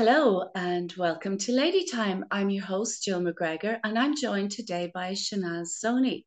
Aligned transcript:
Hello 0.00 0.48
and 0.54 0.90
welcome 0.96 1.36
to 1.36 1.52
Lady 1.52 1.84
Time. 1.84 2.24
I'm 2.30 2.48
your 2.48 2.64
host, 2.64 3.04
Jill 3.04 3.20
McGregor, 3.20 3.78
and 3.84 3.98
I'm 3.98 4.16
joined 4.16 4.50
today 4.50 4.90
by 4.94 5.12
Shanaz 5.12 5.78
Soni. 5.84 6.24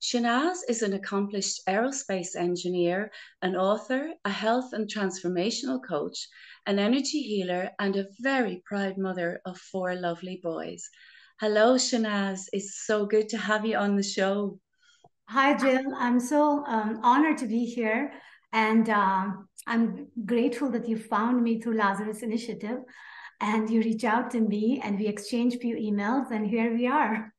Shanaz 0.00 0.58
is 0.68 0.82
an 0.82 0.92
accomplished 0.92 1.60
aerospace 1.68 2.36
engineer, 2.36 3.10
an 3.42 3.56
author, 3.56 4.12
a 4.24 4.30
health 4.30 4.74
and 4.74 4.88
transformational 4.88 5.80
coach, 5.84 6.28
an 6.66 6.78
energy 6.78 7.20
healer, 7.20 7.70
and 7.80 7.96
a 7.96 8.06
very 8.20 8.62
proud 8.64 8.96
mother 8.96 9.40
of 9.44 9.58
four 9.58 9.96
lovely 9.96 10.38
boys. 10.40 10.88
Hello, 11.40 11.74
Shanaz. 11.74 12.42
It's 12.52 12.84
so 12.86 13.06
good 13.06 13.28
to 13.30 13.38
have 13.38 13.66
you 13.66 13.76
on 13.76 13.96
the 13.96 14.04
show. 14.04 14.60
Hi, 15.30 15.56
Jill. 15.56 15.96
I'm 15.96 16.20
so 16.20 16.64
um, 16.64 17.00
honored 17.02 17.38
to 17.38 17.48
be 17.48 17.64
here. 17.64 18.12
And 18.52 18.88
uh, 18.88 19.26
I'm 19.66 20.08
grateful 20.24 20.70
that 20.70 20.88
you 20.88 20.98
found 20.98 21.42
me 21.42 21.60
through 21.60 21.76
Lazarus 21.76 22.22
Initiative 22.22 22.78
and 23.40 23.70
you 23.70 23.80
reach 23.80 24.04
out 24.04 24.30
to 24.32 24.40
me 24.40 24.80
and 24.82 24.98
we 24.98 25.06
exchange 25.06 25.56
few 25.58 25.76
emails 25.76 26.30
and 26.30 26.46
here 26.46 26.74
we 26.74 26.86
are. 26.86 27.32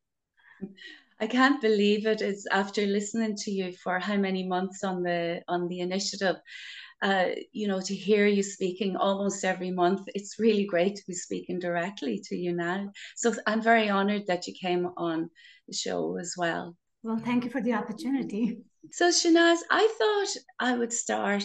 I 1.19 1.27
can't 1.27 1.61
believe 1.61 2.07
it. 2.07 2.21
It's 2.21 2.47
after 2.47 2.85
listening 2.85 3.35
to 3.37 3.51
you 3.51 3.73
for 3.73 3.99
how 3.99 4.17
many 4.17 4.47
months 4.47 4.83
on 4.83 5.03
the 5.03 5.41
on 5.47 5.67
the 5.67 5.79
initiative. 5.79 6.37
Uh, 7.03 7.29
you 7.51 7.67
know, 7.67 7.81
to 7.81 7.95
hear 7.95 8.27
you 8.27 8.43
speaking 8.43 8.95
almost 8.95 9.43
every 9.43 9.71
month, 9.71 10.01
it's 10.13 10.39
really 10.39 10.65
great 10.65 10.95
to 10.95 11.03
be 11.07 11.15
speaking 11.15 11.59
directly 11.59 12.21
to 12.25 12.35
you 12.35 12.53
now. 12.53 12.91
So 13.15 13.33
I'm 13.47 13.61
very 13.61 13.89
honored 13.89 14.27
that 14.27 14.45
you 14.45 14.53
came 14.53 14.87
on 14.97 15.29
the 15.67 15.73
show 15.73 16.17
as 16.19 16.35
well. 16.37 16.75
Well, 17.01 17.17
thank 17.17 17.43
you 17.43 17.49
for 17.49 17.61
the 17.61 17.73
opportunity. 17.73 18.59
So, 18.89 19.09
Shanaz, 19.09 19.59
I 19.69 19.87
thought 19.97 20.43
I 20.59 20.77
would 20.77 20.93
start 20.93 21.43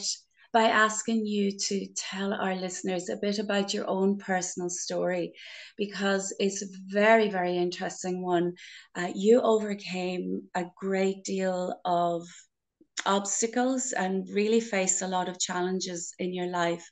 by 0.53 0.65
asking 0.69 1.27
you 1.27 1.51
to 1.59 1.87
tell 1.97 2.33
our 2.33 2.55
listeners 2.55 3.09
a 3.09 3.17
bit 3.17 3.39
about 3.39 3.75
your 3.75 3.87
own 3.89 4.17
personal 4.17 4.71
story 4.71 5.35
because 5.77 6.33
it's 6.39 6.63
a 6.63 6.67
very, 6.89 7.29
very 7.29 7.57
interesting 7.59 8.23
one. 8.23 8.55
Uh, 8.95 9.11
you 9.15 9.41
overcame 9.41 10.49
a 10.55 10.67
great 10.79 11.25
deal 11.25 11.79
of 11.85 12.27
obstacles 13.07 13.93
and 13.93 14.29
really 14.31 14.61
faced 14.61 15.03
a 15.03 15.09
lot 15.09 15.29
of 15.29 15.39
challenges 15.41 16.15
in 16.19 16.35
your 16.35 16.47
life 16.49 16.91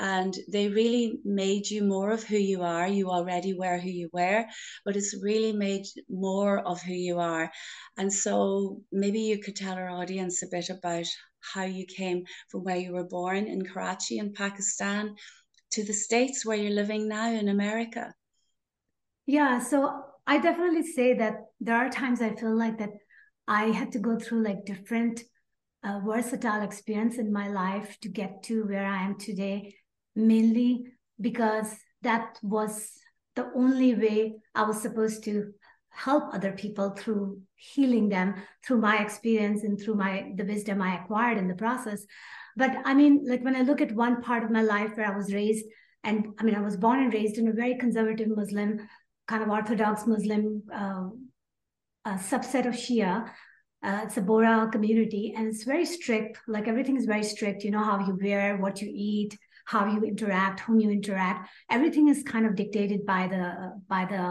and 0.00 0.34
they 0.48 0.68
really 0.68 1.20
made 1.24 1.68
you 1.68 1.84
more 1.84 2.10
of 2.10 2.24
who 2.24 2.38
you 2.38 2.62
are. 2.62 2.88
You 2.88 3.10
already 3.10 3.52
were 3.52 3.76
who 3.76 3.90
you 3.90 4.08
were, 4.14 4.46
but 4.84 4.96
it's 4.96 5.14
really 5.22 5.52
made 5.52 5.84
more 6.08 6.58
of 6.66 6.80
who 6.80 6.94
you 6.94 7.18
are. 7.18 7.50
And 7.98 8.10
so 8.10 8.80
maybe 8.90 9.20
you 9.20 9.38
could 9.38 9.56
tell 9.56 9.74
our 9.74 9.90
audience 9.90 10.42
a 10.42 10.46
bit 10.50 10.70
about 10.70 11.04
how 11.40 11.64
you 11.64 11.84
came 11.84 12.24
from 12.48 12.64
where 12.64 12.78
you 12.78 12.92
were 12.92 13.04
born 13.04 13.46
in 13.46 13.62
Karachi 13.62 14.18
in 14.18 14.32
Pakistan 14.32 15.14
to 15.72 15.84
the 15.84 15.92
States 15.92 16.46
where 16.46 16.56
you're 16.56 16.72
living 16.72 17.06
now 17.06 17.30
in 17.30 17.48
America. 17.48 18.14
Yeah, 19.26 19.60
so 19.60 20.02
I 20.26 20.38
definitely 20.38 20.82
say 20.82 21.12
that 21.14 21.34
there 21.60 21.76
are 21.76 21.90
times 21.90 22.22
I 22.22 22.34
feel 22.34 22.56
like 22.56 22.78
that 22.78 22.90
I 23.46 23.64
had 23.66 23.92
to 23.92 23.98
go 23.98 24.18
through 24.18 24.44
like 24.44 24.64
different 24.64 25.20
uh, 25.84 26.00
versatile 26.06 26.62
experience 26.62 27.18
in 27.18 27.30
my 27.30 27.48
life 27.48 27.98
to 28.00 28.08
get 28.08 28.42
to 28.44 28.64
where 28.64 28.86
I 28.86 29.04
am 29.04 29.18
today 29.18 29.74
mainly 30.26 30.86
because 31.20 31.74
that 32.02 32.38
was 32.42 32.92
the 33.36 33.50
only 33.54 33.94
way 33.94 34.36
I 34.54 34.62
was 34.62 34.80
supposed 34.80 35.24
to 35.24 35.52
help 35.90 36.32
other 36.32 36.52
people 36.52 36.90
through 36.90 37.40
healing 37.56 38.08
them 38.08 38.34
through 38.64 38.78
my 38.78 39.02
experience 39.02 39.64
and 39.64 39.80
through 39.80 39.94
my 39.94 40.32
the 40.36 40.44
wisdom 40.44 40.80
I 40.80 40.96
acquired 40.96 41.38
in 41.38 41.48
the 41.48 41.54
process. 41.54 42.04
But 42.56 42.76
I 42.84 42.94
mean, 42.94 43.24
like 43.26 43.44
when 43.44 43.56
I 43.56 43.62
look 43.62 43.80
at 43.80 43.92
one 43.92 44.22
part 44.22 44.44
of 44.44 44.50
my 44.50 44.62
life 44.62 44.96
where 44.96 45.06
I 45.06 45.16
was 45.16 45.32
raised, 45.32 45.66
and 46.02 46.28
I 46.38 46.44
mean, 46.44 46.54
I 46.54 46.60
was 46.60 46.76
born 46.76 47.00
and 47.00 47.12
raised 47.12 47.38
in 47.38 47.48
a 47.48 47.52
very 47.52 47.76
conservative 47.76 48.28
Muslim, 48.28 48.88
kind 49.28 49.42
of 49.42 49.50
Orthodox 49.50 50.06
Muslim 50.06 50.62
uh, 50.72 51.08
subset 52.06 52.66
of 52.66 52.74
Shia. 52.74 53.28
Uh, 53.82 54.00
it's 54.04 54.16
a 54.16 54.22
Bohra 54.22 54.70
community, 54.70 55.34
and 55.36 55.46
it's 55.48 55.64
very 55.64 55.86
strict. 55.86 56.38
Like 56.46 56.68
everything 56.68 56.96
is 56.96 57.06
very 57.06 57.22
strict. 57.22 57.64
You 57.64 57.70
know 57.70 57.84
how 57.84 57.98
you 58.06 58.18
wear, 58.20 58.56
what 58.56 58.82
you 58.82 58.90
eat, 58.92 59.38
how 59.70 59.86
you 59.86 60.02
interact, 60.02 60.60
whom 60.60 60.80
you 60.80 60.90
interact. 60.90 61.48
Everything 61.70 62.08
is 62.08 62.24
kind 62.24 62.44
of 62.44 62.56
dictated 62.56 63.06
by 63.06 63.28
the 63.28 63.80
by 63.88 64.04
the 64.04 64.24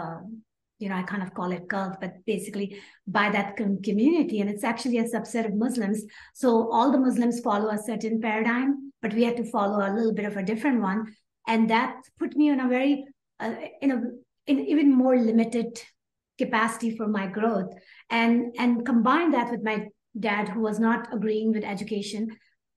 you 0.79 0.89
know 0.89 0.95
I 0.95 1.03
kind 1.03 1.23
of 1.23 1.33
call 1.33 1.51
it 1.51 1.69
cult, 1.69 2.01
but 2.01 2.13
basically 2.25 2.77
by 3.07 3.29
that 3.29 3.55
community, 3.57 4.41
and 4.41 4.49
it's 4.49 4.65
actually 4.65 4.97
a 4.97 5.05
subset 5.05 5.45
of 5.45 5.53
Muslims. 5.55 6.03
So 6.33 6.69
all 6.71 6.91
the 6.91 7.05
Muslims 7.07 7.39
follow 7.39 7.69
a 7.69 7.77
certain 7.77 8.19
paradigm, 8.19 8.91
but 9.01 9.13
we 9.13 9.23
had 9.23 9.37
to 9.37 9.51
follow 9.55 9.79
a 9.79 9.93
little 9.95 10.13
bit 10.13 10.25
of 10.25 10.35
a 10.35 10.43
different 10.43 10.81
one, 10.81 11.15
and 11.47 11.69
that 11.69 11.95
put 12.17 12.35
me 12.35 12.49
in 12.49 12.59
a 12.59 12.67
very 12.67 13.05
uh, 13.39 13.55
in 13.81 13.91
a 13.91 14.01
in 14.51 14.59
even 14.59 14.93
more 14.93 15.17
limited 15.17 15.81
capacity 16.37 16.95
for 16.97 17.07
my 17.07 17.27
growth 17.27 17.71
and 18.09 18.55
and 18.57 18.85
combine 18.85 19.31
that 19.31 19.51
with 19.51 19.63
my 19.63 19.85
dad 20.17 20.49
who 20.49 20.61
was 20.61 20.79
not 20.79 21.13
agreeing 21.13 21.51
with 21.51 21.63
education 21.63 22.27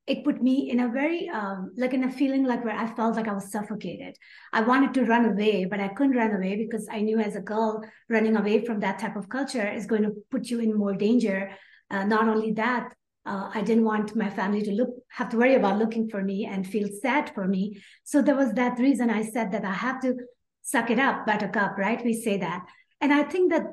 it 0.05 0.23
put 0.25 0.41
me 0.41 0.69
in 0.69 0.81
a 0.81 0.89
very 0.89 1.29
um, 1.29 1.71
like 1.77 1.93
in 1.93 2.03
a 2.03 2.11
feeling 2.11 2.43
like 2.43 2.63
where 2.65 2.75
i 2.75 2.87
felt 2.93 3.15
like 3.15 3.27
i 3.27 3.33
was 3.33 3.51
suffocated. 3.51 4.15
I 4.51 4.61
wanted 4.61 4.93
to 4.95 5.05
run 5.05 5.25
away 5.25 5.65
but 5.65 5.79
i 5.79 5.87
couldn't 5.87 6.17
run 6.17 6.35
away 6.35 6.55
because 6.57 6.87
i 6.91 6.99
knew 7.01 7.19
as 7.19 7.35
a 7.35 7.41
girl 7.41 7.83
running 8.09 8.35
away 8.35 8.65
from 8.65 8.79
that 8.81 8.99
type 8.99 9.15
of 9.15 9.29
culture 9.29 9.67
is 9.67 9.85
going 9.85 10.03
to 10.03 10.15
put 10.29 10.49
you 10.49 10.59
in 10.59 10.77
more 10.77 10.93
danger. 10.93 11.51
Uh, 11.89 12.03
not 12.03 12.27
only 12.27 12.51
that 12.53 12.93
uh, 13.25 13.49
i 13.53 13.61
didn't 13.61 13.85
want 13.85 14.15
my 14.15 14.29
family 14.29 14.61
to 14.61 14.71
look 14.71 14.89
have 15.09 15.29
to 15.29 15.37
worry 15.37 15.55
about 15.55 15.77
looking 15.77 16.09
for 16.09 16.21
me 16.21 16.45
and 16.45 16.67
feel 16.67 16.89
sad 17.01 17.31
for 17.33 17.47
me. 17.47 17.81
So 18.03 18.21
there 18.21 18.35
was 18.35 18.53
that 18.53 18.79
reason 18.79 19.09
i 19.09 19.23
said 19.23 19.51
that 19.53 19.63
i 19.63 19.73
have 19.73 20.01
to 20.01 20.15
suck 20.63 20.89
it 20.89 20.99
up 20.99 21.25
buttercup 21.25 21.77
right? 21.77 22.03
We 22.03 22.13
say 22.13 22.37
that. 22.37 22.65
And 22.99 23.13
i 23.13 23.23
think 23.23 23.53
that 23.53 23.63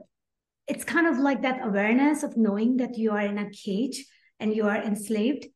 it's 0.69 0.85
kind 0.85 1.09
of 1.09 1.19
like 1.19 1.43
that 1.43 1.67
awareness 1.67 2.23
of 2.23 2.37
knowing 2.37 2.77
that 2.77 2.97
you 2.97 3.11
are 3.11 3.21
in 3.33 3.39
a 3.39 3.51
cage 3.51 4.05
and 4.39 4.55
you 4.55 4.69
are 4.69 4.81
enslaved 4.81 5.47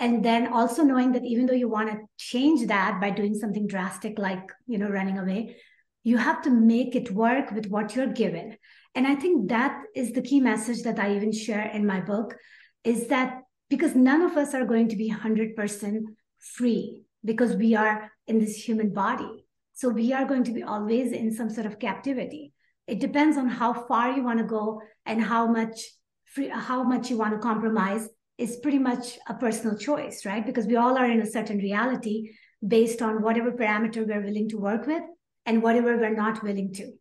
and 0.00 0.24
then 0.24 0.52
also 0.52 0.82
knowing 0.82 1.12
that 1.12 1.24
even 1.24 1.46
though 1.46 1.60
you 1.62 1.68
want 1.68 1.90
to 1.90 1.98
change 2.16 2.66
that 2.66 3.00
by 3.00 3.10
doing 3.10 3.34
something 3.34 3.66
drastic 3.66 4.18
like 4.18 4.50
you 4.66 4.78
know 4.78 4.88
running 4.88 5.18
away 5.18 5.56
you 6.02 6.16
have 6.16 6.40
to 6.42 6.50
make 6.50 6.96
it 6.96 7.10
work 7.10 7.50
with 7.52 7.66
what 7.66 7.94
you're 7.94 8.06
given. 8.06 8.56
And 8.94 9.06
i 9.06 9.14
think 9.14 9.50
that 9.50 9.82
is 9.94 10.12
the 10.12 10.22
key 10.22 10.40
message 10.40 10.82
that 10.82 10.98
i 10.98 11.14
even 11.14 11.32
share 11.32 11.66
in 11.78 11.86
my 11.86 12.00
book 12.00 12.34
is 12.82 13.06
that 13.08 13.42
because 13.68 13.94
none 13.94 14.22
of 14.22 14.36
us 14.36 14.54
are 14.54 14.64
going 14.64 14.88
to 14.88 14.96
be 14.96 15.10
100% 15.10 16.00
free 16.38 17.02
because 17.24 17.54
we 17.54 17.74
are 17.76 18.10
in 18.26 18.38
this 18.38 18.56
human 18.56 18.92
body. 18.92 19.44
So 19.74 19.88
we 19.88 20.12
are 20.12 20.24
going 20.24 20.44
to 20.44 20.52
be 20.52 20.62
always 20.62 21.12
in 21.12 21.32
some 21.32 21.50
sort 21.50 21.66
of 21.66 21.78
captivity. 21.78 22.52
It 22.86 22.98
depends 22.98 23.36
on 23.36 23.48
how 23.48 23.72
far 23.72 24.10
you 24.12 24.24
want 24.24 24.38
to 24.38 24.44
go 24.44 24.82
and 25.06 25.22
how 25.22 25.46
much 25.46 25.82
free 26.24 26.48
how 26.48 26.82
much 26.82 27.10
you 27.10 27.16
want 27.16 27.34
to 27.34 27.38
compromise 27.38 28.08
is 28.40 28.56
pretty 28.56 28.78
much 28.78 29.18
a 29.28 29.34
personal 29.34 29.76
choice, 29.76 30.24
right? 30.24 30.44
Because 30.44 30.66
we 30.66 30.76
all 30.76 30.96
are 30.96 31.10
in 31.10 31.20
a 31.20 31.30
certain 31.30 31.58
reality 31.58 32.30
based 32.66 33.02
on 33.02 33.22
whatever 33.22 33.52
parameter 33.52 34.06
we're 34.06 34.24
willing 34.24 34.48
to 34.48 34.58
work 34.58 34.86
with 34.86 35.02
and 35.46 35.62
whatever 35.62 35.96
we're 35.96 36.14
not 36.14 36.42
willing 36.42 36.72
to. 36.74 36.92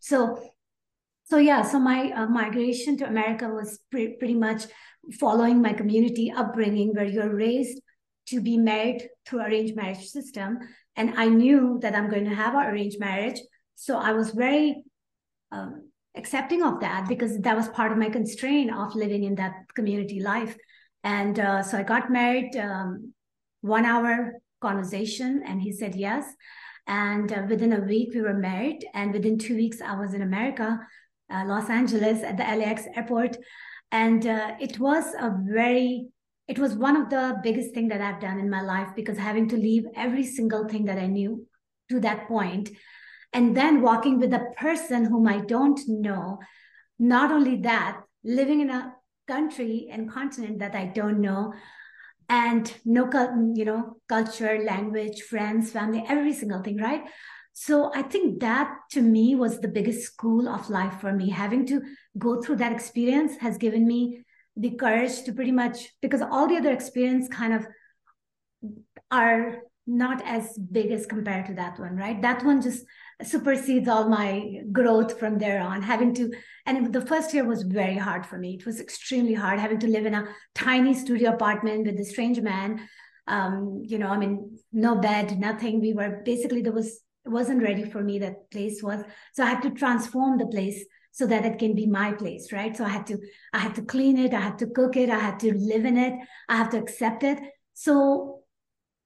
So, 0.00 0.50
so 1.24 1.36
yeah, 1.38 1.62
so 1.62 1.78
my 1.78 2.10
uh, 2.12 2.26
migration 2.26 2.96
to 2.98 3.06
America 3.06 3.48
was 3.48 3.78
pre- 3.90 4.16
pretty 4.16 4.34
much 4.34 4.64
following 5.18 5.60
my 5.60 5.72
community 5.72 6.32
upbringing, 6.34 6.92
where 6.94 7.04
you're 7.04 7.34
raised 7.34 7.80
to 8.26 8.40
be 8.40 8.56
married 8.56 9.08
through 9.26 9.42
arranged 9.42 9.76
marriage 9.76 10.06
system, 10.06 10.58
and 10.96 11.14
I 11.16 11.26
knew 11.26 11.78
that 11.82 11.94
I'm 11.94 12.08
going 12.08 12.24
to 12.24 12.34
have 12.34 12.54
an 12.54 12.66
arranged 12.66 13.00
marriage, 13.00 13.40
so 13.74 13.98
I 13.98 14.12
was 14.12 14.30
very 14.30 14.82
um, 15.50 15.90
accepting 16.16 16.62
of 16.62 16.80
that 16.80 17.08
because 17.08 17.38
that 17.40 17.56
was 17.56 17.68
part 17.68 17.92
of 17.92 17.98
my 17.98 18.10
constraint 18.10 18.72
of 18.72 18.94
living 18.94 19.24
in 19.24 19.34
that 19.36 19.54
community 19.74 20.20
life. 20.20 20.56
And 21.04 21.38
uh, 21.38 21.62
so 21.62 21.78
I 21.78 21.82
got 21.82 22.10
married, 22.10 22.56
um, 22.56 23.12
one 23.62 23.84
hour 23.84 24.34
conversation, 24.60 25.42
and 25.46 25.60
he 25.60 25.72
said 25.72 25.94
yes. 25.94 26.24
And 26.86 27.32
uh, 27.32 27.42
within 27.48 27.72
a 27.72 27.80
week, 27.80 28.10
we 28.14 28.22
were 28.22 28.34
married. 28.34 28.84
And 28.94 29.12
within 29.12 29.38
two 29.38 29.56
weeks, 29.56 29.80
I 29.80 29.98
was 29.98 30.14
in 30.14 30.22
America, 30.22 30.80
uh, 31.32 31.44
Los 31.46 31.70
Angeles, 31.70 32.22
at 32.22 32.36
the 32.36 32.44
LAX 32.44 32.84
airport. 32.96 33.36
And 33.90 34.26
uh, 34.26 34.54
it 34.60 34.78
was 34.78 35.14
a 35.14 35.32
very, 35.44 36.06
it 36.48 36.58
was 36.58 36.74
one 36.74 36.96
of 36.96 37.10
the 37.10 37.38
biggest 37.42 37.74
thing 37.74 37.88
that 37.88 38.00
I've 38.00 38.20
done 38.20 38.38
in 38.38 38.50
my 38.50 38.62
life 38.62 38.88
because 38.96 39.18
having 39.18 39.48
to 39.50 39.56
leave 39.56 39.84
every 39.94 40.24
single 40.24 40.68
thing 40.68 40.86
that 40.86 40.98
I 40.98 41.06
knew 41.06 41.46
to 41.90 42.00
that 42.00 42.26
point, 42.26 42.70
and 43.32 43.56
then 43.56 43.80
walking 43.80 44.18
with 44.18 44.32
a 44.32 44.46
person 44.56 45.04
whom 45.04 45.26
I 45.28 45.40
don't 45.40 45.80
know. 45.88 46.38
Not 46.98 47.30
only 47.32 47.56
that, 47.62 48.00
living 48.24 48.60
in 48.60 48.70
a 48.70 48.94
country 49.34 49.88
and 49.90 50.10
continent 50.18 50.58
that 50.58 50.74
I 50.74 50.86
don't 50.86 51.20
know, 51.20 51.52
and 52.28 52.64
no, 52.84 53.10
you 53.54 53.64
know, 53.64 53.96
culture, 54.08 54.54
language, 54.72 55.22
friends, 55.22 55.70
family, 55.70 56.04
every 56.08 56.32
single 56.32 56.62
thing, 56.62 56.78
right? 56.78 57.02
So 57.52 57.90
I 57.94 58.02
think 58.02 58.40
that 58.40 58.68
to 58.92 59.02
me 59.02 59.34
was 59.34 59.60
the 59.60 59.68
biggest 59.68 60.02
school 60.12 60.48
of 60.48 60.70
life 60.70 61.00
for 61.00 61.12
me. 61.12 61.28
Having 61.30 61.66
to 61.66 61.82
go 62.16 62.40
through 62.40 62.56
that 62.56 62.72
experience 62.72 63.32
has 63.40 63.58
given 63.58 63.86
me 63.86 64.24
the 64.56 64.70
courage 64.70 65.22
to 65.24 65.32
pretty 65.32 65.52
much 65.52 65.76
because 66.00 66.22
all 66.22 66.46
the 66.48 66.56
other 66.56 66.72
experience 66.72 67.28
kind 67.28 67.52
of 67.54 67.66
are 69.10 69.58
not 69.86 70.22
as 70.24 70.56
big 70.58 70.90
as 70.90 71.06
compared 71.06 71.46
to 71.46 71.54
that 71.54 71.78
one, 71.78 71.96
right? 71.96 72.22
That 72.22 72.44
one 72.44 72.62
just 72.62 72.84
supersedes 73.24 73.88
all 73.88 74.08
my 74.08 74.62
growth 74.72 75.18
from 75.18 75.38
there 75.38 75.60
on. 75.60 75.82
Having 75.82 76.14
to, 76.14 76.32
and 76.66 76.92
the 76.92 77.04
first 77.04 77.32
year 77.34 77.44
was 77.44 77.62
very 77.62 77.96
hard 77.96 78.26
for 78.26 78.38
me. 78.38 78.54
It 78.54 78.66
was 78.66 78.80
extremely 78.80 79.34
hard 79.34 79.58
having 79.58 79.78
to 79.80 79.88
live 79.88 80.06
in 80.06 80.14
a 80.14 80.28
tiny 80.54 80.94
studio 80.94 81.32
apartment 81.32 81.86
with 81.86 81.98
a 82.00 82.04
strange 82.04 82.40
man. 82.40 82.88
Um, 83.26 83.82
you 83.84 83.98
know, 83.98 84.08
I 84.08 84.18
mean, 84.18 84.58
no 84.72 84.96
bed, 84.96 85.38
nothing. 85.38 85.80
We 85.80 85.92
were 85.92 86.22
basically 86.24 86.62
there 86.62 86.72
was 86.72 87.00
it 87.24 87.28
wasn't 87.28 87.62
ready 87.62 87.84
for 87.84 88.02
me. 88.02 88.18
That 88.18 88.50
place 88.50 88.82
was, 88.82 89.04
so 89.32 89.44
I 89.44 89.50
had 89.50 89.62
to 89.62 89.70
transform 89.70 90.38
the 90.38 90.46
place 90.46 90.84
so 91.12 91.26
that 91.26 91.44
it 91.44 91.58
can 91.58 91.74
be 91.74 91.86
my 91.86 92.12
place, 92.12 92.52
right? 92.52 92.76
So 92.76 92.84
I 92.84 92.88
had 92.88 93.06
to, 93.08 93.18
I 93.52 93.58
had 93.58 93.74
to 93.76 93.82
clean 93.82 94.18
it, 94.18 94.34
I 94.34 94.40
had 94.40 94.58
to 94.58 94.66
cook 94.66 94.96
it, 94.96 95.10
I 95.10 95.18
had 95.18 95.38
to 95.40 95.54
live 95.54 95.84
in 95.84 95.96
it, 95.98 96.14
I 96.48 96.56
have 96.56 96.70
to 96.70 96.78
accept 96.78 97.22
it. 97.22 97.38
So 97.74 98.40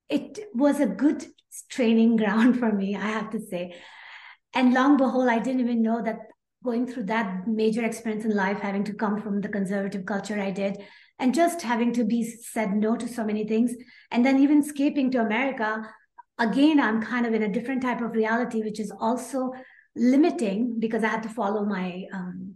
it 0.08 0.38
was 0.54 0.80
a 0.80 0.86
good 0.86 1.26
training 1.68 2.16
ground 2.22 2.58
for 2.58 2.72
me, 2.72 2.96
I 2.96 3.08
have 3.08 3.30
to 3.30 3.40
say. 3.40 3.74
And 4.56 4.72
long 4.72 4.96
behold, 4.96 5.28
I 5.28 5.38
didn't 5.38 5.60
even 5.60 5.82
know 5.82 6.00
that 6.02 6.16
going 6.64 6.86
through 6.86 7.04
that 7.04 7.46
major 7.46 7.84
experience 7.84 8.24
in 8.24 8.34
life, 8.34 8.58
having 8.58 8.84
to 8.84 8.94
come 8.94 9.20
from 9.20 9.42
the 9.42 9.50
conservative 9.50 10.06
culture 10.06 10.40
I 10.40 10.50
did, 10.50 10.78
and 11.18 11.34
just 11.34 11.60
having 11.60 11.92
to 11.92 12.04
be 12.04 12.24
said 12.24 12.72
no 12.72 12.96
to 12.96 13.06
so 13.06 13.22
many 13.22 13.46
things, 13.46 13.74
and 14.10 14.24
then 14.24 14.40
even 14.40 14.62
escaping 14.62 15.10
to 15.10 15.20
America, 15.20 15.86
again, 16.38 16.80
I'm 16.80 17.02
kind 17.02 17.26
of 17.26 17.34
in 17.34 17.42
a 17.42 17.52
different 17.52 17.82
type 17.82 18.00
of 18.00 18.12
reality, 18.12 18.62
which 18.62 18.80
is 18.80 18.90
also 18.98 19.52
limiting 19.94 20.80
because 20.80 21.04
I 21.04 21.08
had 21.08 21.22
to 21.24 21.28
follow 21.28 21.66
my, 21.66 22.04
um, 22.14 22.54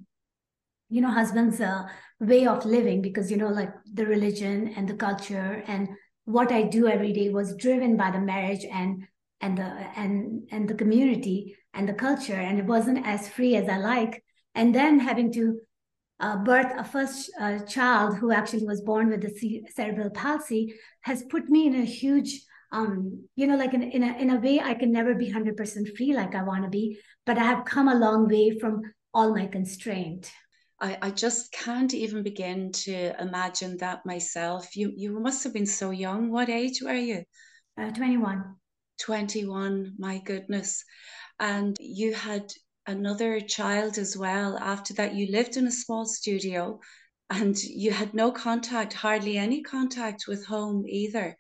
you 0.88 1.02
know, 1.02 1.10
husband's 1.10 1.60
uh, 1.60 1.82
way 2.18 2.46
of 2.46 2.64
living 2.64 3.02
because, 3.02 3.30
you 3.30 3.36
know, 3.36 3.48
like 3.48 3.74
the 3.92 4.06
religion 4.06 4.72
and 4.74 4.88
the 4.88 4.94
culture 4.94 5.62
and 5.66 5.86
what 6.24 6.50
I 6.50 6.62
do 6.62 6.88
every 6.88 7.12
day 7.12 7.28
was 7.28 7.56
driven 7.56 7.98
by 7.98 8.10
the 8.10 8.20
marriage 8.20 8.64
and 8.64 9.06
and 9.42 9.56
the 9.56 9.70
and 9.96 10.48
and 10.50 10.68
the 10.68 10.74
community 10.74 11.56
and 11.74 11.88
the 11.88 11.94
culture, 11.94 12.34
and 12.34 12.58
it 12.58 12.64
wasn't 12.64 13.06
as 13.06 13.28
free 13.28 13.56
as 13.56 13.68
I 13.68 13.78
like. 13.78 14.22
And 14.54 14.74
then 14.74 14.98
having 14.98 15.32
to 15.32 15.60
uh, 16.18 16.36
birth 16.38 16.72
a 16.76 16.84
first 16.84 17.30
uh, 17.40 17.60
child 17.60 18.16
who 18.16 18.32
actually 18.32 18.66
was 18.66 18.82
born 18.82 19.08
with 19.08 19.22
the 19.22 19.62
cerebral 19.74 20.10
palsy 20.10 20.74
has 21.02 21.22
put 21.30 21.48
me 21.48 21.66
in 21.66 21.74
a 21.76 21.84
huge 21.84 22.42
um, 22.72 23.24
you 23.34 23.46
know, 23.46 23.56
like 23.56 23.74
in, 23.74 23.82
in, 23.82 24.02
a, 24.02 24.16
in 24.16 24.30
a 24.30 24.36
way, 24.36 24.60
I 24.60 24.74
can 24.74 24.92
never 24.92 25.14
be 25.14 25.30
100% 25.30 25.96
free 25.96 26.14
like 26.14 26.34
I 26.34 26.42
want 26.42 26.62
to 26.64 26.70
be, 26.70 26.98
but 27.26 27.36
I 27.36 27.44
have 27.44 27.64
come 27.64 27.88
a 27.88 27.96
long 27.96 28.28
way 28.28 28.58
from 28.58 28.82
all 29.12 29.34
my 29.34 29.46
constraint. 29.46 30.30
I, 30.80 30.96
I 31.02 31.10
just 31.10 31.52
can't 31.52 31.92
even 31.92 32.22
begin 32.22 32.72
to 32.72 33.20
imagine 33.20 33.76
that 33.78 34.06
myself. 34.06 34.76
You 34.76 34.92
you 34.96 35.20
must 35.20 35.44
have 35.44 35.52
been 35.52 35.66
so 35.66 35.90
young. 35.90 36.30
What 36.30 36.48
age 36.48 36.80
were 36.82 36.94
you? 36.94 37.24
Uh, 37.78 37.90
21. 37.90 38.44
21, 39.00 39.94
my 39.98 40.18
goodness. 40.18 40.84
And 41.40 41.76
you 41.80 42.14
had 42.14 42.52
another 42.86 43.40
child 43.40 43.98
as 43.98 44.16
well. 44.16 44.58
After 44.58 44.94
that, 44.94 45.14
you 45.14 45.32
lived 45.32 45.56
in 45.56 45.66
a 45.66 45.72
small 45.72 46.04
studio 46.04 46.80
and 47.30 47.56
you 47.62 47.92
had 47.92 48.14
no 48.14 48.30
contact, 48.30 48.92
hardly 48.92 49.38
any 49.38 49.62
contact 49.62 50.24
with 50.28 50.44
home 50.44 50.84
either. 50.86 51.36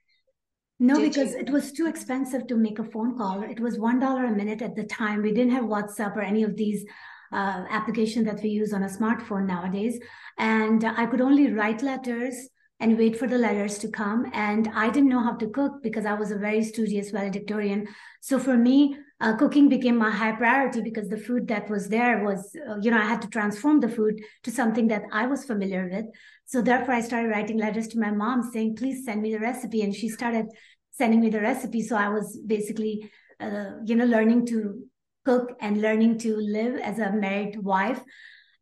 No, 0.78 0.94
Did 0.94 1.12
because 1.12 1.32
you? 1.32 1.40
it 1.40 1.50
was 1.50 1.72
too 1.72 1.86
expensive 1.86 2.46
to 2.46 2.56
make 2.56 2.78
a 2.78 2.84
phone 2.84 3.18
call. 3.18 3.42
It 3.42 3.60
was 3.60 3.76
$1 3.76 4.28
a 4.28 4.34
minute 4.34 4.62
at 4.62 4.76
the 4.76 4.84
time. 4.84 5.22
We 5.22 5.32
didn't 5.32 5.52
have 5.52 5.64
WhatsApp 5.64 6.16
or 6.16 6.22
any 6.22 6.42
of 6.42 6.56
these 6.56 6.84
uh, 7.32 7.64
applications 7.68 8.24
that 8.26 8.42
we 8.42 8.48
use 8.48 8.72
on 8.72 8.84
a 8.84 8.86
smartphone 8.86 9.46
nowadays. 9.46 10.00
And 10.38 10.82
I 10.84 11.06
could 11.06 11.20
only 11.20 11.52
write 11.52 11.82
letters 11.82 12.48
and 12.80 12.96
wait 12.96 13.18
for 13.18 13.26
the 13.26 13.36
letters 13.36 13.78
to 13.78 13.88
come. 13.88 14.30
And 14.32 14.68
I 14.74 14.88
didn't 14.88 15.10
know 15.10 15.22
how 15.22 15.36
to 15.36 15.48
cook 15.48 15.82
because 15.82 16.06
I 16.06 16.14
was 16.14 16.30
a 16.30 16.38
very 16.38 16.64
studious 16.64 17.10
valedictorian. 17.10 17.86
So 18.22 18.38
for 18.38 18.56
me, 18.56 18.96
uh, 19.20 19.36
cooking 19.36 19.68
became 19.68 19.98
my 19.98 20.10
high 20.10 20.32
priority 20.32 20.80
because 20.80 21.08
the 21.08 21.16
food 21.16 21.46
that 21.48 21.68
was 21.68 21.88
there 21.88 22.24
was, 22.24 22.56
uh, 22.68 22.76
you 22.80 22.90
know, 22.90 22.96
I 22.98 23.04
had 23.04 23.20
to 23.22 23.28
transform 23.28 23.80
the 23.80 23.88
food 23.88 24.18
to 24.44 24.50
something 24.50 24.88
that 24.88 25.02
I 25.12 25.26
was 25.26 25.44
familiar 25.44 25.88
with. 25.92 26.06
So 26.46 26.62
therefore, 26.62 26.94
I 26.94 27.02
started 27.02 27.28
writing 27.28 27.58
letters 27.58 27.88
to 27.88 28.00
my 28.00 28.10
mom 28.10 28.50
saying, 28.50 28.76
please 28.76 29.04
send 29.04 29.20
me 29.20 29.32
the 29.32 29.40
recipe. 29.40 29.82
And 29.82 29.94
she 29.94 30.08
started 30.08 30.46
sending 30.92 31.20
me 31.20 31.28
the 31.28 31.40
recipe. 31.40 31.82
So 31.82 31.96
I 31.96 32.08
was 32.08 32.38
basically, 32.46 33.10
uh, 33.38 33.72
you 33.84 33.94
know, 33.94 34.06
learning 34.06 34.46
to 34.46 34.84
cook 35.26 35.52
and 35.60 35.82
learning 35.82 36.18
to 36.20 36.36
live 36.36 36.76
as 36.80 36.98
a 36.98 37.12
married 37.12 37.62
wife 37.62 38.00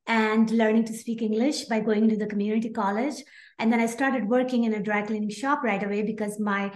and 0.09 0.51
learning 0.51 0.87
to 0.87 0.93
speak 0.93 1.23
English 1.23 1.67
by 1.67 1.79
going 1.79 2.09
to 2.09 2.17
the 2.17 2.27
community 2.27 2.71
college. 2.71 3.23
And 3.61 3.73
then 3.73 3.79
I 3.79 3.87
started 3.87 4.29
working 4.29 4.65
in 4.65 4.75
a 4.75 4.83
dry 4.83 5.03
cleaning 5.03 5.31
shop 5.31 5.63
right 5.63 5.83
away 5.83 6.03
because 6.03 6.41
my 6.41 6.73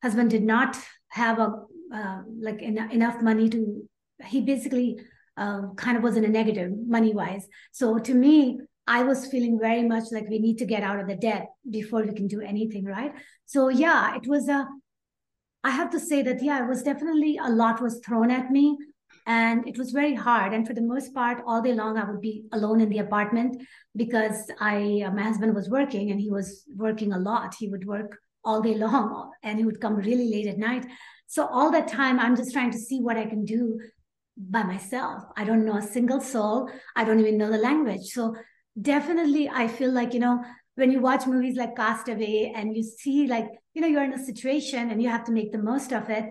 husband 0.00 0.30
did 0.30 0.44
not 0.44 0.76
have 1.08 1.40
a 1.40 1.52
uh, 1.94 2.22
like 2.40 2.60
en- 2.62 2.90
enough 2.90 3.22
money 3.22 3.48
to. 3.50 3.88
He 4.26 4.42
basically 4.42 5.00
uh, 5.36 5.72
kind 5.76 5.96
of 5.96 6.02
was 6.02 6.16
in 6.16 6.24
a 6.24 6.28
negative 6.28 6.72
money 6.86 7.14
wise. 7.14 7.46
So 7.72 7.98
to 7.98 8.14
me, 8.14 8.60
I 8.86 9.02
was 9.02 9.26
feeling 9.26 9.58
very 9.58 9.82
much 9.82 10.04
like 10.12 10.28
we 10.28 10.38
need 10.38 10.58
to 10.58 10.66
get 10.66 10.82
out 10.82 11.00
of 11.00 11.06
the 11.06 11.16
debt 11.16 11.46
before 11.70 12.02
we 12.02 12.12
can 12.12 12.26
do 12.26 12.40
anything, 12.40 12.84
right? 12.84 13.12
So 13.46 13.68
yeah, 13.68 14.16
it 14.16 14.26
was 14.26 14.48
a. 14.48 14.66
I 15.62 15.70
have 15.70 15.90
to 15.90 16.00
say 16.00 16.22
that 16.22 16.42
yeah, 16.42 16.64
it 16.64 16.68
was 16.68 16.82
definitely 16.82 17.38
a 17.42 17.50
lot 17.50 17.82
was 17.82 18.00
thrown 18.04 18.30
at 18.30 18.50
me 18.50 18.76
and 19.26 19.66
it 19.68 19.78
was 19.78 19.90
very 19.90 20.14
hard 20.14 20.52
and 20.52 20.66
for 20.66 20.74
the 20.74 20.80
most 20.80 21.14
part 21.14 21.42
all 21.46 21.60
day 21.62 21.74
long 21.74 21.96
i 21.98 22.04
would 22.04 22.20
be 22.20 22.44
alone 22.52 22.80
in 22.80 22.88
the 22.88 22.98
apartment 22.98 23.62
because 23.96 24.50
i 24.60 25.02
uh, 25.06 25.10
my 25.10 25.22
husband 25.22 25.54
was 25.54 25.68
working 25.68 26.10
and 26.10 26.20
he 26.20 26.30
was 26.30 26.64
working 26.76 27.12
a 27.12 27.18
lot 27.18 27.54
he 27.58 27.68
would 27.68 27.86
work 27.86 28.18
all 28.44 28.62
day 28.62 28.74
long 28.84 29.30
and 29.42 29.58
he 29.58 29.64
would 29.64 29.80
come 29.80 29.96
really 29.96 30.30
late 30.30 30.46
at 30.46 30.58
night 30.58 30.86
so 31.30 31.46
all 31.46 31.70
that 31.70 31.88
time 31.88 32.18
i'm 32.18 32.36
just 32.36 32.52
trying 32.52 32.72
to 32.72 32.78
see 32.78 33.00
what 33.00 33.16
i 33.16 33.24
can 33.24 33.44
do 33.44 33.78
by 34.40 34.62
myself. 34.62 35.22
I 35.36 35.44
don't 35.44 35.66
know 35.66 35.76
a 35.76 35.82
single 35.82 36.20
soul. 36.20 36.70
I 36.96 37.04
don't 37.04 37.20
even 37.20 37.36
know 37.36 37.50
the 37.50 37.58
language. 37.58 38.06
So 38.06 38.34
definitely 38.80 39.48
i 39.48 39.66
feel 39.66 39.90
like 39.90 40.14
you 40.14 40.20
know 40.20 40.42
when 40.76 40.92
you 40.92 41.00
watch 41.00 41.26
movies 41.26 41.56
like 41.56 41.74
castaway 41.76 42.52
and 42.54 42.74
you 42.74 42.84
see 42.84 43.26
like 43.26 43.48
you 43.74 43.82
know 43.82 43.88
you're 43.88 44.04
in 44.04 44.12
a 44.12 44.24
situation 44.24 44.90
and 44.90 45.02
you 45.02 45.08
have 45.08 45.24
to 45.24 45.32
make 45.32 45.50
the 45.50 45.58
most 45.58 45.92
of 45.92 46.08
it 46.08 46.24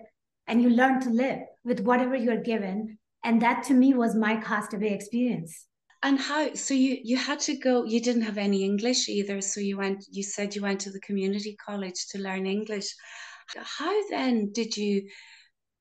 and 0.47 0.61
you 0.61 0.69
learn 0.69 1.01
to 1.01 1.09
live 1.09 1.39
with 1.63 1.81
whatever 1.81 2.15
you're 2.15 2.41
given. 2.41 2.97
And 3.23 3.41
that 3.41 3.63
to 3.65 3.73
me 3.73 3.93
was 3.93 4.15
my 4.15 4.37
castaway 4.37 4.93
experience. 4.93 5.67
And 6.01 6.17
how 6.17 6.53
so 6.53 6.73
you 6.73 6.97
you 7.03 7.17
had 7.17 7.41
to 7.41 7.57
go 7.57 7.83
you 7.83 8.01
didn't 8.01 8.21
have 8.21 8.37
any 8.37 8.63
english 8.63 9.09
either. 9.09 9.41
So 9.41 9.59
you 9.59 9.77
went 9.77 10.05
you 10.09 10.23
said 10.23 10.55
you 10.55 10.61
went 10.61 10.79
to 10.81 10.91
the 10.91 11.01
community 11.01 11.57
college 11.67 12.07
to 12.11 12.19
learn 12.19 12.47
english 12.47 12.95
how 13.55 14.09
then 14.09 14.51
did 14.51 14.75
you 14.75 15.09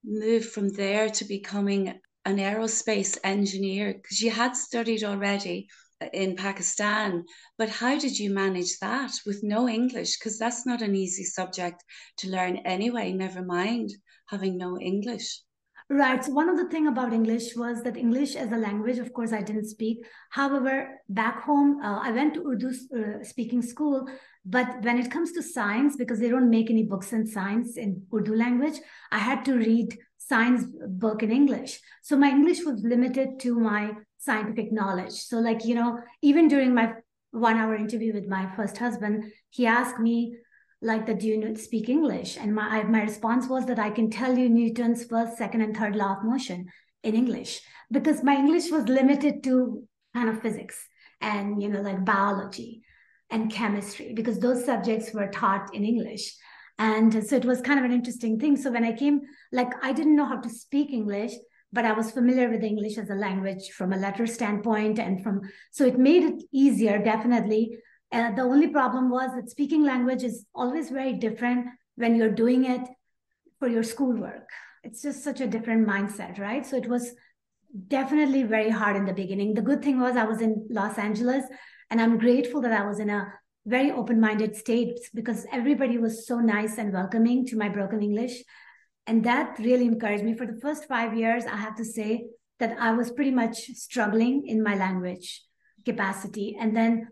move 0.03 0.45
from 0.45 0.69
there 0.69 1.09
to 1.09 1.25
becoming 1.25 1.99
an 2.25 2.37
aerospace 2.37 3.17
engineer 3.23 3.93
because 3.93 4.21
you 4.21 4.31
had 4.31 4.55
studied 4.55 5.03
already 5.03 5.67
in 6.13 6.35
Pakistan 6.35 7.25
but 7.57 7.69
how 7.69 7.97
did 7.99 8.17
you 8.17 8.29
manage 8.29 8.79
that 8.79 9.11
with 9.25 9.43
no 9.43 9.67
english 9.67 10.17
because 10.17 10.39
that's 10.39 10.65
not 10.65 10.81
an 10.81 10.95
easy 10.95 11.25
subject 11.25 11.83
to 12.17 12.29
learn 12.29 12.55
anyway 12.57 13.11
never 13.11 13.41
mind 13.41 13.89
having 14.29 14.57
no 14.57 14.79
English. 14.79 15.41
Right. 15.89 16.23
So 16.23 16.31
one 16.33 16.49
of 16.49 16.57
the 16.57 16.69
thing 16.69 16.87
about 16.87 17.13
English 17.13 17.55
was 17.55 17.81
that 17.83 17.97
English 17.97 18.35
as 18.35 18.51
a 18.51 18.57
language, 18.57 18.99
of 18.99 19.11
course, 19.11 19.33
I 19.33 19.41
didn't 19.41 19.65
speak. 19.65 20.05
However, 20.29 21.01
back 21.09 21.41
home, 21.41 21.81
uh, 21.83 21.99
I 22.03 22.11
went 22.11 22.35
to 22.35 22.47
Urdu 22.47 22.69
uh, 22.69 23.23
speaking 23.23 23.63
school. 23.63 24.07
But 24.45 24.81
when 24.83 24.97
it 24.97 25.11
comes 25.11 25.31
to 25.33 25.43
science, 25.43 25.95
because 25.95 26.19
they 26.19 26.29
don't 26.29 26.49
make 26.49 26.69
any 26.69 26.83
books 26.83 27.13
in 27.13 27.27
science 27.27 27.77
in 27.77 28.03
Urdu 28.13 28.35
language, 28.35 28.79
I 29.11 29.19
had 29.19 29.43
to 29.45 29.53
read 29.55 29.97
science 30.17 30.65
book 30.87 31.23
in 31.23 31.31
English. 31.31 31.79
So 32.01 32.17
my 32.17 32.29
English 32.29 32.63
was 32.63 32.81
limited 32.83 33.39
to 33.41 33.59
my 33.59 33.91
scientific 34.17 34.71
knowledge. 34.71 35.13
So 35.13 35.39
like, 35.39 35.65
you 35.65 35.75
know, 35.75 35.99
even 36.21 36.47
during 36.47 36.73
my 36.73 36.93
one 37.31 37.57
hour 37.57 37.75
interview 37.75 38.13
with 38.13 38.27
my 38.27 38.49
first 38.55 38.77
husband, 38.77 39.31
he 39.49 39.67
asked 39.67 39.99
me, 39.99 40.35
like 40.81 41.05
that 41.05 41.19
do 41.19 41.27
you 41.27 41.55
speak 41.55 41.89
english 41.89 42.37
and 42.37 42.55
my 42.55 42.83
my 42.83 43.01
response 43.01 43.47
was 43.47 43.65
that 43.65 43.79
i 43.79 43.89
can 43.89 44.09
tell 44.09 44.37
you 44.37 44.47
newton's 44.47 45.03
first 45.03 45.37
second 45.37 45.61
and 45.61 45.75
third 45.75 45.95
law 45.95 46.15
of 46.17 46.23
motion 46.23 46.67
in 47.03 47.15
english 47.15 47.61
because 47.91 48.23
my 48.23 48.35
english 48.35 48.71
was 48.71 48.87
limited 48.87 49.43
to 49.43 49.83
kind 50.13 50.29
of 50.29 50.41
physics 50.41 50.87
and 51.21 51.61
you 51.61 51.67
know 51.67 51.81
like 51.81 52.05
biology 52.05 52.81
and 53.31 53.51
chemistry 53.51 54.13
because 54.13 54.39
those 54.39 54.65
subjects 54.65 55.13
were 55.13 55.27
taught 55.27 55.73
in 55.73 55.83
english 55.83 56.35
and 56.77 57.27
so 57.27 57.35
it 57.35 57.45
was 57.45 57.61
kind 57.61 57.79
of 57.79 57.85
an 57.85 57.91
interesting 57.91 58.39
thing 58.39 58.55
so 58.55 58.71
when 58.71 58.83
i 58.83 58.91
came 58.91 59.21
like 59.51 59.71
i 59.83 59.91
didn't 59.91 60.15
know 60.15 60.25
how 60.25 60.39
to 60.39 60.49
speak 60.49 60.91
english 60.91 61.33
but 61.71 61.85
i 61.85 61.91
was 61.91 62.11
familiar 62.11 62.49
with 62.49 62.63
english 62.63 62.97
as 62.97 63.09
a 63.09 63.15
language 63.15 63.69
from 63.71 63.93
a 63.93 63.97
letter 63.97 64.25
standpoint 64.25 64.99
and 64.99 65.23
from 65.23 65.41
so 65.71 65.85
it 65.85 65.97
made 65.97 66.23
it 66.23 66.43
easier 66.51 66.97
definitely 67.03 67.77
uh, 68.11 68.31
the 68.31 68.41
only 68.41 68.67
problem 68.67 69.09
was 69.09 69.29
that 69.35 69.49
speaking 69.49 69.83
language 69.83 70.23
is 70.23 70.45
always 70.55 70.89
very 70.89 71.13
different 71.13 71.67
when 71.95 72.15
you're 72.15 72.31
doing 72.31 72.65
it 72.65 72.81
for 73.59 73.67
your 73.67 73.83
schoolwork. 73.83 74.49
It's 74.83 75.01
just 75.01 75.23
such 75.23 75.41
a 75.41 75.47
different 75.47 75.87
mindset, 75.87 76.39
right? 76.39 76.65
So 76.65 76.77
it 76.77 76.87
was 76.87 77.11
definitely 77.87 78.43
very 78.43 78.69
hard 78.69 78.95
in 78.95 79.05
the 79.05 79.13
beginning. 79.13 79.53
The 79.53 79.61
good 79.61 79.83
thing 79.83 79.99
was 79.99 80.15
I 80.15 80.23
was 80.23 80.41
in 80.41 80.65
Los 80.71 80.97
Angeles 80.97 81.43
and 81.89 81.99
I'm 82.01 82.17
grateful 82.17 82.61
that 82.61 82.71
I 82.71 82.85
was 82.85 82.99
in 82.99 83.09
a 83.09 83.33
very 83.65 83.91
open-minded 83.91 84.55
state 84.55 84.99
because 85.13 85.45
everybody 85.51 85.97
was 85.97 86.25
so 86.25 86.39
nice 86.39 86.77
and 86.77 86.93
welcoming 86.93 87.45
to 87.47 87.57
my 87.57 87.69
broken 87.69 88.01
english. 88.01 88.43
And 89.05 89.23
that 89.25 89.57
really 89.59 89.85
encouraged 89.85 90.23
me. 90.23 90.35
For 90.35 90.45
the 90.45 90.59
first 90.61 90.87
five 90.87 91.15
years 91.15 91.45
i 91.45 91.55
have 91.55 91.75
to 91.75 91.85
say 91.85 92.27
that 92.59 92.77
i 92.79 92.91
was 92.91 93.11
pretty 93.11 93.31
much 93.31 93.57
struggling 93.73 94.47
in 94.47 94.63
my 94.63 94.75
language 94.75 95.43
capacity. 95.85 96.57
And 96.59 96.75
then 96.75 97.07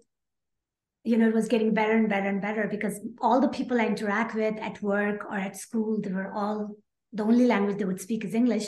you 1.04 1.18
know 1.18 1.30
it 1.30 1.34
was 1.34 1.48
getting 1.48 1.74
better 1.74 1.94
and 1.94 2.10
better 2.10 2.28
and 2.28 2.42
better 2.42 2.68
because 2.70 3.00
all 3.22 3.40
the 3.40 3.48
people 3.48 3.80
i 3.80 3.86
interact 3.86 4.36
with 4.36 4.58
at 4.60 4.82
work 4.82 5.24
or 5.30 5.38
at 5.38 5.56
school 5.56 6.02
they 6.02 6.12
were 6.12 6.34
all 6.34 6.76
the 7.14 7.24
only 7.24 7.46
language 7.46 7.78
they 7.78 7.86
would 7.86 8.02
speak 8.02 8.26
is 8.26 8.34
english. 8.34 8.68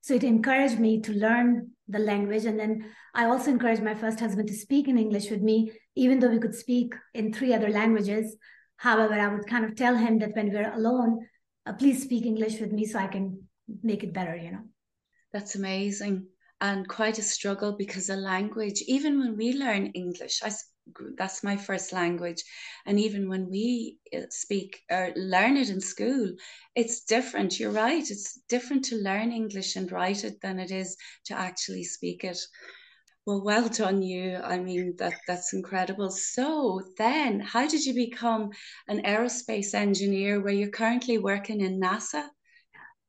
So 0.00 0.14
it 0.14 0.24
encouraged 0.24 0.78
me 0.78 1.00
to 1.02 1.12
learn 1.12 1.70
the 1.88 1.98
language. 1.98 2.44
And 2.44 2.58
then 2.58 2.84
I 3.14 3.26
also 3.26 3.50
encouraged 3.50 3.82
my 3.82 3.94
first 3.94 4.20
husband 4.20 4.48
to 4.48 4.54
speak 4.54 4.88
in 4.88 4.98
English 4.98 5.30
with 5.30 5.42
me, 5.42 5.72
even 5.96 6.18
though 6.18 6.28
we 6.28 6.38
could 6.38 6.54
speak 6.54 6.94
in 7.14 7.32
three 7.32 7.54
other 7.54 7.70
languages. 7.70 8.36
However, 8.76 9.14
I 9.14 9.34
would 9.34 9.46
kind 9.46 9.64
of 9.64 9.74
tell 9.74 9.96
him 9.96 10.18
that 10.20 10.34
when 10.34 10.52
we're 10.52 10.72
alone, 10.72 11.26
uh, 11.66 11.72
please 11.72 12.02
speak 12.02 12.26
English 12.26 12.60
with 12.60 12.72
me 12.72 12.84
so 12.84 12.98
I 12.98 13.06
can 13.06 13.42
make 13.82 14.04
it 14.04 14.12
better, 14.12 14.36
you 14.36 14.52
know. 14.52 14.64
That's 15.32 15.56
amazing 15.56 16.26
and 16.60 16.88
quite 16.88 17.18
a 17.18 17.22
struggle 17.22 17.72
because 17.72 18.08
a 18.08 18.16
language, 18.16 18.82
even 18.86 19.18
when 19.20 19.36
we 19.36 19.52
learn 19.52 19.86
English, 19.86 20.40
I 20.42 20.50
that's 21.16 21.44
my 21.44 21.56
first 21.56 21.92
language. 21.92 22.42
And 22.86 22.98
even 22.98 23.28
when 23.28 23.50
we 23.50 23.98
uh, 24.16 24.22
speak 24.30 24.80
or 24.90 25.12
learn 25.16 25.56
it 25.56 25.70
in 25.70 25.80
school 25.80 26.32
it's 26.78 27.00
different. 27.00 27.58
You're 27.58 27.72
right. 27.72 28.08
It's 28.08 28.40
different 28.48 28.84
to 28.86 28.96
learn 28.96 29.32
english 29.32 29.74
and 29.74 29.90
write 29.90 30.22
it 30.22 30.40
than 30.40 30.60
it 30.60 30.70
is 30.70 30.96
to 31.24 31.34
actually 31.34 31.82
speak 31.82 32.22
it. 32.22 32.38
Well 33.26 33.42
well 33.44 33.68
done 33.68 34.00
you. 34.00 34.36
I 34.36 34.58
mean 34.58 34.94
that 34.98 35.14
that's 35.26 35.52
incredible. 35.52 36.10
So 36.10 36.80
then 36.96 37.40
how 37.40 37.66
did 37.66 37.84
you 37.84 37.94
become 37.94 38.50
an 38.86 39.02
aerospace 39.02 39.74
engineer 39.74 40.40
where 40.40 40.54
you're 40.54 40.78
currently 40.82 41.18
working 41.18 41.60
in 41.60 41.80
nasa? 41.80 42.28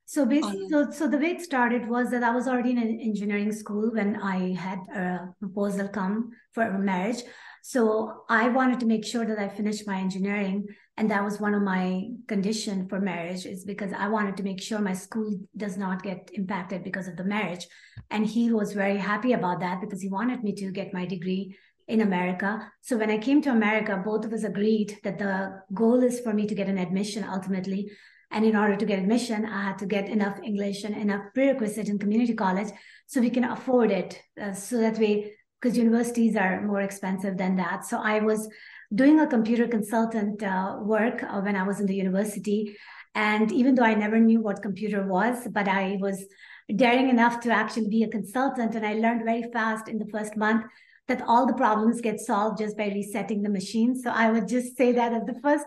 So 0.05 0.25
basically, 0.25 0.67
so, 0.71 0.89
so 0.89 1.07
the 1.07 1.19
way 1.19 1.37
it 1.37 1.41
started 1.41 1.87
was 1.87 2.09
that 2.09 2.23
I 2.23 2.33
was 2.33 2.47
already 2.47 2.71
in 2.71 2.79
an 2.79 2.99
engineering 2.99 3.51
school 3.51 3.91
when 3.93 4.15
I 4.15 4.55
had 4.55 4.79
a 4.95 5.35
proposal 5.39 5.87
come 5.87 6.31
for 6.53 6.63
a 6.63 6.79
marriage. 6.79 7.21
So 7.63 8.23
I 8.29 8.49
wanted 8.49 8.79
to 8.81 8.85
make 8.85 9.05
sure 9.05 9.25
that 9.25 9.39
I 9.39 9.49
finished 9.49 9.87
my 9.87 9.99
engineering. 9.99 10.67
And 10.97 11.09
that 11.11 11.23
was 11.23 11.39
one 11.39 11.53
of 11.53 11.61
my 11.61 12.07
condition 12.27 12.87
for 12.87 12.99
marriage 12.99 13.45
is 13.45 13.63
because 13.63 13.93
I 13.93 14.07
wanted 14.07 14.35
to 14.37 14.43
make 14.43 14.61
sure 14.61 14.79
my 14.79 14.93
school 14.93 15.39
does 15.55 15.77
not 15.77 16.03
get 16.03 16.29
impacted 16.33 16.83
because 16.83 17.07
of 17.07 17.15
the 17.15 17.23
marriage. 17.23 17.65
And 18.11 18.25
he 18.25 18.51
was 18.51 18.73
very 18.73 18.97
happy 18.97 19.33
about 19.33 19.61
that 19.61 19.81
because 19.81 20.01
he 20.01 20.09
wanted 20.09 20.43
me 20.43 20.53
to 20.55 20.71
get 20.71 20.93
my 20.93 21.05
degree 21.05 21.55
in 21.87 22.01
America. 22.01 22.71
So 22.81 22.97
when 22.97 23.09
I 23.09 23.17
came 23.17 23.41
to 23.41 23.51
America, 23.51 24.01
both 24.03 24.23
of 24.23 24.33
us 24.33 24.43
agreed 24.43 24.99
that 25.03 25.17
the 25.17 25.61
goal 25.73 26.03
is 26.03 26.19
for 26.19 26.33
me 26.33 26.45
to 26.47 26.55
get 26.55 26.67
an 26.67 26.77
admission 26.77 27.23
ultimately. 27.23 27.91
And 28.31 28.45
in 28.45 28.55
order 28.55 28.75
to 28.75 28.85
get 28.85 28.99
admission, 28.99 29.45
I 29.45 29.63
had 29.63 29.79
to 29.79 29.87
get 29.87 30.07
enough 30.07 30.37
English 30.43 30.83
and 30.83 30.95
enough 30.95 31.33
prerequisite 31.33 31.89
in 31.89 31.97
community 31.97 32.35
college 32.35 32.67
so 33.07 33.21
we 33.21 33.31
can 33.31 33.43
afford 33.43 33.89
it. 33.89 34.21
Uh, 34.39 34.53
so 34.53 34.77
that 34.77 34.99
way 34.99 35.33
because 35.61 35.77
universities 35.77 36.35
are 36.35 36.61
more 36.61 36.81
expensive 36.81 37.37
than 37.37 37.55
that. 37.57 37.85
So 37.85 37.99
I 37.99 38.19
was 38.19 38.49
doing 38.93 39.19
a 39.19 39.27
computer 39.27 39.67
consultant 39.67 40.41
uh, 40.41 40.77
work 40.79 41.23
uh, 41.23 41.41
when 41.41 41.55
I 41.55 41.63
was 41.63 41.79
in 41.79 41.85
the 41.85 41.95
university. 41.95 42.75
And 43.15 43.51
even 43.51 43.75
though 43.75 43.83
I 43.83 43.95
never 43.95 44.19
knew 44.19 44.41
what 44.41 44.61
computer 44.61 45.05
was, 45.05 45.47
but 45.51 45.67
I 45.67 45.97
was 45.99 46.25
daring 46.73 47.09
enough 47.09 47.39
to 47.41 47.51
actually 47.51 47.89
be 47.89 48.03
a 48.03 48.07
consultant. 48.07 48.75
And 48.75 48.85
I 48.85 48.93
learned 48.93 49.25
very 49.25 49.43
fast 49.51 49.87
in 49.87 49.97
the 49.97 50.07
first 50.07 50.37
month 50.37 50.65
that 51.07 51.23
all 51.27 51.45
the 51.45 51.53
problems 51.53 52.01
get 52.01 52.19
solved 52.19 52.59
just 52.59 52.77
by 52.77 52.87
resetting 52.87 53.41
the 53.41 53.49
machine. 53.49 53.99
So 53.99 54.11
I 54.11 54.31
would 54.31 54.47
just 54.47 54.77
say 54.77 54.91
that 54.93 55.11
as 55.11 55.23
the 55.25 55.39
first 55.41 55.65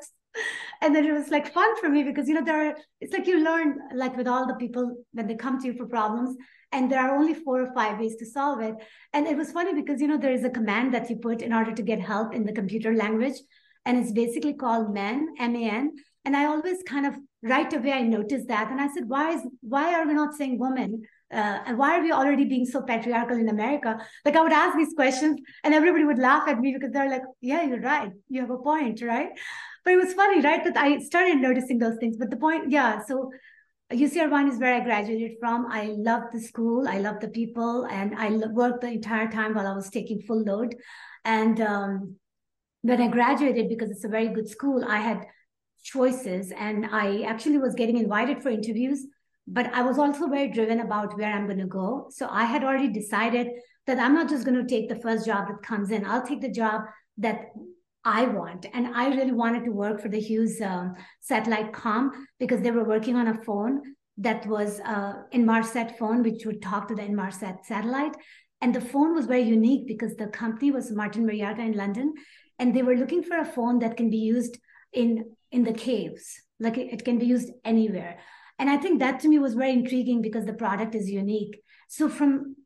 and 0.83 0.95
then 0.95 1.07
it 1.07 1.12
was 1.12 1.29
like 1.29 1.53
fun 1.55 1.75
for 1.81 1.89
me 1.89 2.03
because 2.03 2.29
you 2.29 2.35
know 2.35 2.45
there 2.45 2.69
are 2.69 2.77
it's 3.01 3.12
like 3.12 3.27
you 3.27 3.43
learn 3.43 3.79
like 3.95 4.17
with 4.17 4.29
all 4.29 4.47
the 4.47 4.55
people 4.55 4.97
when 5.12 5.27
they 5.27 5.37
come 5.37 5.61
to 5.61 5.69
you 5.69 5.75
for 5.75 5.87
problems 5.87 6.37
and 6.73 6.91
there 6.91 7.01
are 7.01 7.17
only 7.17 7.35
four 7.35 7.61
or 7.62 7.73
five 7.75 7.99
ways 8.01 8.17
to 8.17 8.27
solve 8.27 8.61
it. 8.61 8.75
And 9.12 9.27
it 9.27 9.37
was 9.37 9.53
funny 9.53 9.75
because 9.75 10.01
you 10.01 10.09
know 10.09 10.19
there 10.19 10.33
is 10.33 10.45
a 10.45 10.51
command 10.51 10.93
that 10.95 11.09
you 11.09 11.17
put 11.17 11.43
in 11.43 11.53
order 11.53 11.73
to 11.73 11.83
get 11.83 12.01
help 12.01 12.35
in 12.35 12.45
the 12.45 12.53
computer 12.53 12.95
language 12.95 13.37
and 13.85 13.99
it's 13.99 14.12
basically 14.12 14.55
called 14.55 14.95
man 14.95 15.27
m-a-n 15.39 15.93
and 16.25 16.37
i 16.37 16.45
always 16.45 16.83
kind 16.85 17.07
of 17.07 17.15
right 17.43 17.73
away 17.73 17.93
i 17.93 18.03
noticed 18.03 18.49
that 18.49 18.71
and 18.71 18.81
i 18.81 18.89
said 18.95 19.09
why 19.09 19.33
is 19.33 19.43
why 19.61 19.95
are 19.95 20.07
we 20.07 20.15
not 20.15 20.35
saying 20.35 20.59
woman 20.59 21.03
uh, 21.33 21.59
and 21.67 21.79
why 21.79 21.99
are 21.99 22.03
we 22.03 22.12
already 22.12 22.45
being 22.45 22.67
so 22.67 22.83
patriarchal 22.83 23.39
in 23.39 23.49
america? 23.49 23.99
Like 24.25 24.37
i 24.37 24.43
would 24.43 24.53
ask 24.53 24.77
these 24.77 24.95
questions 24.95 25.41
and 25.65 25.75
everybody 25.75 26.05
would 26.05 26.19
laugh 26.19 26.47
at 26.47 26.61
me 26.61 26.73
because 26.75 26.93
they're 26.93 27.11
like 27.11 27.23
yeah 27.41 27.62
you're 27.62 27.81
right. 27.81 28.12
You 28.29 28.43
have 28.43 28.51
a 28.51 28.59
point 28.59 29.03
right 29.03 29.31
but 29.85 29.95
it 29.95 29.97
was 29.97 30.15
funny 30.15 30.41
right 30.41 30.65
that 30.65 30.77
i 30.77 30.99
started 30.99 31.37
noticing 31.37 31.79
those 31.79 31.97
things 31.99 32.17
but 32.17 32.31
the 32.31 32.37
point 32.37 32.71
yeah 32.71 33.03
so 33.05 33.31
UC 33.93 34.25
Irvine 34.25 34.49
is 34.49 34.59
where 34.59 34.75
I 34.75 34.81
graduated 34.81 35.37
from. 35.39 35.67
I 35.71 35.95
loved 35.97 36.33
the 36.33 36.41
school. 36.41 36.89
I 36.89 36.99
loved 36.99 37.21
the 37.21 37.29
people, 37.29 37.87
and 37.87 38.15
I 38.17 38.31
worked 38.49 38.81
the 38.81 38.89
entire 38.89 39.31
time 39.31 39.55
while 39.55 39.67
I 39.67 39.75
was 39.75 39.91
taking 39.91 40.23
full 40.23 40.43
load. 40.43 40.75
And 41.25 41.61
um, 41.61 42.17
when 42.81 43.03
I 43.03 43.09
graduated, 43.09 43.69
because 43.69 43.91
it's 43.91 44.05
a 44.05 44.09
very 44.09 44.29
good 44.29 44.49
school, 44.49 44.85
I 44.87 44.99
had 44.99 45.27
choices, 45.85 46.53
and 46.53 46.87
I 46.87 47.23
actually 47.23 47.59
was 47.59 47.75
getting 47.75 47.99
invited 47.99 48.43
for 48.43 48.49
interviews. 48.49 49.07
But 49.47 49.67
I 49.75 49.83
was 49.83 49.99
also 49.99 50.29
very 50.29 50.49
driven 50.49 50.81
about 50.81 51.19
where 51.19 51.33
I'm 51.33 51.47
going 51.47 51.59
to 51.59 51.67
go. 51.67 52.07
So 52.11 52.29
I 52.31 52.45
had 52.45 52.65
already 52.65 52.89
decided 52.89 53.49
that 53.87 53.99
I'm 53.99 54.15
not 54.15 54.29
just 54.29 54.45
going 54.45 54.57
to 54.57 54.69
take 54.69 54.89
the 54.89 55.01
first 55.01 55.27
job 55.27 55.49
that 55.49 55.62
comes 55.62 55.91
in. 55.91 56.07
I'll 56.07 56.27
take 56.27 56.41
the 56.41 56.51
job 56.51 56.83
that 57.19 57.51
I 58.05 58.25
want. 58.25 58.67
And 58.73 58.89
I 58.89 59.09
really 59.09 59.33
wanted 59.33 59.65
to 59.65 59.71
work 59.71 60.01
for 60.01 60.09
the 60.09 60.21
Hughes 60.21 60.61
um, 60.61 60.95
satellite 61.21 61.73
com 61.73 62.27
because 62.39 62.61
they 62.61 62.71
were 62.71 62.85
working 62.85 63.17
on 63.17 63.29
a 63.29 63.43
phone 63.45 63.83
that 64.19 64.47
was 64.47 64.81
uh, 64.81 65.15
Inmarsat 65.33 65.99
phone, 65.99 66.23
which 66.23 66.45
would 66.45 66.61
talk 66.61 66.89
to 66.89 66.95
the 66.95 67.03
Inmarsat 67.03 67.65
satellite. 67.65 68.17
And 68.61 68.75
the 68.75 68.81
phone 68.81 69.15
was 69.15 69.27
very 69.27 69.43
unique 69.43 69.87
because 69.87 70.15
the 70.17 70.29
company 70.29 70.71
was 70.71 70.93
Martin 70.93 71.27
Marietta 71.27 71.63
in 71.63 71.73
London, 71.73 72.15
and 72.59 72.75
they 72.75 72.83
were 72.83 72.97
looking 72.97 73.23
for 73.23 73.39
a 73.39 73.45
phone 73.45 73.81
that 73.81 73.97
can 73.97 74.11
be 74.11 74.19
used 74.19 74.59
in 74.93 75.25
in 75.51 75.65
the 75.65 75.73
caves, 75.73 76.41
like 76.61 76.79
it, 76.79 76.93
it 76.93 77.05
can 77.05 77.19
be 77.19 77.27
used 77.27 77.51
anywhere. 77.65 78.19
And 78.59 78.71
I 78.71 78.77
think 78.77 79.01
that 79.01 79.21
to 79.21 79.29
me 79.29 79.39
was 79.39 79.55
very 79.55 79.73
intriguing 79.73 80.23
because 80.23 80.47
the 80.47 80.55
product 80.55 80.95
is 80.95 81.11
unique. 81.11 81.61
So 81.89 82.09
from 82.09 82.57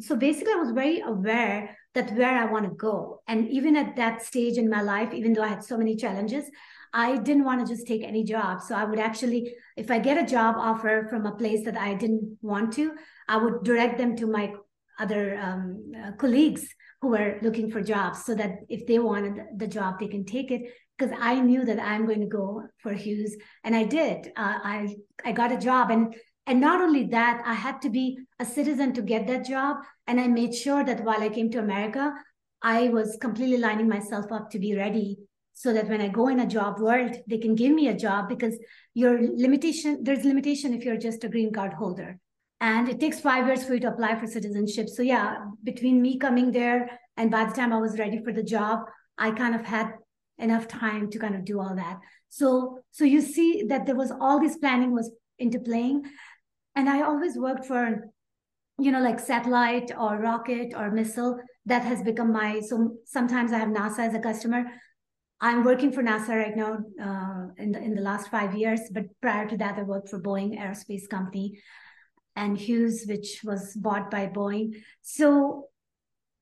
so 0.00 0.16
basically, 0.16 0.52
I 0.52 0.56
was 0.56 0.72
very 0.72 1.00
aware 1.00 1.76
that 1.96 2.12
where 2.12 2.36
I 2.38 2.44
want 2.44 2.64
to 2.66 2.74
go. 2.74 3.22
And 3.26 3.48
even 3.48 3.76
at 3.76 3.96
that 3.96 4.22
stage 4.22 4.56
in 4.56 4.70
my 4.70 4.82
life, 4.82 5.12
even 5.12 5.32
though 5.32 5.42
I 5.42 5.48
had 5.48 5.64
so 5.64 5.76
many 5.76 5.96
challenges, 5.96 6.44
I 6.92 7.16
didn't 7.16 7.44
want 7.44 7.60
to 7.60 7.74
just 7.74 7.86
take 7.86 8.04
any 8.04 8.22
job. 8.24 8.62
So 8.62 8.74
I 8.74 8.84
would 8.84 8.98
actually, 8.98 9.54
if 9.76 9.90
I 9.90 9.98
get 9.98 10.22
a 10.22 10.26
job 10.26 10.54
offer 10.58 11.06
from 11.10 11.26
a 11.26 11.34
place 11.34 11.64
that 11.64 11.76
I 11.76 11.94
didn't 11.94 12.38
want 12.40 12.72
to, 12.74 12.92
I 13.28 13.36
would 13.36 13.64
direct 13.64 13.98
them 13.98 14.16
to 14.16 14.26
my 14.26 14.52
other 14.98 15.38
um, 15.38 15.92
uh, 16.00 16.12
colleagues 16.12 16.66
who 17.00 17.08
were 17.08 17.38
looking 17.42 17.70
for 17.70 17.82
jobs 17.82 18.24
so 18.24 18.34
that 18.34 18.52
if 18.68 18.86
they 18.86 18.98
wanted 18.98 19.34
the 19.56 19.66
job, 19.66 19.98
they 19.98 20.08
can 20.08 20.24
take 20.24 20.50
it. 20.50 20.62
Because 20.96 21.14
I 21.20 21.40
knew 21.40 21.62
that 21.66 21.78
I'm 21.78 22.06
going 22.06 22.22
to 22.22 22.26
go 22.26 22.62
for 22.78 22.94
Hughes, 22.94 23.36
and 23.64 23.76
I 23.76 23.84
did. 23.84 24.32
Uh, 24.34 24.58
I 24.64 24.96
I 25.22 25.32
got 25.32 25.52
a 25.52 25.58
job, 25.58 25.90
and 25.90 26.16
and 26.46 26.60
not 26.60 26.80
only 26.80 27.04
that, 27.08 27.42
I 27.44 27.54
had 27.54 27.82
to 27.82 27.90
be 27.90 28.18
a 28.38 28.44
citizen 28.44 28.92
to 28.94 29.02
get 29.02 29.26
that 29.26 29.44
job. 29.44 29.78
And 30.06 30.20
I 30.20 30.28
made 30.28 30.54
sure 30.54 30.84
that 30.84 31.04
while 31.04 31.20
I 31.20 31.28
came 31.28 31.50
to 31.50 31.58
America, 31.58 32.12
I 32.62 32.88
was 32.88 33.18
completely 33.20 33.58
lining 33.58 33.88
myself 33.88 34.30
up 34.30 34.50
to 34.50 34.58
be 34.58 34.76
ready 34.76 35.18
so 35.54 35.72
that 35.72 35.88
when 35.88 36.00
I 36.00 36.08
go 36.08 36.28
in 36.28 36.40
a 36.40 36.46
job 36.46 36.78
world, 36.78 37.16
they 37.26 37.38
can 37.38 37.54
give 37.54 37.72
me 37.72 37.88
a 37.88 37.96
job 37.96 38.28
because 38.28 38.56
your 38.94 39.18
limitation, 39.20 40.04
there's 40.04 40.24
limitation 40.24 40.72
if 40.72 40.84
you're 40.84 40.96
just 40.96 41.24
a 41.24 41.28
green 41.28 41.52
card 41.52 41.72
holder. 41.72 42.18
And 42.60 42.88
it 42.88 43.00
takes 43.00 43.20
five 43.20 43.46
years 43.46 43.64
for 43.64 43.74
you 43.74 43.80
to 43.80 43.88
apply 43.88 44.16
for 44.16 44.26
citizenship. 44.26 44.88
So 44.88 45.02
yeah, 45.02 45.44
between 45.64 46.00
me 46.00 46.16
coming 46.18 46.52
there 46.52 47.00
and 47.16 47.30
by 47.30 47.44
the 47.44 47.54
time 47.54 47.72
I 47.72 47.78
was 47.78 47.98
ready 47.98 48.22
for 48.22 48.32
the 48.32 48.42
job, 48.42 48.80
I 49.18 49.30
kind 49.32 49.54
of 49.54 49.64
had 49.64 49.92
enough 50.38 50.68
time 50.68 51.10
to 51.10 51.18
kind 51.18 51.34
of 51.34 51.44
do 51.44 51.60
all 51.60 51.74
that. 51.74 51.98
So 52.28 52.80
so 52.90 53.04
you 53.04 53.20
see 53.20 53.64
that 53.68 53.86
there 53.86 53.96
was 53.96 54.12
all 54.20 54.40
this 54.40 54.56
planning 54.58 54.92
was 54.92 55.10
into 55.38 55.58
playing 55.58 56.04
and 56.76 56.88
I 56.88 57.02
always 57.02 57.36
worked 57.36 57.64
for, 57.64 58.10
you 58.78 58.92
know, 58.92 59.00
like 59.00 59.18
satellite 59.18 59.90
or 59.98 60.18
rocket 60.18 60.74
or 60.76 60.90
missile. 60.90 61.38
That 61.64 61.82
has 61.82 62.02
become 62.02 62.32
my, 62.32 62.60
so 62.60 62.96
sometimes 63.06 63.52
I 63.52 63.58
have 63.58 63.70
NASA 63.70 64.00
as 64.00 64.14
a 64.14 64.20
customer. 64.20 64.64
I'm 65.40 65.64
working 65.64 65.90
for 65.90 66.02
NASA 66.02 66.28
right 66.28 66.56
now 66.56 66.78
uh, 67.02 67.48
in, 67.58 67.72
the, 67.72 67.80
in 67.80 67.94
the 67.94 68.02
last 68.02 68.30
five 68.30 68.54
years, 68.54 68.80
but 68.92 69.04
prior 69.20 69.48
to 69.48 69.56
that, 69.56 69.78
I 69.78 69.82
worked 69.82 70.10
for 70.10 70.20
Boeing 70.20 70.58
Aerospace 70.58 71.08
Company 71.08 71.58
and 72.36 72.56
Hughes, 72.56 73.04
which 73.08 73.40
was 73.42 73.74
bought 73.74 74.10
by 74.10 74.26
Boeing. 74.26 74.74
So 75.02 75.68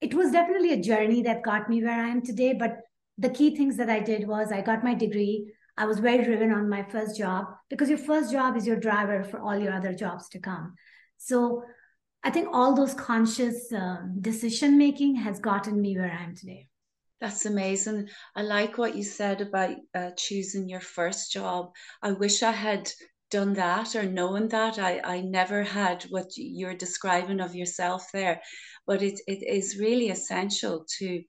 it 0.01 0.15
was 0.15 0.33
definitely 0.33 0.73
a 0.73 0.83
journey 0.83 1.23
that 1.23 1.43
got 1.43 1.69
me 1.69 1.83
where 1.83 1.99
I 1.99 2.09
am 2.09 2.23
today. 2.23 2.53
But 2.53 2.77
the 3.17 3.31
key 3.31 3.57
things 3.57 3.77
that 3.77 3.89
I 3.89 4.01
did 4.01 4.29
was 4.29 4.53
I 4.53 4.61
got 4.61 4.85
my 4.85 4.95
degree. 4.95 5.53
I 5.77 5.87
was 5.87 5.99
very 5.99 6.25
driven 6.25 6.53
on 6.53 6.69
my 6.69 6.83
first 6.85 7.19
job 7.19 7.47
because 7.69 7.89
your 7.89 7.99
first 7.99 8.31
job 8.31 8.57
is 8.57 8.67
your 8.67 8.79
driver 8.79 9.25
for 9.25 9.41
all 9.41 9.59
your 9.59 9.73
other 9.73 9.93
jobs 9.93 10.29
to 10.31 10.39
come. 10.39 10.75
So 11.17 11.65
I 12.23 12.31
think 12.31 12.49
all 12.53 12.75
those 12.75 12.95
conscious 12.95 13.73
uh, 13.73 13.99
decision 14.21 14.79
making 14.79 15.17
has 15.17 15.41
gotten 15.41 15.81
me 15.81 15.97
where 15.97 16.11
I 16.11 16.23
am 16.25 16.35
today. 16.35 16.69
That's 17.21 17.47
amazing. 17.47 18.09
I 18.37 18.43
like 18.43 18.79
what 18.79 18.95
you 18.95 19.03
said 19.03 19.41
about 19.41 19.77
uh, 19.95 20.11
choosing 20.17 20.69
your 20.69 20.81
first 20.81 21.33
job. 21.33 21.73
I 22.03 22.13
wish 22.13 22.43
I 22.43 22.53
had 22.53 22.91
done 23.31 23.55
that 23.55 23.97
or 23.97 24.05
known 24.05 24.49
that. 24.49 24.79
I, 24.79 25.01
I 25.03 25.21
never 25.21 25.63
had 25.63 26.05
what 26.05 26.31
you're 26.37 26.77
describing 26.77 27.41
of 27.41 27.55
yourself 27.55 28.07
there. 28.13 28.41
But 28.87 29.03
it, 29.03 29.21
it 29.27 29.43
is 29.43 29.79
really 29.79 30.11
essential 30.11 30.87
to 30.99 31.23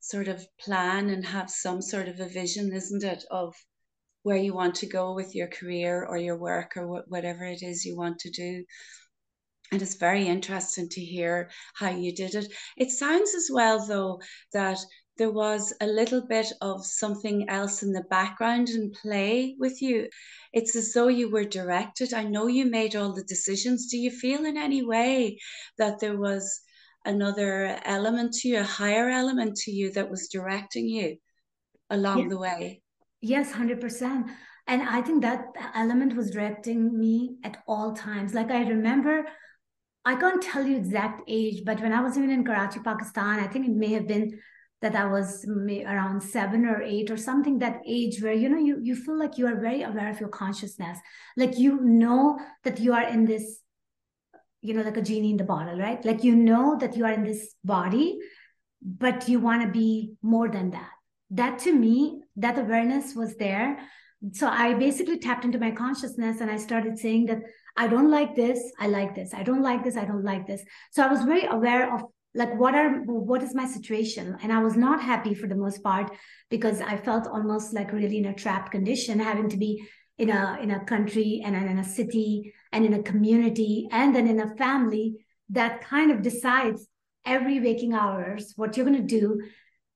sort 0.00 0.28
of 0.28 0.46
plan 0.60 1.10
and 1.10 1.24
have 1.26 1.50
some 1.50 1.82
sort 1.82 2.08
of 2.08 2.20
a 2.20 2.28
vision, 2.28 2.72
isn't 2.72 3.04
it, 3.04 3.24
of 3.30 3.54
where 4.22 4.36
you 4.36 4.54
want 4.54 4.74
to 4.76 4.86
go 4.86 5.14
with 5.14 5.34
your 5.34 5.48
career 5.48 6.04
or 6.04 6.16
your 6.18 6.36
work 6.36 6.76
or 6.76 6.86
wh- 6.86 7.10
whatever 7.10 7.44
it 7.44 7.62
is 7.62 7.84
you 7.84 7.96
want 7.96 8.18
to 8.20 8.30
do. 8.30 8.64
And 9.72 9.80
it's 9.80 9.94
very 9.94 10.26
interesting 10.26 10.88
to 10.90 11.00
hear 11.00 11.50
how 11.74 11.90
you 11.90 12.14
did 12.14 12.34
it. 12.34 12.52
It 12.76 12.90
sounds 12.90 13.34
as 13.34 13.48
well, 13.52 13.86
though, 13.86 14.20
that 14.52 14.78
there 15.16 15.30
was 15.30 15.72
a 15.80 15.86
little 15.86 16.26
bit 16.26 16.52
of 16.60 16.84
something 16.84 17.48
else 17.48 17.82
in 17.82 17.92
the 17.92 18.04
background 18.10 18.68
and 18.68 18.92
play 18.92 19.54
with 19.58 19.80
you. 19.80 20.08
It's 20.52 20.74
as 20.74 20.92
though 20.92 21.08
you 21.08 21.30
were 21.30 21.44
directed. 21.44 22.12
I 22.12 22.24
know 22.24 22.46
you 22.48 22.66
made 22.66 22.96
all 22.96 23.12
the 23.12 23.24
decisions. 23.24 23.86
Do 23.86 23.96
you 23.96 24.10
feel 24.10 24.44
in 24.44 24.56
any 24.56 24.84
way 24.84 25.38
that 25.78 26.00
there 26.00 26.18
was 26.18 26.60
another 27.04 27.80
element 27.84 28.32
to 28.34 28.48
you, 28.48 28.58
a 28.60 28.64
higher 28.64 29.08
element 29.08 29.56
to 29.58 29.70
you 29.70 29.92
that 29.92 30.10
was 30.10 30.28
directing 30.28 30.88
you 30.88 31.16
along 31.90 32.28
the 32.28 32.38
way? 32.38 32.82
Yes, 33.20 33.52
100%. 33.52 34.30
And 34.66 34.82
I 34.82 35.02
think 35.02 35.22
that 35.22 35.46
element 35.74 36.14
was 36.14 36.30
directing 36.30 36.98
me 36.98 37.36
at 37.44 37.58
all 37.66 37.92
times. 37.94 38.34
Like 38.34 38.50
I 38.50 38.62
remember, 38.62 39.26
I 40.04 40.14
can't 40.16 40.42
tell 40.42 40.64
you 40.64 40.76
exact 40.76 41.22
age, 41.28 41.62
but 41.64 41.80
when 41.80 41.92
I 41.92 42.00
was 42.02 42.16
even 42.16 42.30
in 42.30 42.44
Karachi, 42.44 42.80
Pakistan, 42.80 43.40
I 43.40 43.46
think 43.46 43.66
it 43.66 43.72
may 43.74 43.92
have 43.92 44.06
been 44.06 44.38
that 44.80 44.96
I 44.96 45.06
was 45.06 45.44
around 45.46 46.22
seven 46.22 46.64
or 46.64 46.82
eight 46.82 47.10
or 47.10 47.16
something 47.16 47.58
that 47.58 47.82
age 47.86 48.22
where 48.22 48.32
you 48.32 48.48
know 48.48 48.58
you 48.58 48.78
you 48.82 48.96
feel 48.96 49.18
like 49.18 49.36
you 49.36 49.46
are 49.46 49.60
very 49.60 49.82
aware 49.82 50.10
of 50.10 50.20
your 50.20 50.30
consciousness 50.30 50.98
like 51.36 51.58
you 51.58 51.80
know 51.82 52.38
that 52.64 52.80
you 52.80 52.94
are 52.94 53.02
in 53.02 53.26
this 53.26 53.60
you 54.62 54.74
know 54.74 54.82
like 54.82 54.96
a 54.96 55.02
genie 55.02 55.32
in 55.32 55.36
the 55.36 55.44
bottle 55.44 55.78
right 55.78 56.04
like 56.04 56.24
you 56.24 56.34
know 56.34 56.78
that 56.78 56.96
you 56.96 57.04
are 57.04 57.12
in 57.12 57.24
this 57.24 57.54
body 57.64 58.18
but 58.82 59.28
you 59.28 59.38
want 59.38 59.62
to 59.62 59.68
be 59.68 60.14
more 60.22 60.48
than 60.48 60.70
that 60.70 60.90
that 61.30 61.58
to 61.58 61.72
me 61.72 62.19
that 62.36 62.58
awareness 62.58 63.14
was 63.14 63.36
there. 63.36 63.78
So 64.32 64.46
i 64.48 64.74
basically 64.74 65.18
tapped 65.18 65.46
into 65.46 65.58
my 65.58 65.70
consciousness 65.70 66.40
and 66.42 66.50
i 66.50 66.56
started 66.58 66.98
saying 66.98 67.24
that 67.26 67.38
i 67.76 67.86
don't 67.86 68.10
like 68.10 68.36
this 68.36 68.60
i 68.78 68.86
like 68.86 69.14
this 69.14 69.32
i 69.32 69.42
don't 69.42 69.62
like 69.62 69.82
this 69.82 69.96
i 69.96 70.04
don't 70.04 70.24
like 70.24 70.46
this. 70.46 70.62
So 70.92 71.02
i 71.02 71.10
was 71.10 71.22
very 71.22 71.46
aware 71.46 71.94
of 71.94 72.02
like 72.34 72.54
what 72.58 72.74
are 72.74 72.90
what 73.06 73.42
is 73.42 73.54
my 73.54 73.66
situation? 73.66 74.36
And 74.42 74.52
i 74.52 74.62
was 74.62 74.76
not 74.76 75.02
happy 75.02 75.34
for 75.34 75.46
the 75.46 75.56
most 75.56 75.82
part 75.82 76.12
because 76.48 76.80
i 76.80 76.96
felt 76.96 77.26
almost 77.26 77.72
like 77.72 77.92
really 77.92 78.18
in 78.18 78.26
a 78.26 78.34
trapped 78.34 78.70
condition 78.70 79.18
having 79.18 79.48
to 79.48 79.56
be 79.56 79.82
in 80.18 80.30
a 80.30 80.58
in 80.60 80.70
a 80.70 80.84
country 80.84 81.42
and 81.44 81.56
in 81.56 81.78
a 81.78 81.84
city 81.84 82.52
and 82.72 82.84
in 82.84 82.94
a 82.94 83.02
community 83.02 83.88
and 83.90 84.14
then 84.14 84.28
in 84.28 84.40
a 84.40 84.54
family 84.56 85.24
that 85.48 85.80
kind 85.80 86.10
of 86.10 86.22
decides 86.22 86.86
every 87.24 87.58
waking 87.60 87.94
hours 87.94 88.52
what 88.56 88.76
you're 88.76 88.86
going 88.86 89.06
to 89.06 89.20
do 89.20 89.40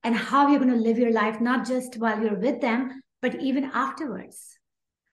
and 0.04 0.14
how 0.14 0.48
you're 0.48 0.60
going 0.60 0.70
to 0.70 0.76
live 0.88 0.98
your 0.98 1.12
life 1.12 1.40
not 1.40 1.66
just 1.66 1.96
while 1.96 2.22
you're 2.22 2.38
with 2.38 2.60
them 2.60 3.00
but 3.20 3.40
even 3.40 3.64
afterwards 3.72 4.58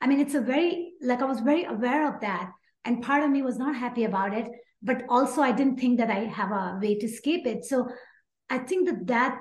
i 0.02 0.08
mean 0.08 0.20
it's 0.20 0.36
a 0.36 0.42
very 0.42 0.92
like 1.02 1.22
i 1.22 1.26
was 1.26 1.40
very 1.40 1.64
aware 1.64 2.08
of 2.08 2.22
that 2.22 2.52
and 2.86 3.02
part 3.02 3.24
of 3.24 3.32
me 3.32 3.42
was 3.42 3.58
not 3.58 3.76
happy 3.76 4.04
about 4.04 4.34
it 4.34 4.50
but 4.82 5.04
also 5.10 5.42
I 5.42 5.52
didn't 5.52 5.80
think 5.80 6.00
that 6.00 6.10
I 6.10 6.26
have 6.26 6.52
a 6.52 6.80
way 6.82 6.96
to 6.96 7.06
escape 7.06 7.46
it. 7.46 7.66
So 7.66 7.88
I 8.50 8.60
think 8.60 8.88
that 8.88 9.08
that 9.08 9.40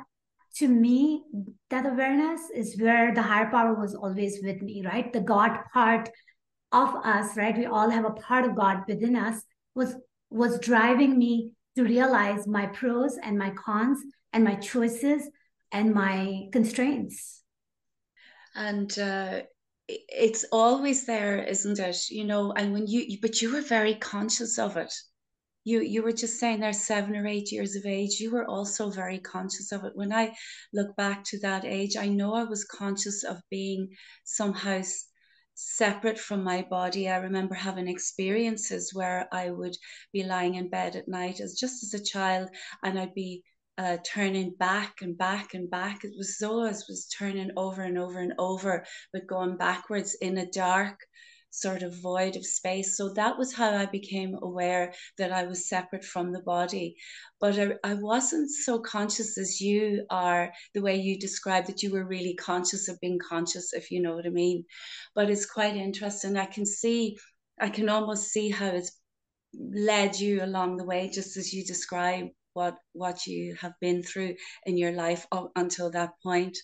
to 0.56 0.68
me, 0.68 1.22
that 1.70 1.86
awareness 1.86 2.40
is 2.54 2.78
where 2.78 3.14
the 3.14 3.22
higher 3.22 3.50
power 3.50 3.74
was 3.74 3.94
always 3.94 4.40
with 4.42 4.60
me, 4.62 4.82
right? 4.84 5.12
The 5.12 5.20
God 5.20 5.58
part 5.72 6.10
of 6.72 6.94
us, 7.04 7.36
right? 7.36 7.56
We 7.56 7.66
all 7.66 7.88
have 7.88 8.04
a 8.04 8.10
part 8.10 8.44
of 8.44 8.56
God 8.56 8.82
within 8.88 9.16
us 9.16 9.42
was 9.74 9.94
was 10.30 10.58
driving 10.58 11.18
me 11.18 11.52
to 11.76 11.84
realize 11.84 12.46
my 12.46 12.66
pros 12.66 13.16
and 13.22 13.38
my 13.38 13.50
cons 13.50 13.98
and 14.32 14.44
my 14.44 14.56
choices 14.56 15.28
and 15.72 15.94
my 15.94 16.48
constraints. 16.52 17.42
And 18.54 18.96
uh, 18.98 19.42
it's 19.88 20.44
always 20.52 21.06
there, 21.06 21.42
isn't 21.42 21.78
it? 21.78 22.10
You 22.10 22.24
know, 22.24 22.52
and 22.52 22.72
when 22.72 22.86
you, 22.86 23.18
but 23.22 23.40
you 23.40 23.52
were 23.52 23.62
very 23.62 23.94
conscious 23.94 24.58
of 24.58 24.76
it 24.76 24.92
you 25.64 25.80
you 25.80 26.02
were 26.02 26.12
just 26.12 26.38
saying 26.38 26.60
they're 26.60 26.72
seven 26.72 27.14
or 27.16 27.26
eight 27.26 27.52
years 27.52 27.76
of 27.76 27.84
age 27.84 28.18
you 28.18 28.30
were 28.30 28.46
also 28.46 28.90
very 28.90 29.18
conscious 29.18 29.72
of 29.72 29.84
it 29.84 29.92
when 29.94 30.12
i 30.12 30.34
look 30.72 30.94
back 30.96 31.22
to 31.24 31.38
that 31.40 31.64
age 31.64 31.96
i 31.96 32.08
know 32.08 32.34
i 32.34 32.44
was 32.44 32.64
conscious 32.64 33.24
of 33.24 33.36
being 33.50 33.88
somehow 34.24 34.80
separate 35.54 36.18
from 36.18 36.42
my 36.42 36.62
body 36.70 37.08
i 37.10 37.16
remember 37.16 37.54
having 37.54 37.88
experiences 37.88 38.94
where 38.94 39.28
i 39.32 39.50
would 39.50 39.76
be 40.12 40.22
lying 40.24 40.54
in 40.54 40.70
bed 40.70 40.96
at 40.96 41.08
night 41.08 41.40
as 41.40 41.58
just 41.58 41.82
as 41.82 41.92
a 41.92 42.04
child 42.04 42.48
and 42.82 42.98
i'd 42.98 43.14
be 43.14 43.42
uh, 43.80 43.96
turning 44.04 44.50
back 44.58 44.96
and 45.00 45.16
back 45.16 45.54
and 45.54 45.70
back 45.70 46.04
it 46.04 46.12
was 46.18 46.38
so 46.38 46.64
as 46.64 46.84
was 46.86 47.06
turning 47.18 47.50
over 47.56 47.82
and 47.82 47.98
over 47.98 48.18
and 48.18 48.34
over 48.38 48.84
but 49.12 49.26
going 49.26 49.56
backwards 49.56 50.14
in 50.20 50.36
a 50.36 50.50
dark 50.50 50.98
sort 51.50 51.82
of 51.82 52.00
void 52.00 52.36
of 52.36 52.46
space. 52.46 52.96
So 52.96 53.12
that 53.14 53.36
was 53.36 53.52
how 53.52 53.70
I 53.70 53.86
became 53.86 54.36
aware 54.40 54.92
that 55.18 55.32
I 55.32 55.46
was 55.46 55.68
separate 55.68 56.04
from 56.04 56.32
the 56.32 56.42
body. 56.42 56.96
But 57.40 57.58
I, 57.58 57.72
I 57.82 57.94
wasn't 57.94 58.50
so 58.50 58.78
conscious 58.78 59.36
as 59.36 59.60
you 59.60 60.06
are, 60.10 60.52
the 60.74 60.82
way 60.82 60.96
you 60.96 61.18
described 61.18 61.66
that 61.66 61.82
you 61.82 61.92
were 61.92 62.06
really 62.06 62.34
conscious 62.34 62.88
of 62.88 63.00
being 63.00 63.18
conscious, 63.18 63.72
if 63.72 63.90
you 63.90 64.00
know 64.00 64.14
what 64.14 64.26
I 64.26 64.30
mean. 64.30 64.64
But 65.14 65.30
it's 65.30 65.46
quite 65.46 65.76
interesting. 65.76 66.36
I 66.36 66.46
can 66.46 66.66
see, 66.66 67.18
I 67.60 67.68
can 67.68 67.88
almost 67.88 68.28
see 68.28 68.50
how 68.50 68.68
it's 68.68 68.92
led 69.52 70.18
you 70.18 70.44
along 70.44 70.76
the 70.76 70.84
way, 70.84 71.10
just 71.12 71.36
as 71.36 71.52
you 71.52 71.64
describe 71.64 72.28
what 72.54 72.76
what 72.92 73.26
you 73.26 73.54
have 73.60 73.74
been 73.80 74.02
through 74.02 74.34
in 74.66 74.76
your 74.76 74.92
life 74.92 75.26
up 75.32 75.50
until 75.56 75.90
that 75.90 76.10
point. 76.22 76.56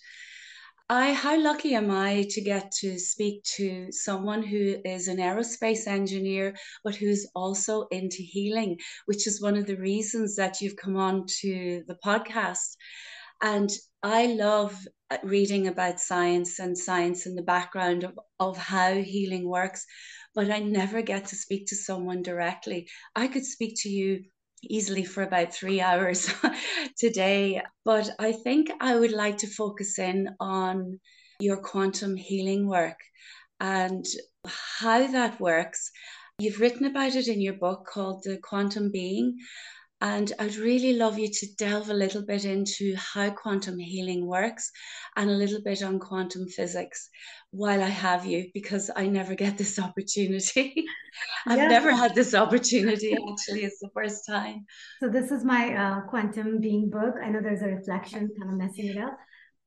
I, 0.88 1.14
how 1.14 1.40
lucky 1.40 1.74
am 1.74 1.90
I 1.90 2.26
to 2.30 2.40
get 2.40 2.70
to 2.80 2.96
speak 2.96 3.42
to 3.56 3.90
someone 3.90 4.44
who 4.44 4.76
is 4.84 5.08
an 5.08 5.16
aerospace 5.16 5.88
engineer, 5.88 6.54
but 6.84 6.94
who's 6.94 7.26
also 7.34 7.88
into 7.90 8.22
healing, 8.22 8.78
which 9.06 9.26
is 9.26 9.42
one 9.42 9.56
of 9.56 9.66
the 9.66 9.76
reasons 9.76 10.36
that 10.36 10.60
you've 10.60 10.76
come 10.76 10.96
on 10.96 11.26
to 11.40 11.82
the 11.88 11.96
podcast. 12.04 12.76
And 13.42 13.68
I 14.00 14.26
love 14.26 14.78
uh, 15.10 15.18
reading 15.24 15.66
about 15.66 15.98
science 15.98 16.60
and 16.60 16.78
science 16.78 17.26
in 17.26 17.34
the 17.34 17.42
background 17.42 18.04
of, 18.04 18.16
of 18.38 18.56
how 18.56 18.94
healing 18.94 19.48
works, 19.48 19.84
but 20.36 20.52
I 20.52 20.60
never 20.60 21.02
get 21.02 21.26
to 21.26 21.36
speak 21.36 21.66
to 21.66 21.76
someone 21.76 22.22
directly. 22.22 22.88
I 23.16 23.26
could 23.26 23.44
speak 23.44 23.74
to 23.78 23.88
you 23.88 24.22
easily 24.62 25.04
for 25.04 25.22
about 25.22 25.54
three 25.54 25.80
hours 25.88 26.32
today. 26.96 27.62
But 27.84 28.10
I 28.18 28.32
think 28.32 28.68
I 28.80 28.96
would 28.96 29.12
like 29.12 29.38
to 29.38 29.46
focus 29.46 29.98
in 29.98 30.28
on 30.40 31.00
your 31.40 31.58
quantum 31.58 32.16
healing 32.16 32.66
work 32.66 32.98
and 33.60 34.04
how 34.46 35.06
that 35.06 35.40
works. 35.40 35.90
You've 36.38 36.60
written 36.60 36.86
about 36.86 37.14
it 37.14 37.28
in 37.28 37.40
your 37.40 37.54
book 37.54 37.86
called 37.86 38.22
The 38.24 38.38
Quantum 38.38 38.90
Being. 38.92 39.38
And 40.00 40.30
I'd 40.38 40.56
really 40.56 40.92
love 40.92 41.18
you 41.18 41.28
to 41.28 41.54
delve 41.56 41.88
a 41.88 41.94
little 41.94 42.22
bit 42.22 42.44
into 42.44 42.94
how 42.96 43.30
quantum 43.30 43.78
healing 43.78 44.26
works 44.26 44.70
and 45.16 45.30
a 45.30 45.34
little 45.34 45.62
bit 45.62 45.82
on 45.82 45.98
quantum 45.98 46.46
physics 46.48 47.08
while 47.50 47.82
I 47.82 47.88
have 47.88 48.26
you, 48.26 48.50
because 48.52 48.90
I 48.94 49.06
never 49.06 49.34
get 49.34 49.56
this 49.56 49.78
opportunity. 49.86 50.84
I've 51.46 51.58
yeah. 51.58 51.68
never 51.68 51.92
had 51.92 52.14
this 52.14 52.34
opportunity, 52.34 53.14
actually. 53.14 53.64
It's 53.64 53.78
the 53.78 53.88
first 53.94 54.26
time. 54.28 54.66
So, 55.00 55.08
this 55.08 55.30
is 55.30 55.44
my 55.44 55.74
uh, 55.74 56.00
quantum 56.02 56.60
being 56.60 56.90
book. 56.90 57.14
I 57.22 57.30
know 57.30 57.40
there's 57.40 57.62
a 57.62 57.68
reflection 57.68 58.28
kind 58.38 58.50
of 58.50 58.58
messing 58.58 58.86
it 58.88 58.98
up. 58.98 59.16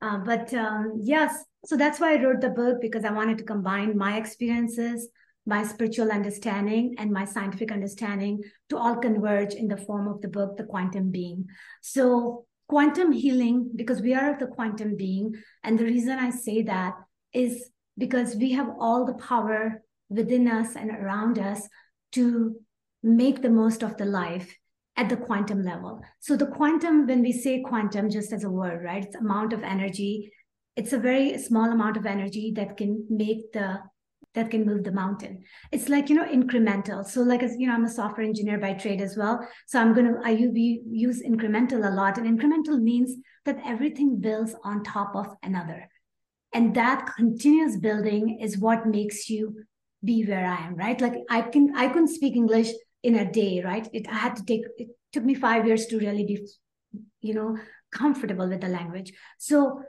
Uh, 0.02 0.18
but 0.18 0.52
um, 0.54 1.00
yes, 1.02 1.44
so 1.64 1.76
that's 1.76 2.00
why 2.00 2.14
I 2.14 2.22
wrote 2.22 2.40
the 2.40 2.50
book 2.50 2.80
because 2.80 3.04
I 3.04 3.12
wanted 3.12 3.38
to 3.38 3.44
combine 3.44 3.98
my 3.98 4.16
experiences 4.16 5.08
my 5.50 5.64
spiritual 5.64 6.12
understanding 6.12 6.94
and 6.98 7.10
my 7.10 7.24
scientific 7.24 7.72
understanding 7.72 8.40
to 8.68 8.78
all 8.78 8.94
converge 8.94 9.52
in 9.52 9.66
the 9.66 9.76
form 9.76 10.06
of 10.06 10.20
the 10.20 10.28
book, 10.28 10.56
The 10.56 10.62
Quantum 10.62 11.10
Being. 11.10 11.46
So, 11.82 12.46
quantum 12.68 13.10
healing, 13.10 13.68
because 13.74 14.00
we 14.00 14.14
are 14.14 14.38
the 14.38 14.46
quantum 14.46 14.96
being. 14.96 15.34
And 15.64 15.76
the 15.76 15.84
reason 15.84 16.16
I 16.20 16.30
say 16.30 16.62
that 16.62 16.94
is 17.32 17.68
because 17.98 18.36
we 18.36 18.52
have 18.52 18.70
all 18.78 19.04
the 19.04 19.14
power 19.14 19.82
within 20.08 20.46
us 20.46 20.76
and 20.76 20.92
around 20.92 21.40
us 21.40 21.68
to 22.12 22.54
make 23.02 23.42
the 23.42 23.50
most 23.50 23.82
of 23.82 23.96
the 23.96 24.04
life 24.04 24.56
at 24.96 25.08
the 25.08 25.16
quantum 25.16 25.64
level. 25.64 26.00
So, 26.20 26.36
the 26.36 26.46
quantum, 26.46 27.08
when 27.08 27.22
we 27.22 27.32
say 27.32 27.60
quantum, 27.62 28.08
just 28.08 28.32
as 28.32 28.44
a 28.44 28.56
word, 28.60 28.84
right, 28.84 29.04
it's 29.04 29.16
amount 29.16 29.52
of 29.52 29.64
energy. 29.64 30.30
It's 30.76 30.92
a 30.92 31.06
very 31.10 31.38
small 31.38 31.72
amount 31.72 31.96
of 31.96 32.06
energy 32.06 32.52
that 32.54 32.76
can 32.76 33.04
make 33.10 33.52
the 33.52 33.80
that 34.34 34.50
can 34.50 34.64
move 34.64 34.84
the 34.84 34.92
mountain. 34.92 35.42
It's 35.72 35.88
like, 35.88 36.08
you 36.08 36.14
know, 36.14 36.24
incremental. 36.24 37.04
So 37.04 37.22
like, 37.22 37.42
as 37.42 37.56
you 37.58 37.66
know, 37.66 37.74
I'm 37.74 37.84
a 37.84 37.90
software 37.90 38.26
engineer 38.26 38.58
by 38.58 38.74
trade 38.74 39.00
as 39.00 39.16
well. 39.16 39.46
So 39.66 39.80
I'm 39.80 39.92
going 39.92 40.06
to, 40.06 40.20
I 40.24 40.30
use 40.30 41.22
incremental 41.22 41.86
a 41.86 41.94
lot. 41.94 42.16
And 42.16 42.38
incremental 42.38 42.80
means 42.80 43.16
that 43.44 43.58
everything 43.64 44.20
builds 44.20 44.54
on 44.62 44.84
top 44.84 45.16
of 45.16 45.26
another. 45.42 45.88
And 46.52 46.74
that 46.74 47.10
continuous 47.16 47.76
building 47.76 48.38
is 48.40 48.58
what 48.58 48.86
makes 48.86 49.28
you 49.28 49.64
be 50.04 50.24
where 50.24 50.46
I 50.46 50.66
am, 50.66 50.76
right? 50.76 51.00
Like 51.00 51.14
I 51.28 51.42
can, 51.42 51.74
I 51.76 51.88
couldn't 51.88 52.08
speak 52.08 52.36
English 52.36 52.70
in 53.02 53.16
a 53.16 53.30
day, 53.30 53.62
right? 53.64 53.88
It 53.92 54.06
I 54.08 54.14
had 54.14 54.36
to 54.36 54.44
take, 54.44 54.62
it 54.76 54.88
took 55.12 55.24
me 55.24 55.34
five 55.34 55.66
years 55.66 55.86
to 55.86 55.98
really 55.98 56.24
be, 56.24 56.46
you 57.20 57.34
know, 57.34 57.56
comfortable 57.92 58.48
with 58.48 58.60
the 58.60 58.68
language. 58.68 59.12
So 59.38 59.82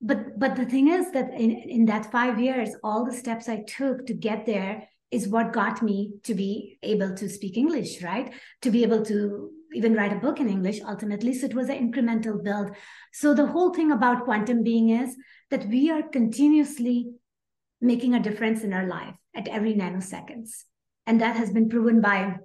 but 0.00 0.38
but 0.38 0.56
the 0.56 0.64
thing 0.64 0.88
is 0.88 1.10
that 1.12 1.30
in, 1.32 1.50
in 1.50 1.86
that 1.86 2.10
five 2.10 2.38
years 2.38 2.70
all 2.82 3.04
the 3.04 3.12
steps 3.12 3.48
i 3.48 3.62
took 3.66 4.06
to 4.06 4.14
get 4.14 4.46
there 4.46 4.88
is 5.10 5.28
what 5.28 5.52
got 5.52 5.82
me 5.82 6.12
to 6.22 6.34
be 6.34 6.78
able 6.82 7.14
to 7.14 7.28
speak 7.28 7.56
english 7.56 8.02
right? 8.02 8.32
To 8.62 8.70
be 8.70 8.82
able 8.82 9.04
to 9.06 9.50
even 9.74 9.94
write 9.94 10.12
a 10.12 10.20
book 10.20 10.40
in 10.40 10.48
english. 10.48 10.80
Ultimately 10.82 11.34
so 11.34 11.46
it 11.46 11.54
was 11.54 11.68
an 11.68 11.92
incremental 11.92 12.42
build. 12.42 12.70
So 13.12 13.34
the 13.34 13.46
whole 13.46 13.72
thing 13.72 13.92
about 13.92 14.24
quantum 14.24 14.62
being 14.62 14.90
is 14.90 15.16
that 15.50 15.66
we 15.68 15.90
are 15.90 16.02
continuously 16.02 17.10
making 17.80 18.14
a 18.14 18.22
difference 18.22 18.62
in 18.62 18.72
our 18.72 18.86
life 18.86 19.14
at 19.34 19.48
every 19.48 19.74
nanoseconds. 19.74 20.64
And 21.06 21.20
that 21.20 21.36
has 21.36 21.50
been 21.50 21.68
proven 21.68 22.00
by 22.00 22.36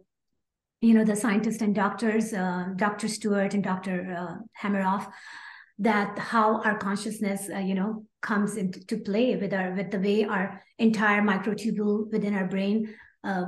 you 0.81 0.93
know 0.93 1.05
the 1.05 1.15
scientists 1.15 1.61
and 1.61 1.73
doctors 1.73 2.33
uh, 2.33 2.65
dr 2.75 3.07
stewart 3.07 3.53
and 3.53 3.63
dr 3.63 4.15
uh, 4.19 4.35
hameroff 4.61 5.09
that 5.83 6.17
how 6.17 6.61
our 6.61 6.77
consciousness 6.77 7.49
uh, 7.53 7.59
you 7.59 7.75
know 7.75 8.05
comes 8.21 8.55
into 8.57 8.97
play 8.97 9.35
with 9.35 9.53
our 9.53 9.73
with 9.73 9.91
the 9.91 9.99
way 9.99 10.23
our 10.23 10.61
entire 10.79 11.21
microtubule 11.21 12.11
within 12.11 12.33
our 12.33 12.47
brain 12.47 12.93
uh, 13.23 13.45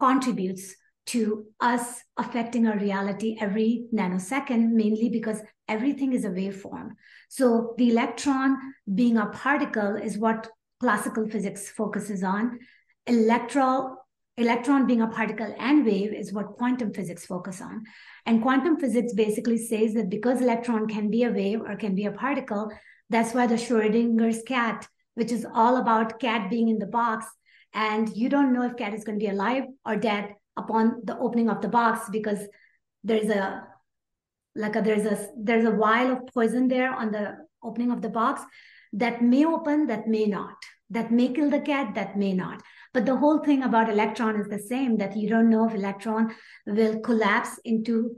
contributes 0.00 0.74
to 1.06 1.46
us 1.60 2.02
affecting 2.16 2.66
our 2.66 2.78
reality 2.78 3.36
every 3.40 3.86
nanosecond 3.94 4.70
mainly 4.70 5.08
because 5.08 5.40
everything 5.68 6.12
is 6.12 6.24
a 6.24 6.30
waveform. 6.30 6.90
So 7.28 7.74
the 7.78 7.90
electron 7.90 8.56
being 8.92 9.16
a 9.16 9.26
particle 9.26 9.94
is 9.96 10.18
what 10.18 10.48
classical 10.80 11.28
physics 11.28 11.68
focuses 11.68 12.24
on. 12.24 12.58
Electron 13.06 13.96
electron 14.36 14.86
being 14.86 15.00
a 15.00 15.06
particle 15.06 15.54
and 15.58 15.86
wave 15.86 16.12
is 16.12 16.32
what 16.32 16.56
quantum 16.58 16.92
physics 16.92 17.24
focus 17.24 17.62
on 17.62 17.82
and 18.26 18.42
quantum 18.42 18.78
physics 18.78 19.12
basically 19.12 19.56
says 19.56 19.94
that 19.94 20.10
because 20.10 20.40
electron 20.40 20.86
can 20.88 21.10
be 21.10 21.22
a 21.22 21.30
wave 21.30 21.60
or 21.60 21.76
can 21.76 21.94
be 21.94 22.06
a 22.06 22.12
particle 22.12 22.70
that's 23.08 23.34
why 23.34 23.46
the 23.46 23.54
schrodinger's 23.54 24.42
cat 24.42 24.86
which 25.14 25.32
is 25.32 25.46
all 25.54 25.76
about 25.76 26.20
cat 26.20 26.50
being 26.50 26.68
in 26.68 26.78
the 26.78 26.86
box 26.86 27.26
and 27.72 28.14
you 28.16 28.28
don't 28.28 28.52
know 28.52 28.62
if 28.62 28.76
cat 28.76 28.94
is 28.94 29.04
going 29.04 29.18
to 29.18 29.24
be 29.24 29.30
alive 29.30 29.64
or 29.84 29.96
dead 29.96 30.34
upon 30.56 31.00
the 31.04 31.16
opening 31.18 31.48
of 31.48 31.60
the 31.60 31.68
box 31.68 32.08
because 32.10 32.40
there's 33.04 33.28
a 33.28 33.62
like 34.54 34.74
a, 34.74 34.82
there's 34.82 35.04
a 35.04 35.28
there's 35.36 35.66
a 35.66 35.70
vial 35.70 36.12
of 36.12 36.26
poison 36.32 36.66
there 36.68 36.92
on 36.92 37.12
the 37.12 37.36
opening 37.62 37.90
of 37.90 38.02
the 38.02 38.08
box 38.08 38.42
that 38.92 39.22
may 39.22 39.44
open 39.44 39.86
that 39.86 40.08
may 40.08 40.24
not 40.24 40.56
that 40.90 41.10
may 41.10 41.28
kill 41.28 41.50
the 41.50 41.60
cat 41.60 41.94
that 41.94 42.16
may 42.16 42.32
not 42.32 42.62
but 42.96 43.04
the 43.04 43.14
whole 43.14 43.40
thing 43.40 43.62
about 43.62 43.90
electron 43.90 44.40
is 44.40 44.48
the 44.48 44.58
same 44.58 44.96
that 44.96 45.14
you 45.14 45.28
don't 45.28 45.50
know 45.50 45.68
if 45.68 45.74
electron 45.74 46.34
will 46.64 46.98
collapse 47.00 47.60
into 47.62 48.16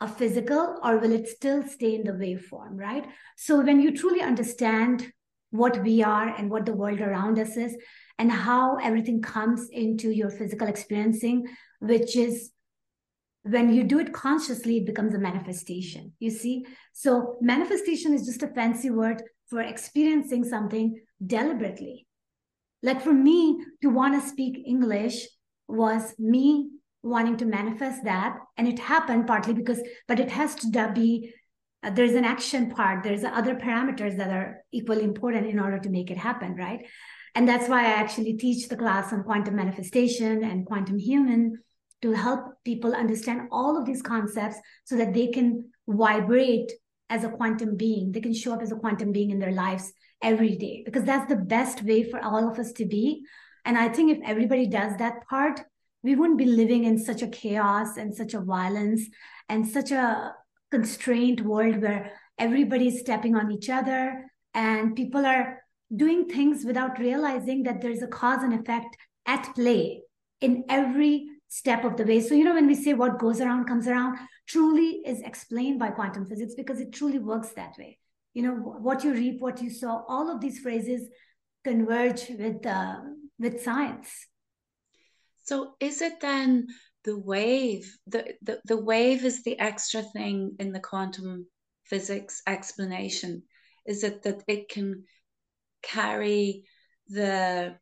a 0.00 0.08
physical 0.08 0.78
or 0.82 0.96
will 0.96 1.12
it 1.12 1.28
still 1.28 1.62
stay 1.62 1.96
in 1.96 2.02
the 2.02 2.12
waveform, 2.12 2.70
right? 2.70 3.04
So 3.36 3.60
when 3.60 3.82
you 3.82 3.94
truly 3.94 4.22
understand 4.22 5.12
what 5.50 5.82
we 5.82 6.02
are 6.02 6.26
and 6.26 6.48
what 6.48 6.64
the 6.64 6.72
world 6.72 7.02
around 7.02 7.38
us 7.38 7.58
is 7.58 7.76
and 8.18 8.32
how 8.32 8.78
everything 8.78 9.20
comes 9.20 9.68
into 9.68 10.10
your 10.10 10.30
physical 10.30 10.68
experiencing, 10.68 11.44
which 11.80 12.16
is 12.16 12.50
when 13.42 13.74
you 13.74 13.84
do 13.84 13.98
it 13.98 14.14
consciously, 14.14 14.78
it 14.78 14.86
becomes 14.86 15.12
a 15.12 15.18
manifestation. 15.18 16.14
You 16.18 16.30
see? 16.30 16.64
So 16.94 17.36
manifestation 17.42 18.14
is 18.14 18.24
just 18.24 18.42
a 18.42 18.54
fancy 18.54 18.88
word 18.88 19.22
for 19.50 19.60
experiencing 19.60 20.44
something 20.44 20.98
deliberately. 21.26 22.06
Like 22.82 23.02
for 23.02 23.12
me 23.12 23.64
to 23.82 23.88
want 23.88 24.20
to 24.20 24.28
speak 24.28 24.64
English 24.66 25.26
was 25.68 26.14
me 26.18 26.70
wanting 27.02 27.36
to 27.38 27.44
manifest 27.44 28.04
that. 28.04 28.38
And 28.56 28.68
it 28.68 28.78
happened 28.78 29.26
partly 29.26 29.54
because, 29.54 29.80
but 30.08 30.20
it 30.20 30.30
has 30.30 30.54
to 30.56 30.92
be, 30.94 31.32
uh, 31.82 31.90
there's 31.90 32.14
an 32.14 32.24
action 32.24 32.70
part, 32.70 33.02
there's 33.02 33.24
other 33.24 33.56
parameters 33.56 34.16
that 34.18 34.30
are 34.30 34.58
equally 34.72 35.04
important 35.04 35.46
in 35.46 35.58
order 35.58 35.78
to 35.78 35.90
make 35.90 36.10
it 36.10 36.18
happen, 36.18 36.54
right? 36.54 36.86
And 37.34 37.48
that's 37.48 37.68
why 37.68 37.84
I 37.84 37.92
actually 37.94 38.34
teach 38.34 38.68
the 38.68 38.76
class 38.76 39.12
on 39.12 39.24
quantum 39.24 39.56
manifestation 39.56 40.44
and 40.44 40.66
quantum 40.66 40.98
human 40.98 41.58
to 42.02 42.12
help 42.12 42.40
people 42.64 42.94
understand 42.94 43.48
all 43.50 43.78
of 43.78 43.86
these 43.86 44.02
concepts 44.02 44.56
so 44.84 44.96
that 44.96 45.14
they 45.14 45.28
can 45.28 45.70
vibrate 45.88 46.70
as 47.12 47.24
a 47.24 47.28
quantum 47.28 47.76
being. 47.76 48.10
They 48.10 48.22
can 48.22 48.32
show 48.32 48.54
up 48.54 48.62
as 48.62 48.72
a 48.72 48.76
quantum 48.76 49.12
being 49.12 49.30
in 49.30 49.38
their 49.38 49.52
lives 49.52 49.92
every 50.22 50.56
day 50.56 50.82
because 50.86 51.04
that's 51.04 51.28
the 51.28 51.36
best 51.36 51.82
way 51.82 52.02
for 52.10 52.18
all 52.24 52.48
of 52.50 52.58
us 52.58 52.72
to 52.72 52.86
be. 52.86 53.22
And 53.66 53.76
I 53.76 53.90
think 53.90 54.10
if 54.10 54.18
everybody 54.24 54.66
does 54.66 54.96
that 54.96 55.26
part, 55.28 55.60
we 56.02 56.16
wouldn't 56.16 56.38
be 56.38 56.46
living 56.46 56.84
in 56.84 56.98
such 56.98 57.20
a 57.20 57.28
chaos 57.28 57.98
and 57.98 58.14
such 58.14 58.32
a 58.32 58.40
violence 58.40 59.02
and 59.50 59.68
such 59.68 59.90
a 59.92 60.34
constrained 60.70 61.42
world 61.42 61.82
where 61.82 62.12
everybody's 62.38 63.00
stepping 63.00 63.36
on 63.36 63.52
each 63.52 63.68
other 63.68 64.24
and 64.54 64.96
people 64.96 65.26
are 65.26 65.58
doing 65.94 66.26
things 66.26 66.64
without 66.64 66.98
realizing 66.98 67.62
that 67.64 67.82
there's 67.82 68.02
a 68.02 68.06
cause 68.06 68.42
and 68.42 68.54
effect 68.54 68.96
at 69.26 69.54
play 69.54 70.00
in 70.40 70.64
every 70.70 71.26
step 71.52 71.84
of 71.84 71.98
the 71.98 72.04
way. 72.04 72.18
So, 72.18 72.34
you 72.34 72.44
know, 72.44 72.54
when 72.54 72.66
we 72.66 72.74
say 72.74 72.94
what 72.94 73.18
goes 73.18 73.38
around 73.38 73.66
comes 73.66 73.86
around, 73.86 74.16
truly 74.46 75.02
is 75.04 75.20
explained 75.20 75.78
by 75.78 75.90
quantum 75.90 76.24
physics 76.24 76.54
because 76.56 76.80
it 76.80 76.94
truly 76.94 77.18
works 77.18 77.50
that 77.50 77.74
way. 77.78 77.98
You 78.32 78.44
know 78.44 78.54
what 78.54 79.04
you 79.04 79.12
reap 79.12 79.42
what 79.42 79.60
you 79.60 79.68
sow 79.68 80.06
all 80.08 80.30
of 80.30 80.40
these 80.40 80.60
phrases 80.60 81.10
converge 81.62 82.30
with 82.30 82.64
uh, 82.64 83.00
with 83.38 83.62
science. 83.62 84.08
So 85.42 85.74
is 85.78 86.00
it 86.00 86.22
then 86.22 86.68
the 87.04 87.18
wave 87.18 87.94
the, 88.06 88.32
the 88.40 88.60
the 88.64 88.80
wave 88.80 89.22
is 89.22 89.42
the 89.42 89.58
extra 89.58 90.00
thing 90.00 90.56
in 90.58 90.72
the 90.72 90.80
quantum 90.80 91.46
physics 91.84 92.40
explanation? 92.46 93.42
Is 93.84 94.04
it 94.04 94.22
that 94.22 94.42
it 94.48 94.70
can 94.70 95.04
carry 95.82 96.64
the 97.08 97.76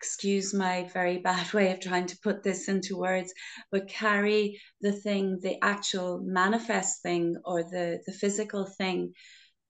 excuse 0.00 0.54
my 0.54 0.88
very 0.94 1.18
bad 1.18 1.52
way 1.56 1.70
of 1.72 1.80
trying 1.80 2.06
to 2.06 2.18
put 2.22 2.42
this 2.42 2.68
into 2.68 2.96
words 2.96 3.32
but 3.70 3.86
carry 3.86 4.58
the 4.80 4.92
thing 4.92 5.38
the 5.42 5.56
actual 5.62 6.20
manifest 6.24 7.02
thing 7.02 7.36
or 7.44 7.62
the 7.62 8.00
the 8.06 8.12
physical 8.12 8.64
thing 8.64 9.12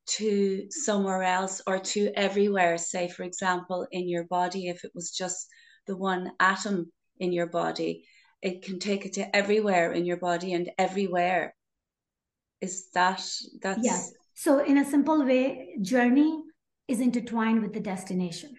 to 0.06 0.66
somewhere 0.70 1.22
else 1.22 1.62
or 1.66 1.78
to 1.78 2.10
everywhere. 2.16 2.76
Say 2.78 3.08
for 3.08 3.22
example 3.22 3.86
in 3.90 4.08
your 4.08 4.24
body 4.24 4.68
if 4.68 4.84
it 4.84 4.92
was 4.94 5.10
just 5.10 5.46
the 5.86 5.96
one 5.96 6.32
atom 6.40 6.90
in 7.18 7.32
your 7.32 7.46
body 7.46 8.04
it 8.42 8.62
can 8.62 8.78
take 8.78 9.04
it 9.04 9.12
to 9.14 9.36
everywhere 9.36 9.92
in 9.92 10.06
your 10.06 10.16
body 10.16 10.54
and 10.54 10.70
everywhere. 10.78 11.54
Is 12.60 12.88
that 12.94 13.22
that's 13.62 13.84
yes. 13.84 14.12
So 14.34 14.64
in 14.64 14.78
a 14.78 14.84
simple 14.84 15.24
way 15.24 15.76
journey 15.82 16.42
is 16.88 17.00
intertwined 17.00 17.62
with 17.62 17.72
the 17.72 17.80
destination 17.80 18.56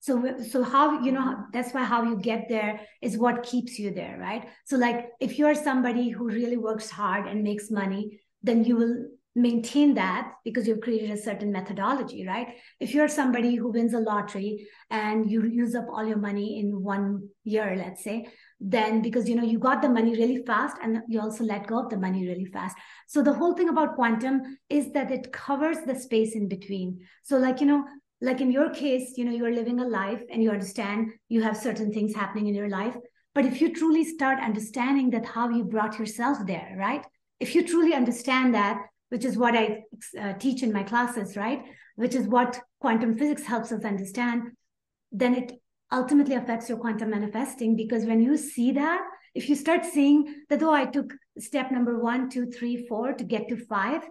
so 0.00 0.36
so 0.50 0.62
how 0.62 1.00
you 1.02 1.12
know 1.12 1.36
that's 1.52 1.72
why 1.72 1.82
how 1.82 2.02
you 2.02 2.16
get 2.16 2.48
there 2.48 2.80
is 3.02 3.18
what 3.18 3.42
keeps 3.42 3.78
you 3.78 3.92
there 3.92 4.16
right 4.20 4.48
so 4.64 4.76
like 4.76 5.06
if 5.20 5.38
you're 5.38 5.54
somebody 5.54 6.08
who 6.08 6.28
really 6.28 6.56
works 6.56 6.88
hard 6.90 7.26
and 7.26 7.42
makes 7.42 7.70
money 7.70 8.20
then 8.42 8.64
you 8.64 8.76
will 8.76 8.96
maintain 9.38 9.94
that 9.94 10.32
because 10.44 10.66
you've 10.66 10.80
created 10.80 11.10
a 11.10 11.16
certain 11.16 11.52
methodology, 11.52 12.26
right? 12.26 12.48
If 12.80 12.92
you're 12.92 13.08
somebody 13.08 13.54
who 13.54 13.70
wins 13.70 13.94
a 13.94 14.00
lottery 14.00 14.66
and 14.90 15.30
you 15.30 15.44
use 15.44 15.74
up 15.74 15.86
all 15.92 16.04
your 16.04 16.18
money 16.18 16.58
in 16.58 16.82
one 16.82 17.28
year, 17.44 17.74
let's 17.76 18.02
say, 18.02 18.26
then 18.60 19.00
because 19.00 19.28
you 19.28 19.36
know 19.36 19.44
you 19.44 19.58
got 19.58 19.80
the 19.80 19.88
money 19.88 20.12
really 20.12 20.42
fast 20.44 20.76
and 20.82 20.98
you 21.08 21.20
also 21.20 21.44
let 21.44 21.68
go 21.68 21.84
of 21.84 21.90
the 21.90 21.96
money 21.96 22.26
really 22.26 22.46
fast. 22.46 22.76
So 23.06 23.22
the 23.22 23.32
whole 23.32 23.54
thing 23.54 23.68
about 23.68 23.94
quantum 23.94 24.58
is 24.68 24.92
that 24.92 25.10
it 25.10 25.32
covers 25.32 25.78
the 25.86 25.94
space 25.94 26.34
in 26.34 26.48
between. 26.48 27.00
So 27.22 27.38
like 27.38 27.60
you 27.60 27.66
know, 27.66 27.84
like 28.20 28.40
in 28.40 28.50
your 28.50 28.70
case, 28.70 29.14
you 29.16 29.24
know, 29.24 29.32
you're 29.32 29.54
living 29.54 29.80
a 29.80 29.86
life 29.86 30.22
and 30.30 30.42
you 30.42 30.50
understand 30.50 31.12
you 31.28 31.42
have 31.42 31.56
certain 31.56 31.92
things 31.92 32.14
happening 32.14 32.48
in 32.48 32.54
your 32.54 32.68
life. 32.68 32.96
But 33.34 33.46
if 33.46 33.60
you 33.60 33.72
truly 33.72 34.04
start 34.04 34.40
understanding 34.40 35.10
that 35.10 35.24
how 35.24 35.48
you 35.48 35.64
brought 35.64 35.98
yourself 35.98 36.38
there, 36.46 36.74
right? 36.76 37.04
If 37.38 37.54
you 37.54 37.66
truly 37.66 37.94
understand 37.94 38.54
that, 38.54 38.78
which 39.10 39.24
is 39.24 39.38
what 39.38 39.54
I 39.54 39.84
uh, 40.20 40.32
teach 40.34 40.62
in 40.62 40.72
my 40.72 40.82
classes, 40.82 41.36
right? 41.36 41.62
Which 41.94 42.14
is 42.14 42.26
what 42.26 42.60
quantum 42.80 43.16
physics 43.16 43.44
helps 43.44 43.70
us 43.70 43.84
understand, 43.84 44.42
then 45.12 45.34
it 45.34 45.52
ultimately 45.92 46.34
affects 46.34 46.68
your 46.68 46.78
quantum 46.78 47.10
manifesting 47.10 47.76
because 47.76 48.04
when 48.04 48.20
you 48.20 48.36
see 48.36 48.72
that, 48.72 49.00
if 49.34 49.48
you 49.48 49.54
start 49.54 49.84
seeing 49.84 50.42
that, 50.48 50.62
oh, 50.62 50.72
I 50.72 50.86
took 50.86 51.14
step 51.38 51.70
number 51.70 51.98
one, 51.98 52.28
two, 52.28 52.46
three, 52.46 52.86
four 52.88 53.12
to 53.12 53.24
get 53.24 53.48
to 53.48 53.56
five, 53.56 54.02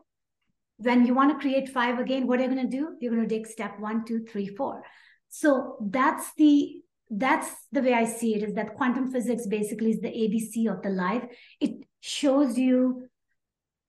when 0.78 1.06
you 1.06 1.14
want 1.14 1.32
to 1.32 1.40
create 1.40 1.70
five 1.70 2.00
again, 2.00 2.28
what 2.28 2.40
are 2.40 2.44
you 2.44 2.50
going 2.50 2.70
to 2.70 2.78
do? 2.78 2.96
You're 3.00 3.14
going 3.14 3.28
to 3.28 3.36
take 3.36 3.48
step 3.48 3.80
one, 3.80 4.06
two, 4.06 4.26
three, 4.26 4.48
four. 4.48 4.84
So 5.30 5.78
that's 5.82 6.32
the 6.38 6.82
that's 7.10 7.50
the 7.72 7.82
way 7.82 7.94
I 7.94 8.04
see 8.04 8.36
it 8.36 8.44
is 8.44 8.54
that 8.56 8.76
quantum 8.76 9.12
physics 9.12 9.48
basically 9.48 9.92
is 9.92 10.02
the 10.02 10.10
ABC 10.10 10.70
of 10.70 10.82
the 10.82 10.90
life. 10.90 11.24
It 11.62 11.88
shows 12.02 12.58
you 12.58 13.08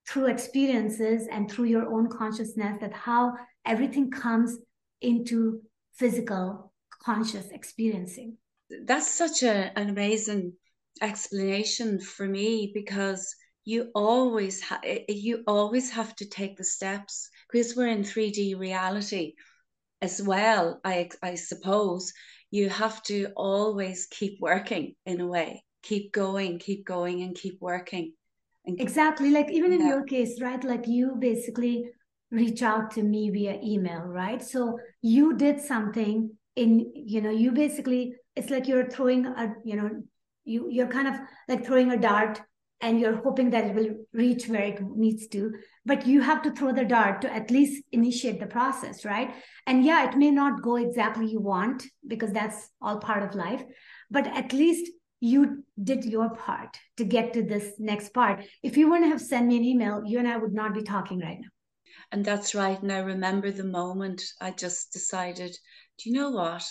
through 0.09 0.27
experiences 0.27 1.27
and 1.31 1.51
through 1.51 1.65
your 1.65 1.93
own 1.93 2.09
consciousness 2.09 2.79
that 2.81 2.93
how 2.93 3.35
everything 3.67 4.11
comes 4.11 4.57
into 5.01 5.61
physical 5.95 6.73
conscious 7.03 7.49
experiencing. 7.51 8.37
That's 8.85 9.11
such 9.11 9.43
a, 9.43 9.77
an 9.77 9.89
amazing 9.89 10.53
explanation 11.03 12.01
for 12.01 12.27
me 12.27 12.71
because 12.73 13.35
you 13.69 13.91
always 13.95 14.63
ha- 14.63 14.81
eh, 14.83 15.01
eh, 15.07 15.13
you 15.13 15.45
always 15.47 15.91
have 15.91 16.17
to 16.17 16.25
take 16.27 16.57
the 16.57 16.65
steps 16.65 17.29
because 17.53 17.77
we're 17.77 17.89
in 17.89 18.03
3D 18.03 18.55
reality 18.55 19.35
as 20.01 20.23
well 20.23 20.81
I 20.85 21.11
I 21.23 21.35
suppose. 21.35 22.15
You 22.51 22.71
have 22.71 23.03
to 23.05 23.27
always 23.37 24.07
keep 24.07 24.41
working 24.41 24.95
in 25.05 25.21
a 25.21 25.27
way. 25.27 25.63
Keep 25.83 26.13
going 26.13 26.59
keep 26.59 26.87
going 26.87 27.21
and 27.21 27.37
keep 27.37 27.61
working. 27.61 28.15
And 28.65 28.81
exactly 28.81 29.31
like 29.31 29.51
even 29.51 29.75
in 29.75 29.87
your 29.87 30.03
case 30.05 30.41
right 30.41 30.65
like 30.65 30.89
you 30.89 31.17
basically 31.19 31.85
reach 32.31 32.63
out 32.63 32.91
to 32.93 33.03
me 33.03 33.29
via 33.29 33.61
email 33.63 34.01
right? 34.01 34.43
So 34.43 34.79
you 35.03 35.37
did 35.37 35.61
something 35.61 36.31
in 36.57 36.91
you 36.95 37.21
know 37.21 37.31
you 37.45 37.53
basically 37.53 38.15
it's 38.35 38.49
like 38.49 38.67
you're 38.67 38.89
throwing 38.89 39.27
a 39.27 39.55
you 39.63 39.77
know 39.77 39.91
you 40.45 40.69
you're 40.71 40.95
kind 40.99 41.09
of 41.09 41.17
like 41.49 41.67
throwing 41.67 41.93
a 41.93 41.99
dart 41.99 42.41
and 42.81 43.01
you're 43.01 43.17
hoping 43.17 43.51
that 43.51 43.67
it 43.67 43.75
will 43.75 43.95
reach 44.13 44.49
where 44.49 44.63
it 44.63 44.81
needs 44.95 45.27
to 45.29 45.53
but 45.85 46.07
you 46.07 46.21
have 46.21 46.43
to 46.43 46.51
throw 46.53 46.73
the 46.73 46.85
dart 46.85 47.21
to 47.23 47.33
at 47.33 47.51
least 47.51 47.83
initiate 47.93 48.41
the 48.41 48.47
process 48.47 49.05
right? 49.05 49.35
And 49.67 49.85
yeah 49.85 50.09
it 50.09 50.17
may 50.17 50.31
not 50.31 50.63
go 50.63 50.77
exactly 50.77 51.27
you 51.27 51.41
want 51.41 51.85
because 52.07 52.33
that's 52.33 52.71
all 52.81 52.99
part 52.99 53.23
of 53.23 53.35
life 53.35 53.63
but 54.11 54.27
at 54.27 54.53
least 54.53 54.91
you 55.21 55.65
did 55.83 56.05
your 56.05 56.31
part 56.31 56.79
to 56.97 57.05
get 57.05 57.33
to 57.33 57.43
this 57.43 57.73
next 57.81 58.15
part. 58.15 58.45
If 58.63 58.77
you 58.77 58.89
wouldn't 58.89 59.11
have 59.11 59.21
sent 59.21 59.49
me 59.49 59.57
an 59.57 59.65
email 59.65 60.03
you 60.05 60.19
and 60.19 60.29
i 60.29 60.37
would 60.37 60.55
not 60.55 60.75
be 60.75 60.83
talking 60.83 61.19
right 61.21 61.39
now. 61.41 61.49
And 62.13 62.25
that's 62.25 62.55
right 62.55 62.81
and 62.81 62.93
i 62.93 62.99
remember 62.99 63.51
the 63.51 63.65
moment 63.65 64.23
i 64.41 64.51
just 64.51 64.93
decided 64.93 65.57
do 65.99 66.11
you 66.11 66.15
know 66.15 66.31
what? 66.31 66.65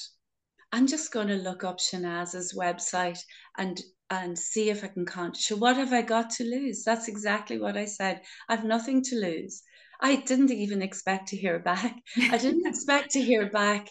I'm 0.72 0.88
just 0.88 1.12
going 1.12 1.28
to 1.28 1.36
look 1.36 1.64
up 1.64 1.80
Shahnaz's 1.80 2.56
website 2.58 3.20
and 3.58 3.80
and 4.10 4.38
see 4.38 4.70
if 4.70 4.84
I 4.84 4.88
can 4.88 5.06
count. 5.06 5.38
So 5.38 5.56
what 5.56 5.78
have 5.78 5.94
I 5.94 6.02
got 6.02 6.30
to 6.32 6.44
lose? 6.44 6.84
That's 6.84 7.08
exactly 7.08 7.60
what 7.60 7.78
I 7.78 7.86
said. 7.86 8.22
I've 8.48 8.64
nothing 8.64 9.04
to 9.04 9.16
lose. 9.16 9.64
I 10.00 10.18
didn't 10.18 10.52
even 10.52 10.82
expect 10.82 11.30
to 11.30 11.38
hear 11.38 11.60
back. 11.60 11.96
I 12.18 12.38
didn't 12.38 12.68
expect 12.68 13.12
to 13.12 13.22
hear 13.22 13.50
back 13.50 13.90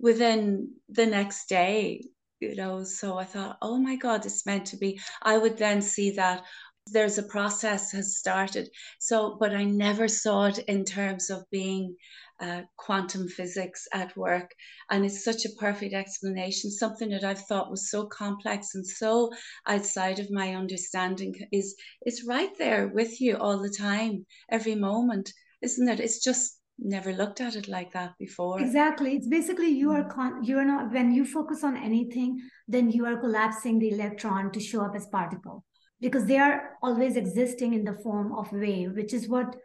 within 0.00 0.72
the 0.88 1.06
next 1.06 1.48
day, 1.48 2.04
you 2.40 2.56
know. 2.56 2.84
So 2.84 3.18
I 3.18 3.24
thought, 3.24 3.58
oh 3.62 3.78
my 3.78 3.96
God, 3.96 4.24
it's 4.24 4.46
meant 4.46 4.66
to 4.66 4.76
be. 4.76 5.00
I 5.22 5.38
would 5.38 5.58
then 5.58 5.82
see 5.82 6.12
that 6.12 6.44
there's 6.92 7.18
a 7.18 7.22
process 7.22 7.92
has 7.92 8.16
started. 8.16 8.70
So, 8.98 9.36
but 9.38 9.54
I 9.54 9.64
never 9.64 10.08
saw 10.08 10.46
it 10.46 10.58
in 10.60 10.84
terms 10.84 11.30
of 11.30 11.44
being 11.50 11.96
uh, 12.40 12.62
quantum 12.76 13.28
physics 13.28 13.86
at 13.92 14.16
work. 14.16 14.54
And 14.90 15.04
it's 15.04 15.24
such 15.24 15.44
a 15.44 15.60
perfect 15.60 15.94
explanation. 15.94 16.70
Something 16.70 17.10
that 17.10 17.24
I've 17.24 17.46
thought 17.46 17.70
was 17.70 17.90
so 17.90 18.06
complex 18.06 18.74
and 18.74 18.86
so 18.86 19.30
outside 19.66 20.18
of 20.18 20.30
my 20.30 20.54
understanding 20.54 21.34
is, 21.52 21.74
is 22.06 22.24
right 22.26 22.56
there 22.58 22.88
with 22.88 23.20
you 23.20 23.36
all 23.36 23.58
the 23.58 23.74
time, 23.76 24.26
every 24.50 24.74
moment, 24.74 25.32
isn't 25.62 25.88
it? 25.88 26.00
It's 26.00 26.22
just 26.22 26.58
never 26.78 27.12
looked 27.12 27.40
at 27.40 27.56
it 27.56 27.68
like 27.68 27.92
that 27.92 28.12
before 28.18 28.60
exactly 28.60 29.16
it's 29.16 29.26
basically 29.26 29.68
you 29.68 29.90
are 29.90 30.04
mm. 30.04 30.14
con- 30.14 30.44
you 30.44 30.56
are 30.56 30.64
not 30.64 30.92
when 30.92 31.10
you 31.10 31.24
focus 31.24 31.64
on 31.64 31.76
anything 31.76 32.40
then 32.68 32.88
you 32.90 33.04
are 33.04 33.18
collapsing 33.18 33.78
the 33.78 33.90
electron 33.90 34.52
to 34.52 34.60
show 34.60 34.82
up 34.82 34.94
as 34.94 35.06
particle 35.08 35.64
because 36.00 36.26
they 36.26 36.38
are 36.38 36.76
always 36.82 37.16
existing 37.16 37.74
in 37.74 37.82
the 37.82 37.98
form 38.04 38.32
of 38.32 38.52
wave 38.52 38.92
which 38.94 39.12
is 39.12 39.28
what 39.28 39.56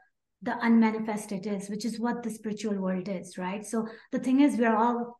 the 0.44 0.58
unmanifested 0.58 1.48
is, 1.48 1.70
which 1.70 1.86
is 1.86 2.00
what 2.00 2.22
the 2.22 2.30
spiritual 2.30 2.76
world 2.76 3.08
is, 3.08 3.38
right? 3.38 3.66
So 3.66 3.88
the 4.12 4.20
thing 4.20 4.42
is, 4.42 4.58
we're 4.58 4.76
all, 4.76 5.20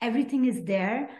everything 0.00 0.46
is 0.46 0.64
there. 0.64 1.10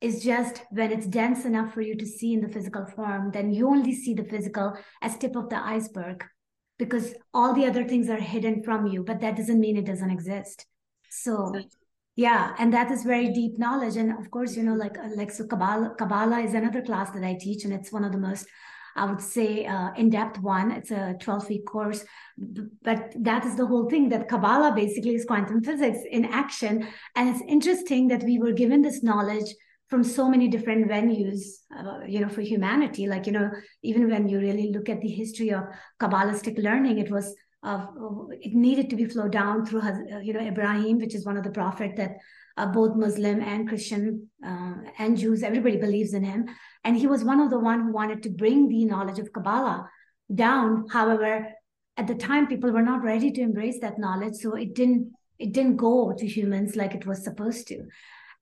It's 0.00 0.24
just 0.24 0.62
when 0.70 0.92
it's 0.92 1.06
dense 1.06 1.44
enough 1.44 1.72
for 1.72 1.82
you 1.82 1.96
to 1.96 2.06
see 2.06 2.32
in 2.34 2.40
the 2.40 2.48
physical 2.48 2.86
form, 2.86 3.30
then 3.32 3.52
you 3.52 3.68
only 3.68 3.94
see 3.94 4.14
the 4.14 4.24
physical 4.24 4.76
as 5.02 5.16
tip 5.16 5.36
of 5.36 5.48
the 5.48 5.58
iceberg 5.58 6.24
because 6.78 7.14
all 7.32 7.54
the 7.54 7.66
other 7.66 7.84
things 7.84 8.08
are 8.08 8.20
hidden 8.20 8.62
from 8.62 8.86
you, 8.86 9.02
but 9.02 9.20
that 9.20 9.36
doesn't 9.36 9.60
mean 9.60 9.76
it 9.76 9.86
doesn't 9.86 10.10
exist. 10.10 10.66
So 11.10 11.54
yeah, 12.14 12.54
and 12.58 12.72
that 12.72 12.90
is 12.90 13.04
very 13.04 13.32
deep 13.32 13.58
knowledge. 13.58 13.96
And 13.96 14.18
of 14.18 14.30
course, 14.30 14.56
you 14.56 14.62
know, 14.62 14.74
like 14.74 14.96
like 15.14 15.30
so 15.30 15.46
Kabbalah, 15.46 15.94
Kabbalah 15.98 16.40
is 16.40 16.54
another 16.54 16.82
class 16.82 17.10
that 17.10 17.24
I 17.24 17.34
teach, 17.34 17.64
and 17.64 17.72
it's 17.72 17.92
one 17.92 18.04
of 18.04 18.12
the 18.12 18.18
most 18.18 18.46
I 18.96 19.04
would 19.04 19.20
say, 19.20 19.66
uh, 19.66 19.92
in 19.96 20.10
depth 20.10 20.40
one. 20.40 20.72
It's 20.72 20.90
a 20.90 21.14
12 21.20 21.48
week 21.48 21.66
course. 21.66 22.04
But 22.82 23.12
that 23.20 23.44
is 23.44 23.56
the 23.56 23.66
whole 23.66 23.88
thing 23.88 24.08
that 24.08 24.28
Kabbalah 24.28 24.72
basically 24.74 25.14
is 25.14 25.24
quantum 25.24 25.62
physics 25.62 25.98
in 26.10 26.24
action. 26.24 26.88
And 27.14 27.28
it's 27.28 27.42
interesting 27.46 28.08
that 28.08 28.22
we 28.22 28.38
were 28.38 28.52
given 28.52 28.82
this 28.82 29.02
knowledge 29.02 29.54
from 29.88 30.02
so 30.02 30.28
many 30.28 30.48
different 30.48 30.88
venues, 30.88 31.42
uh, 31.76 32.00
you 32.06 32.20
know, 32.20 32.28
for 32.28 32.40
humanity. 32.40 33.06
Like, 33.06 33.26
you 33.26 33.32
know, 33.32 33.50
even 33.82 34.10
when 34.10 34.28
you 34.28 34.40
really 34.40 34.72
look 34.72 34.88
at 34.88 35.00
the 35.00 35.08
history 35.08 35.52
of 35.52 35.64
Kabbalistic 36.00 36.58
learning, 36.58 36.98
it 36.98 37.10
was 37.10 37.34
uh, 37.62 37.86
it 38.40 38.54
needed 38.54 38.88
to 38.90 38.96
be 38.96 39.06
flowed 39.06 39.32
down 39.32 39.66
through, 39.66 39.80
uh, 39.80 40.18
you 40.22 40.32
know, 40.32 40.40
Ibrahim, 40.40 40.98
which 40.98 41.14
is 41.14 41.26
one 41.26 41.36
of 41.36 41.44
the 41.44 41.50
prophet 41.50 41.96
that 41.96 42.16
uh, 42.56 42.66
both 42.66 42.96
Muslim 42.96 43.40
and 43.40 43.68
Christian 43.68 44.28
uh, 44.44 44.74
and 44.98 45.16
Jews, 45.16 45.42
everybody 45.42 45.76
believes 45.76 46.14
in 46.14 46.24
him. 46.24 46.46
And 46.84 46.96
he 46.96 47.06
was 47.06 47.24
one 47.24 47.40
of 47.40 47.50
the 47.50 47.58
one 47.58 47.80
who 47.80 47.92
wanted 47.92 48.22
to 48.22 48.30
bring 48.30 48.68
the 48.68 48.84
knowledge 48.84 49.18
of 49.18 49.32
Kabbalah 49.32 49.88
down. 50.34 50.86
However, 50.90 51.48
at 51.96 52.06
the 52.06 52.14
time, 52.14 52.46
people 52.46 52.70
were 52.70 52.82
not 52.82 53.02
ready 53.02 53.30
to 53.32 53.40
embrace 53.40 53.80
that 53.80 53.98
knowledge, 53.98 54.34
so 54.34 54.54
it 54.54 54.74
didn't 54.74 55.12
it 55.38 55.52
didn't 55.52 55.76
go 55.76 56.14
to 56.16 56.26
humans 56.26 56.76
like 56.76 56.94
it 56.94 57.06
was 57.06 57.22
supposed 57.22 57.68
to. 57.68 57.84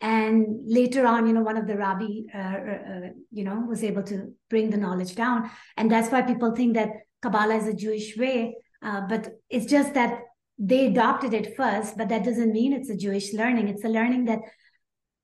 And 0.00 0.46
later 0.64 1.06
on, 1.06 1.26
you 1.26 1.32
know, 1.32 1.42
one 1.42 1.56
of 1.56 1.66
the 1.66 1.76
rabbi, 1.76 2.06
uh, 2.32 2.38
uh, 2.38 3.08
you 3.32 3.44
know, 3.44 3.60
was 3.60 3.82
able 3.82 4.02
to 4.04 4.32
bring 4.50 4.70
the 4.70 4.76
knowledge 4.76 5.14
down, 5.14 5.50
and 5.76 5.90
that's 5.90 6.10
why 6.10 6.22
people 6.22 6.54
think 6.54 6.74
that 6.74 6.90
Kabbalah 7.22 7.56
is 7.56 7.68
a 7.68 7.74
Jewish 7.74 8.16
way. 8.16 8.56
Uh, 8.82 9.02
but 9.08 9.28
it's 9.48 9.66
just 9.66 9.94
that 9.94 10.20
they 10.58 10.86
adopted 10.86 11.34
it 11.34 11.56
first, 11.56 11.96
but 11.96 12.08
that 12.08 12.24
doesn't 12.24 12.52
mean 12.52 12.72
it's 12.72 12.90
a 12.90 12.96
Jewish 12.96 13.32
learning. 13.32 13.68
It's 13.68 13.84
a 13.84 13.88
learning 13.88 14.26
that 14.26 14.40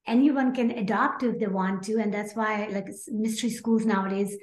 anyone 0.07 0.55
can 0.55 0.71
adopt 0.73 1.23
if 1.23 1.39
they 1.39 1.47
want 1.47 1.85
to. 1.85 1.99
And 1.99 2.13
that's 2.13 2.35
why, 2.35 2.69
like 2.71 2.89
mystery 3.09 3.51
schools 3.51 3.85
nowadays, 3.85 4.37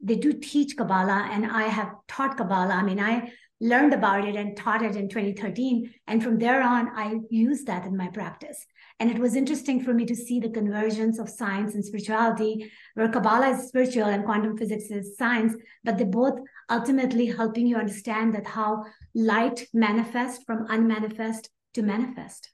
they 0.00 0.16
do 0.16 0.32
teach 0.32 0.76
Kabbalah, 0.76 1.28
and 1.32 1.46
I 1.46 1.62
have 1.62 1.92
taught 2.08 2.36
Kabbalah. 2.36 2.74
I 2.74 2.82
mean, 2.82 3.00
I 3.00 3.32
learned 3.64 3.94
about 3.94 4.28
it 4.28 4.36
and 4.36 4.54
taught 4.54 4.82
it 4.82 4.94
in 4.94 5.08
2013. 5.08 5.90
And 6.06 6.22
from 6.22 6.38
there 6.38 6.62
on, 6.62 6.90
I 6.94 7.14
used 7.30 7.66
that 7.66 7.86
in 7.86 7.96
my 7.96 8.08
practice. 8.08 8.66
And 9.00 9.10
it 9.10 9.18
was 9.18 9.34
interesting 9.34 9.82
for 9.82 9.94
me 9.94 10.04
to 10.04 10.14
see 10.14 10.38
the 10.38 10.50
convergence 10.50 11.18
of 11.18 11.30
science 11.30 11.74
and 11.74 11.82
spirituality, 11.82 12.70
where 12.92 13.08
Kabbalah 13.08 13.52
is 13.52 13.68
spiritual 13.68 14.04
and 14.04 14.22
quantum 14.22 14.58
physics 14.58 14.90
is 14.90 15.16
science, 15.16 15.54
but 15.82 15.96
they 15.96 16.04
both 16.04 16.38
ultimately 16.68 17.26
helping 17.26 17.66
you 17.66 17.76
understand 17.76 18.34
that 18.34 18.46
how 18.46 18.84
light 19.14 19.66
manifests 19.72 20.44
from 20.44 20.66
unmanifest 20.68 21.48
to 21.72 21.82
manifest. 21.82 22.50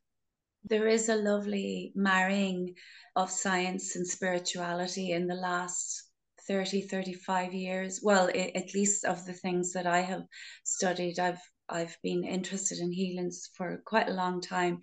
There 0.65 0.87
is 0.87 1.09
a 1.09 1.17
lovely 1.17 1.91
marrying 1.97 2.77
of 3.17 3.31
science 3.31 3.97
and 3.97 4.07
spirituality 4.07 5.11
in 5.11 5.27
the 5.27 5.35
last 5.35 6.10
30 6.51 6.83
35 6.83 7.55
years 7.55 8.01
well 8.03 8.29
at 8.29 8.75
least 8.75 9.05
of 9.05 9.25
the 9.25 9.33
things 9.33 9.73
that 9.73 9.87
i 9.87 10.01
have 10.01 10.25
studied 10.65 11.19
i've 11.21 11.41
I've 11.71 11.97
been 12.03 12.25
interested 12.25 12.79
in 12.79 12.93
healings 12.93 13.49
for 13.55 13.81
quite 13.87 14.09
a 14.09 14.15
long 14.15 14.41
time 14.41 14.81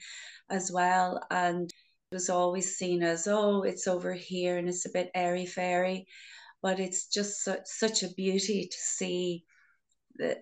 as 0.49 0.71
well. 0.71 1.21
And 1.29 1.69
it 1.69 2.15
was 2.15 2.29
always 2.29 2.77
seen 2.77 3.03
as, 3.03 3.27
oh, 3.27 3.63
it's 3.63 3.87
over 3.87 4.13
here 4.13 4.57
and 4.57 4.69
it's 4.69 4.85
a 4.85 4.91
bit 4.93 5.11
airy 5.13 5.45
fairy. 5.45 6.07
But 6.61 6.79
it's 6.79 7.07
just 7.07 7.43
su- 7.43 7.65
such 7.65 8.03
a 8.03 8.13
beauty 8.13 8.67
to 8.71 8.77
see 8.77 9.43
the, 10.15 10.37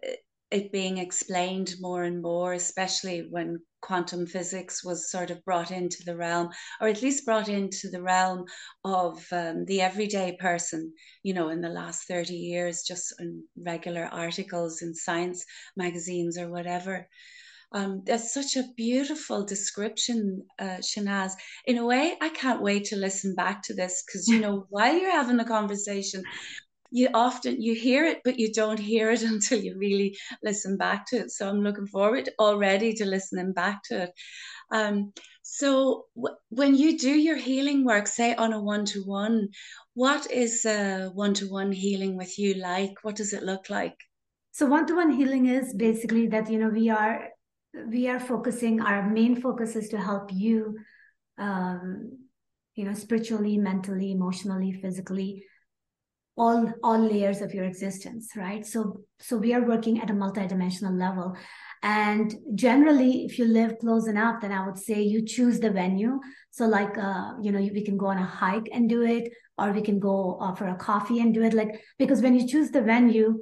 it 0.55 0.71
being 0.71 0.97
explained 0.97 1.75
more 1.81 2.03
and 2.03 2.21
more, 2.21 2.53
especially 2.53 3.27
when 3.29 3.59
quantum 3.81 4.25
physics 4.25 4.85
was 4.85 5.11
sort 5.11 5.29
of 5.29 5.43
brought 5.43 5.69
into 5.69 6.01
the 6.05 6.15
realm, 6.15 6.49
or 6.79 6.87
at 6.87 7.01
least 7.01 7.25
brought 7.25 7.49
into 7.49 7.89
the 7.89 8.01
realm 8.01 8.45
of 8.85 9.21
um, 9.33 9.65
the 9.65 9.81
everyday 9.81 10.37
person, 10.39 10.93
you 11.23 11.33
know, 11.33 11.49
in 11.49 11.59
the 11.59 11.69
last 11.69 12.07
30 12.07 12.33
years, 12.33 12.83
just 12.83 13.13
in 13.19 13.43
regular 13.57 14.05
articles 14.05 14.81
in 14.81 14.95
science 14.95 15.45
magazines 15.75 16.37
or 16.37 16.49
whatever. 16.49 17.05
Um, 17.73 18.03
that's 18.05 18.33
such 18.33 18.55
a 18.55 18.69
beautiful 18.77 19.45
description, 19.45 20.45
uh, 20.59 20.79
Shahnaz. 20.79 21.33
In 21.65 21.77
a 21.77 21.85
way, 21.85 22.15
I 22.21 22.29
can't 22.29 22.61
wait 22.61 22.85
to 22.85 22.95
listen 22.95 23.35
back 23.35 23.61
to 23.63 23.73
this 23.73 24.03
because, 24.07 24.29
you 24.29 24.39
know, 24.39 24.65
while 24.69 24.97
you're 24.97 25.11
having 25.11 25.35
the 25.35 25.43
conversation, 25.43 26.23
you 26.95 27.09
often 27.13 27.61
you 27.61 27.73
hear 27.75 28.05
it 28.05 28.19
but 28.23 28.39
you 28.39 28.51
don't 28.53 28.79
hear 28.79 29.11
it 29.11 29.23
until 29.33 29.59
you 29.59 29.77
really 29.77 30.17
listen 30.43 30.77
back 30.77 31.05
to 31.07 31.17
it 31.17 31.31
so 31.31 31.49
i'm 31.49 31.61
looking 31.61 31.87
forward 31.87 32.29
already 32.39 32.93
to 32.93 33.05
listening 33.05 33.53
back 33.53 33.81
to 33.83 34.03
it 34.03 34.11
Um, 34.71 35.13
so 35.43 35.69
w- 36.15 36.37
when 36.49 36.75
you 36.75 36.97
do 36.97 37.13
your 37.27 37.37
healing 37.37 37.85
work, 37.85 38.07
say 38.07 38.35
on 38.35 38.53
a 38.53 38.61
one 38.61 38.85
to 38.93 39.03
one, 39.03 39.49
what 39.93 40.29
is 40.31 40.65
a 40.65 41.09
one 41.13 41.33
to 41.35 41.45
one 41.49 41.71
healing 41.71 42.17
with 42.17 42.37
you 42.39 42.55
like? 42.55 42.93
What 43.03 43.15
does 43.15 43.33
it 43.33 43.43
look 43.43 43.69
like? 43.69 43.97
So 44.51 44.65
one 44.65 44.87
to 44.87 44.95
one 44.95 45.11
healing 45.11 45.45
is 45.47 45.73
basically 45.73 46.27
that 46.27 46.49
you 46.49 46.59
know 46.59 46.69
we 46.69 46.89
are 46.89 47.29
we 47.87 48.07
are 48.07 48.19
focusing 48.19 48.81
our 48.81 49.09
main 49.09 49.35
focus 49.41 49.75
is 49.75 49.89
to 49.89 49.97
help 49.99 50.31
you 50.33 50.77
um, 51.37 52.17
you 52.75 52.85
know 52.85 52.93
spiritually 52.93 53.57
mentally 53.57 54.11
emotionally 54.11 54.71
physically 54.73 55.43
all 56.37 56.71
all 56.83 56.99
layers 56.99 57.41
of 57.41 57.53
your 57.53 57.65
existence 57.65 58.31
right? 58.35 58.65
So 58.65 59.01
so 59.19 59.37
we 59.37 59.53
are 59.53 59.61
working 59.61 60.01
at 60.01 60.09
a 60.09 60.13
multidimensional 60.13 60.97
level. 60.99 61.35
And 61.81 62.33
generally 62.55 63.25
if 63.25 63.37
you 63.39 63.45
live 63.45 63.77
close 63.79 64.07
enough 64.07 64.41
then 64.41 64.51
i 64.51 64.65
would 64.65 64.77
say 64.77 65.01
you 65.01 65.23
choose 65.25 65.59
the 65.59 65.71
venue. 65.71 66.19
So 66.51 66.65
like 66.65 66.97
uh, 66.97 67.33
you 67.41 67.51
know 67.51 67.59
we 67.59 67.83
can 67.83 67.97
go 67.97 68.07
on 68.07 68.17
a 68.17 68.25
hike 68.25 68.69
and 68.73 68.89
do 68.89 69.03
it 69.03 69.31
or 69.57 69.71
we 69.71 69.81
can 69.81 69.99
go 69.99 70.37
uh, 70.41 70.53
for 70.55 70.67
a 70.67 70.75
coffee 70.75 71.19
and 71.19 71.33
do 71.33 71.43
it. 71.43 71.53
Like 71.53 71.81
because 71.97 72.21
when 72.21 72.37
you 72.37 72.47
choose 72.47 72.71
the 72.71 72.81
venue 72.81 73.39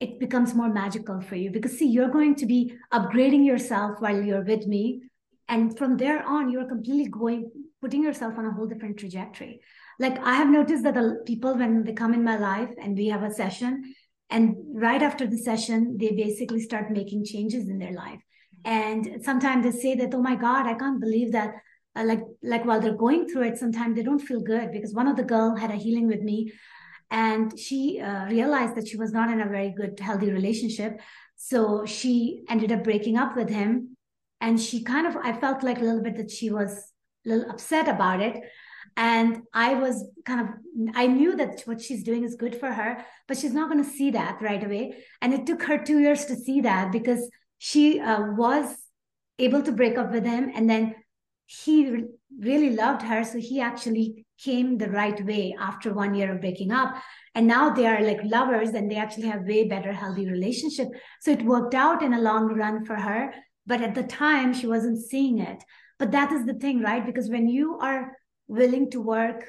it 0.00 0.20
becomes 0.20 0.54
more 0.54 0.72
magical 0.72 1.20
for 1.20 1.34
you. 1.34 1.50
Because 1.50 1.76
see 1.76 1.88
you're 1.88 2.08
going 2.08 2.36
to 2.36 2.46
be 2.46 2.72
upgrading 2.92 3.44
yourself 3.44 4.00
while 4.00 4.22
you're 4.22 4.44
with 4.44 4.64
me. 4.66 5.02
And 5.48 5.76
from 5.76 5.96
there 5.96 6.22
on 6.24 6.50
you're 6.50 6.68
completely 6.68 7.08
going 7.08 7.50
putting 7.80 8.02
yourself 8.02 8.36
on 8.38 8.46
a 8.46 8.50
whole 8.50 8.66
different 8.66 8.98
trajectory 8.98 9.60
like 9.98 10.18
i 10.24 10.34
have 10.34 10.48
noticed 10.48 10.84
that 10.84 10.94
the 10.94 11.22
people 11.26 11.56
when 11.56 11.84
they 11.84 11.92
come 11.92 12.14
in 12.14 12.24
my 12.24 12.36
life 12.36 12.70
and 12.80 12.96
we 12.96 13.08
have 13.08 13.22
a 13.22 13.32
session 13.32 13.94
and 14.30 14.56
right 14.74 15.02
after 15.02 15.26
the 15.26 15.38
session 15.38 15.96
they 15.98 16.10
basically 16.12 16.60
start 16.60 16.90
making 16.90 17.24
changes 17.24 17.68
in 17.68 17.78
their 17.78 17.92
life. 17.94 18.20
And 18.64 19.24
sometimes 19.24 19.64
they 19.64 19.80
say 19.80 19.94
that 19.94 20.14
oh 20.14 20.20
my 20.20 20.34
god 20.34 20.66
i 20.66 20.74
can't 20.74 21.00
believe 21.00 21.32
that 21.32 21.54
uh, 21.96 22.04
like 22.04 22.20
like 22.42 22.64
while 22.64 22.80
they're 22.80 23.04
going 23.06 23.28
through 23.28 23.44
it 23.44 23.56
sometimes 23.56 23.96
they 23.96 24.02
don't 24.02 24.18
feel 24.18 24.40
good 24.40 24.72
because 24.72 24.92
one 24.92 25.06
of 25.06 25.16
the 25.16 25.22
girl 25.22 25.56
had 25.56 25.70
a 25.70 25.76
healing 25.84 26.06
with 26.08 26.20
me 26.20 26.52
and 27.10 27.58
she 27.58 28.00
uh, 28.00 28.26
realized 28.26 28.74
that 28.74 28.86
she 28.88 28.98
was 28.98 29.12
not 29.12 29.30
in 29.30 29.40
a 29.40 29.48
very 29.48 29.70
good 29.70 29.98
healthy 29.98 30.30
relationship. 30.30 31.00
So 31.36 31.86
she 31.86 32.42
ended 32.50 32.70
up 32.70 32.84
breaking 32.84 33.16
up 33.16 33.34
with 33.36 33.48
him 33.48 33.96
and 34.40 34.60
she 34.60 34.82
kind 34.82 35.06
of 35.06 35.16
i 35.16 35.32
felt 35.32 35.62
like 35.62 35.78
a 35.78 35.84
little 35.84 36.02
bit 36.02 36.16
that 36.16 36.30
she 36.30 36.50
was 36.50 36.92
a 37.26 37.28
little 37.28 37.50
upset 37.50 37.88
about 37.88 38.20
it 38.20 38.42
and 38.98 39.40
i 39.54 39.74
was 39.74 40.04
kind 40.26 40.40
of 40.42 40.48
i 40.94 41.06
knew 41.06 41.34
that 41.36 41.62
what 41.64 41.80
she's 41.80 42.02
doing 42.02 42.24
is 42.24 42.34
good 42.34 42.54
for 42.62 42.70
her 42.70 43.02
but 43.28 43.36
she's 43.36 43.52
not 43.52 43.70
going 43.70 43.84
to 43.84 43.88
see 43.88 44.10
that 44.10 44.40
right 44.40 44.64
away. 44.64 44.94
And 45.20 45.34
it 45.34 45.46
took 45.46 45.62
her 45.64 45.78
two 45.78 46.00
years 46.00 46.24
to 46.24 46.34
see 46.34 46.62
that 46.62 46.90
because 46.90 47.30
she 47.58 48.00
uh, 48.00 48.32
was 48.32 48.74
able 49.38 49.62
to 49.62 49.70
break 49.70 49.98
up 49.98 50.10
with 50.10 50.24
him. 50.24 50.50
And 50.54 50.68
then 50.68 50.94
he 51.44 52.04
really 52.40 52.70
loved 52.70 53.02
her. 53.02 53.22
So 53.22 53.38
he 53.38 53.60
actually 53.60 54.26
came 54.42 54.78
the 54.78 54.90
right 54.90 55.24
way 55.24 55.54
after 55.60 55.92
one 55.92 56.14
year 56.14 56.34
of 56.34 56.40
breaking 56.40 56.72
up. 56.72 56.94
And 57.34 57.46
now 57.46 57.70
they 57.70 57.86
are 57.86 58.02
like 58.02 58.20
lovers 58.24 58.70
and 58.70 58.90
they 58.90 58.96
actually 58.96 59.28
have 59.28 59.42
way 59.42 59.68
better 59.68 59.92
healthy 59.92 60.26
relationship. 60.26 60.88
So 61.20 61.32
it 61.32 61.44
worked 61.44 61.74
out 61.74 62.02
in 62.02 62.14
a 62.14 62.20
long 62.20 62.46
run 62.46 62.84
for 62.84 62.96
her 62.96 63.34
but 63.68 63.82
at 63.82 63.94
the 63.94 64.02
time 64.02 64.54
she 64.54 64.66
wasn't 64.66 64.98
seeing 64.98 65.38
it. 65.38 65.62
But 65.98 66.12
that 66.12 66.32
is 66.32 66.46
the 66.46 66.54
thing 66.54 66.80
right? 66.80 67.04
Because 67.04 67.28
when 67.28 67.48
you 67.48 67.78
are 67.80 68.16
willing 68.48 68.90
to 68.90 69.00
work 69.00 69.44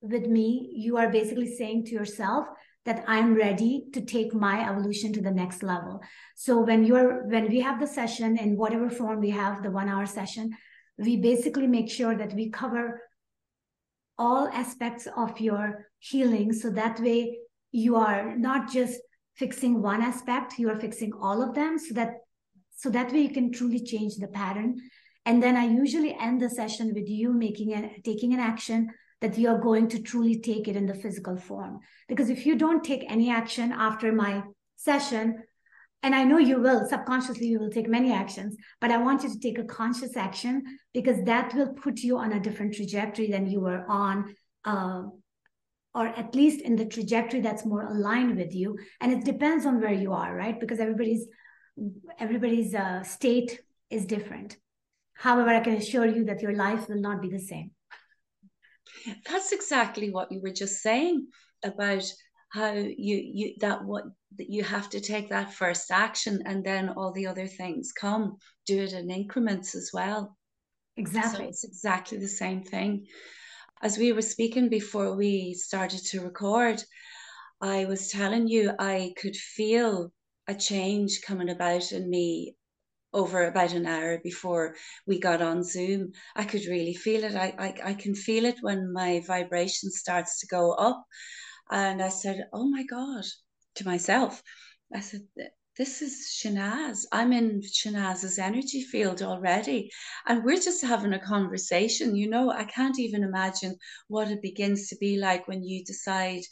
with 0.00 0.26
me 0.26 0.72
you 0.74 0.96
are 0.96 1.10
basically 1.10 1.54
saying 1.54 1.84
to 1.84 1.92
yourself 1.92 2.46
that 2.86 3.04
i'm 3.06 3.34
ready 3.34 3.84
to 3.92 4.00
take 4.00 4.32
my 4.32 4.66
evolution 4.68 5.12
to 5.12 5.20
the 5.20 5.30
next 5.30 5.62
level. 5.62 6.00
So 6.34 6.60
when 6.60 6.84
you're 6.84 7.26
when 7.26 7.48
we 7.48 7.60
have 7.60 7.78
the 7.80 7.86
session 7.86 8.38
in 8.38 8.56
whatever 8.56 8.88
form 8.88 9.20
we 9.20 9.30
have 9.30 9.62
the 9.62 9.70
one 9.70 9.88
hour 9.88 10.06
session 10.06 10.50
we 10.96 11.16
basically 11.16 11.66
make 11.66 11.90
sure 11.90 12.16
that 12.16 12.34
we 12.34 12.50
cover 12.50 13.00
all 14.18 14.48
aspects 14.48 15.08
of 15.16 15.40
your 15.40 15.86
healing. 15.98 16.52
So 16.52 16.70
that 16.70 17.00
way 17.00 17.38
you 17.72 17.96
are 17.96 18.36
not 18.36 18.70
just 18.70 19.00
fixing 19.36 19.80
one 19.82 20.02
aspect 20.02 20.58
you 20.58 20.70
are 20.70 20.80
fixing 20.80 21.12
all 21.12 21.42
of 21.42 21.54
them. 21.54 21.78
So 21.78 21.94
that 21.94 22.14
so 22.76 22.88
that 22.90 23.12
way 23.12 23.20
you 23.20 23.30
can 23.30 23.52
truly 23.52 23.80
change 23.84 24.16
the 24.16 24.28
pattern 24.28 24.76
and 25.30 25.42
then 25.42 25.56
i 25.56 25.64
usually 25.64 26.16
end 26.28 26.42
the 26.42 26.50
session 26.60 26.94
with 26.94 27.08
you 27.08 27.32
making 27.32 27.72
an 27.72 27.90
taking 28.04 28.34
an 28.34 28.40
action 28.52 28.88
that 29.20 29.36
you 29.38 29.48
are 29.48 29.60
going 29.68 29.86
to 29.88 30.02
truly 30.02 30.40
take 30.40 30.66
it 30.66 30.76
in 30.80 30.86
the 30.86 31.00
physical 31.02 31.36
form 31.36 31.78
because 32.08 32.30
if 32.30 32.46
you 32.46 32.56
don't 32.64 32.84
take 32.90 33.04
any 33.08 33.30
action 33.30 33.72
after 33.88 34.12
my 34.12 34.42
session 34.76 35.36
and 36.02 36.14
I 36.14 36.24
know 36.24 36.38
you 36.38 36.58
will 36.60 36.88
subconsciously 36.88 37.46
you 37.46 37.58
will 37.58 37.70
take 37.70 37.88
many 37.88 38.10
actions, 38.10 38.56
but 38.80 38.90
I 38.90 38.96
want 38.96 39.22
you 39.22 39.28
to 39.28 39.38
take 39.38 39.58
a 39.58 39.64
conscious 39.64 40.16
action 40.16 40.62
because 40.94 41.22
that 41.24 41.54
will 41.54 41.74
put 41.74 41.98
you 41.98 42.16
on 42.16 42.32
a 42.32 42.40
different 42.40 42.74
trajectory 42.74 43.30
than 43.30 43.46
you 43.46 43.60
were 43.60 43.84
on, 43.86 44.34
uh, 44.64 45.02
or 45.94 46.06
at 46.06 46.34
least 46.34 46.62
in 46.62 46.76
the 46.76 46.86
trajectory 46.86 47.42
that's 47.42 47.66
more 47.66 47.82
aligned 47.82 48.38
with 48.38 48.54
you. 48.54 48.78
And 49.00 49.12
it 49.12 49.24
depends 49.26 49.66
on 49.66 49.80
where 49.80 49.92
you 49.92 50.14
are, 50.14 50.34
right? 50.34 50.58
Because 50.58 50.80
everybody's 50.80 51.26
everybody's 52.18 52.74
uh, 52.74 53.02
state 53.02 53.60
is 53.90 54.06
different. 54.06 54.56
However, 55.20 55.50
I 55.50 55.60
can 55.60 55.74
assure 55.74 56.06
you 56.06 56.24
that 56.24 56.40
your 56.40 56.54
life 56.54 56.88
will 56.88 57.00
not 57.00 57.20
be 57.20 57.28
the 57.28 57.38
same. 57.38 57.72
That's 59.28 59.52
exactly 59.52 60.10
what 60.10 60.32
you 60.32 60.40
were 60.40 60.52
just 60.52 60.80
saying 60.80 61.26
about 61.62 62.04
how 62.48 62.72
you 62.72 63.16
you 63.38 63.54
that 63.60 63.84
what 63.84 64.04
that 64.38 64.50
you 64.50 64.64
have 64.64 64.88
to 64.90 65.00
take 65.00 65.28
that 65.28 65.52
first 65.52 65.90
action 65.90 66.42
and 66.46 66.64
then 66.64 66.88
all 66.88 67.12
the 67.12 67.26
other 67.26 67.46
things 67.46 67.92
come. 67.92 68.38
Do 68.66 68.82
it 68.82 68.94
in 68.94 69.10
increments 69.10 69.74
as 69.74 69.90
well. 69.92 70.38
Exactly. 70.96 71.44
So 71.44 71.48
it's 71.48 71.64
exactly 71.64 72.18
the 72.18 72.28
same 72.42 72.62
thing. 72.64 73.06
As 73.82 73.98
we 73.98 74.12
were 74.12 74.22
speaking 74.22 74.68
before 74.68 75.14
we 75.16 75.54
started 75.54 76.00
to 76.06 76.22
record 76.22 76.82
i 77.60 77.84
was 77.84 78.08
telling 78.08 78.48
you 78.48 78.72
i 78.78 79.12
could 79.20 79.36
feel 79.36 80.12
a 80.48 80.54
change 80.54 81.20
coming 81.26 81.50
about 81.50 81.92
in 81.92 82.08
me 82.08 82.56
over 83.12 83.46
about 83.46 83.72
an 83.72 83.86
hour 83.86 84.18
before 84.18 84.74
we 85.06 85.18
got 85.18 85.42
on 85.42 85.64
Zoom. 85.64 86.12
I 86.36 86.44
could 86.44 86.66
really 86.66 86.94
feel 86.94 87.24
it. 87.24 87.34
I, 87.34 87.54
I, 87.58 87.90
I 87.90 87.94
can 87.94 88.14
feel 88.14 88.44
it 88.44 88.58
when 88.60 88.92
my 88.92 89.22
vibration 89.26 89.90
starts 89.90 90.40
to 90.40 90.46
go 90.46 90.72
up. 90.72 91.04
And 91.70 92.02
I 92.02 92.08
said, 92.08 92.48
Oh 92.52 92.68
my 92.68 92.84
God, 92.84 93.24
to 93.76 93.84
myself. 93.86 94.42
I 94.94 95.00
said, 95.00 95.22
This 95.76 96.02
is 96.02 96.40
Shehnaz. 96.40 97.04
I'm 97.12 97.32
in 97.32 97.62
Shehnaz's 97.62 98.38
energy 98.38 98.82
field 98.82 99.22
already. 99.22 99.90
And 100.26 100.44
we're 100.44 100.60
just 100.60 100.82
having 100.82 101.12
a 101.12 101.24
conversation. 101.24 102.16
You 102.16 102.28
know, 102.28 102.50
I 102.50 102.64
can't 102.64 102.98
even 102.98 103.22
imagine 103.22 103.76
what 104.08 104.30
it 104.30 104.42
begins 104.42 104.88
to 104.88 104.96
be 104.96 105.16
like 105.16 105.46
when 105.46 105.62
you 105.62 105.84
decide 105.84 106.42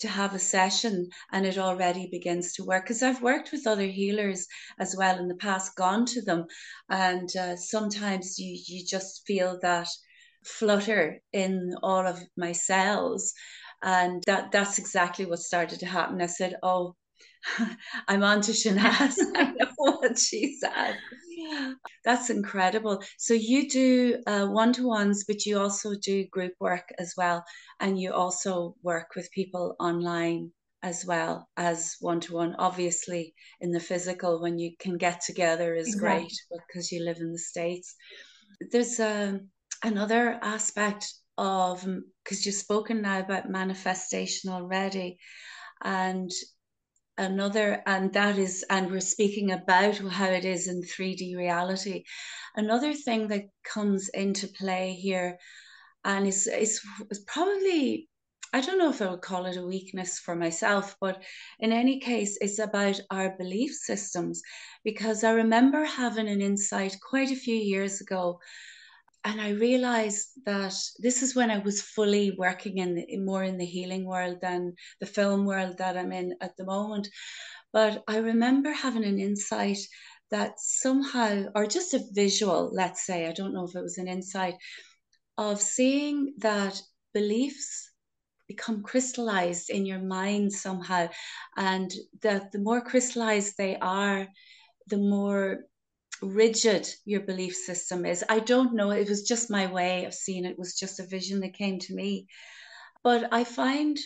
to 0.00 0.08
have 0.08 0.34
a 0.34 0.38
session 0.38 1.08
and 1.32 1.46
it 1.46 1.58
already 1.58 2.08
begins 2.10 2.52
to 2.52 2.64
work 2.64 2.84
because 2.84 3.02
i've 3.02 3.22
worked 3.22 3.52
with 3.52 3.66
other 3.66 3.86
healers 3.86 4.46
as 4.78 4.94
well 4.96 5.18
in 5.18 5.28
the 5.28 5.34
past 5.36 5.76
gone 5.76 6.04
to 6.06 6.22
them 6.22 6.44
and 6.88 7.34
uh, 7.36 7.56
sometimes 7.56 8.38
you 8.38 8.58
you 8.66 8.84
just 8.84 9.26
feel 9.26 9.58
that 9.62 9.88
flutter 10.44 11.20
in 11.32 11.74
all 11.82 12.06
of 12.06 12.20
my 12.36 12.52
cells 12.52 13.34
and 13.82 14.22
that 14.26 14.50
that's 14.52 14.78
exactly 14.78 15.26
what 15.26 15.38
started 15.38 15.80
to 15.80 15.86
happen. 15.86 16.20
I 16.20 16.26
said, 16.26 16.56
"Oh, 16.62 16.96
I'm 18.08 18.22
on 18.22 18.40
to 18.42 18.52
Shehnaz. 18.52 19.16
I 19.34 19.52
know 19.52 19.96
what 19.98 20.18
she 20.18 20.56
said." 20.58 20.96
That's 22.04 22.30
incredible. 22.30 23.02
So 23.18 23.34
you 23.34 23.68
do 23.68 24.22
uh, 24.26 24.46
one-to-ones, 24.46 25.24
but 25.24 25.44
you 25.46 25.58
also 25.58 25.94
do 25.94 26.26
group 26.26 26.52
work 26.60 26.88
as 26.98 27.14
well, 27.16 27.44
and 27.80 28.00
you 28.00 28.12
also 28.12 28.74
work 28.82 29.08
with 29.16 29.30
people 29.32 29.76
online 29.78 30.52
as 30.82 31.04
well 31.04 31.48
as 31.56 31.96
one-to-one. 32.00 32.54
Obviously, 32.58 33.34
in 33.60 33.72
the 33.72 33.80
physical, 33.80 34.40
when 34.40 34.58
you 34.58 34.76
can 34.78 34.96
get 34.96 35.20
together 35.20 35.74
is 35.74 35.88
exactly. 35.88 36.08
great 36.08 36.32
because 36.66 36.92
you 36.92 37.04
live 37.04 37.18
in 37.18 37.32
the 37.32 37.38
states. 37.38 37.94
There's 38.70 38.98
um, 39.00 39.48
another 39.82 40.38
aspect 40.42 41.12
of 41.36 41.86
because 42.24 42.44
you've 42.44 42.54
spoken 42.54 43.02
now 43.02 43.20
about 43.20 43.48
manifestation 43.48 44.50
already 44.50 45.18
and 45.82 46.30
another 47.18 47.82
and 47.86 48.12
that 48.12 48.38
is 48.38 48.64
and 48.70 48.90
we're 48.90 49.00
speaking 49.00 49.50
about 49.50 49.98
how 49.98 50.26
it 50.30 50.44
is 50.44 50.68
in 50.68 50.82
3d 50.82 51.36
reality 51.36 52.04
another 52.56 52.94
thing 52.94 53.28
that 53.28 53.44
comes 53.64 54.08
into 54.10 54.48
play 54.48 54.92
here 54.94 55.36
and 56.04 56.26
is 56.26 56.46
is, 56.46 56.80
is 57.10 57.18
probably 57.26 58.08
I 58.52 58.62
don't 58.62 58.78
know 58.78 58.88
if 58.88 59.02
I 59.02 59.10
would 59.10 59.20
call 59.20 59.44
it 59.44 59.58
a 59.58 59.66
weakness 59.66 60.18
for 60.18 60.34
myself, 60.34 60.96
but 61.02 61.22
in 61.60 61.70
any 61.70 62.00
case, 62.00 62.38
it's 62.40 62.58
about 62.58 62.98
our 63.10 63.36
belief 63.36 63.72
systems. 63.74 64.40
Because 64.84 65.22
I 65.22 65.32
remember 65.32 65.84
having 65.84 66.28
an 66.28 66.40
insight 66.40 66.96
quite 67.06 67.30
a 67.30 67.36
few 67.36 67.54
years 67.54 68.00
ago 68.00 68.40
and 69.28 69.42
I 69.42 69.50
realized 69.50 70.28
that 70.46 70.74
this 70.98 71.22
is 71.22 71.36
when 71.36 71.50
I 71.50 71.58
was 71.58 71.82
fully 71.82 72.34
working 72.38 72.78
in, 72.78 73.04
more 73.26 73.44
in 73.44 73.58
the 73.58 73.66
healing 73.66 74.06
world 74.06 74.38
than 74.40 74.72
the 75.00 75.06
film 75.06 75.44
world 75.44 75.76
that 75.78 75.98
I'm 75.98 76.12
in 76.12 76.34
at 76.40 76.56
the 76.56 76.64
moment. 76.64 77.08
But 77.70 78.02
I 78.08 78.18
remember 78.18 78.72
having 78.72 79.04
an 79.04 79.20
insight 79.20 79.76
that 80.30 80.58
somehow, 80.58 81.44
or 81.54 81.66
just 81.66 81.92
a 81.92 82.00
visual, 82.12 82.70
let's 82.72 83.04
say, 83.04 83.28
I 83.28 83.32
don't 83.32 83.52
know 83.52 83.66
if 83.66 83.76
it 83.76 83.82
was 83.82 83.98
an 83.98 84.08
insight, 84.08 84.54
of 85.36 85.60
seeing 85.60 86.32
that 86.38 86.80
beliefs 87.12 87.90
become 88.46 88.82
crystallized 88.82 89.68
in 89.68 89.84
your 89.84 90.00
mind 90.00 90.54
somehow, 90.54 91.06
and 91.58 91.92
that 92.22 92.50
the 92.50 92.60
more 92.60 92.80
crystallized 92.80 93.58
they 93.58 93.76
are, 93.76 94.26
the 94.86 94.96
more 94.96 95.67
rigid 96.22 96.88
your 97.04 97.20
belief 97.20 97.54
system 97.54 98.06
is. 98.06 98.24
I 98.28 98.40
don't 98.40 98.74
know, 98.74 98.90
it 98.90 99.08
was 99.08 99.22
just 99.22 99.50
my 99.50 99.66
way 99.66 100.04
of 100.04 100.14
seeing 100.14 100.44
it, 100.44 100.52
it 100.52 100.58
was 100.58 100.78
just 100.78 101.00
a 101.00 101.06
vision 101.06 101.40
that 101.40 101.54
came 101.54 101.78
to 101.80 101.94
me. 101.94 102.26
But 103.04 103.32
I 103.32 103.44
find 103.44 103.96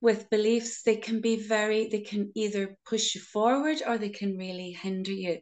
with 0.00 0.30
beliefs, 0.30 0.82
they 0.82 0.96
can 0.96 1.20
be 1.20 1.36
very, 1.36 1.88
they 1.88 2.00
can 2.00 2.30
either 2.34 2.76
push 2.86 3.14
you 3.14 3.20
forward 3.20 3.82
or 3.86 3.96
they 3.96 4.10
can 4.10 4.36
really 4.36 4.72
hinder 4.72 5.12
you. 5.12 5.38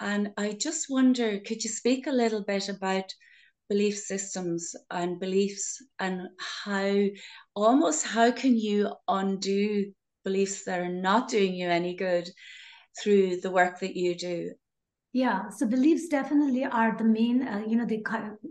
And 0.00 0.32
I 0.36 0.52
just 0.52 0.86
wonder, 0.90 1.38
could 1.38 1.62
you 1.62 1.70
speak 1.70 2.06
a 2.06 2.12
little 2.12 2.42
bit 2.42 2.68
about 2.68 3.12
belief 3.68 3.96
systems 3.96 4.74
and 4.90 5.20
beliefs 5.20 5.82
and 5.98 6.28
how 6.38 7.04
almost 7.54 8.04
how 8.04 8.30
can 8.30 8.56
you 8.56 8.92
undo 9.08 9.92
beliefs 10.24 10.64
that 10.64 10.80
are 10.80 10.92
not 10.92 11.28
doing 11.28 11.54
you 11.54 11.68
any 11.68 11.94
good 11.94 12.28
through 13.00 13.40
the 13.40 13.50
work 13.50 13.80
that 13.80 13.96
you 13.96 14.14
do 14.14 14.52
yeah 15.12 15.48
so 15.48 15.66
beliefs 15.66 16.08
definitely 16.08 16.64
are 16.64 16.96
the 16.96 17.04
main 17.04 17.46
uh, 17.46 17.62
you 17.66 17.76
know 17.76 17.86
they 17.86 18.02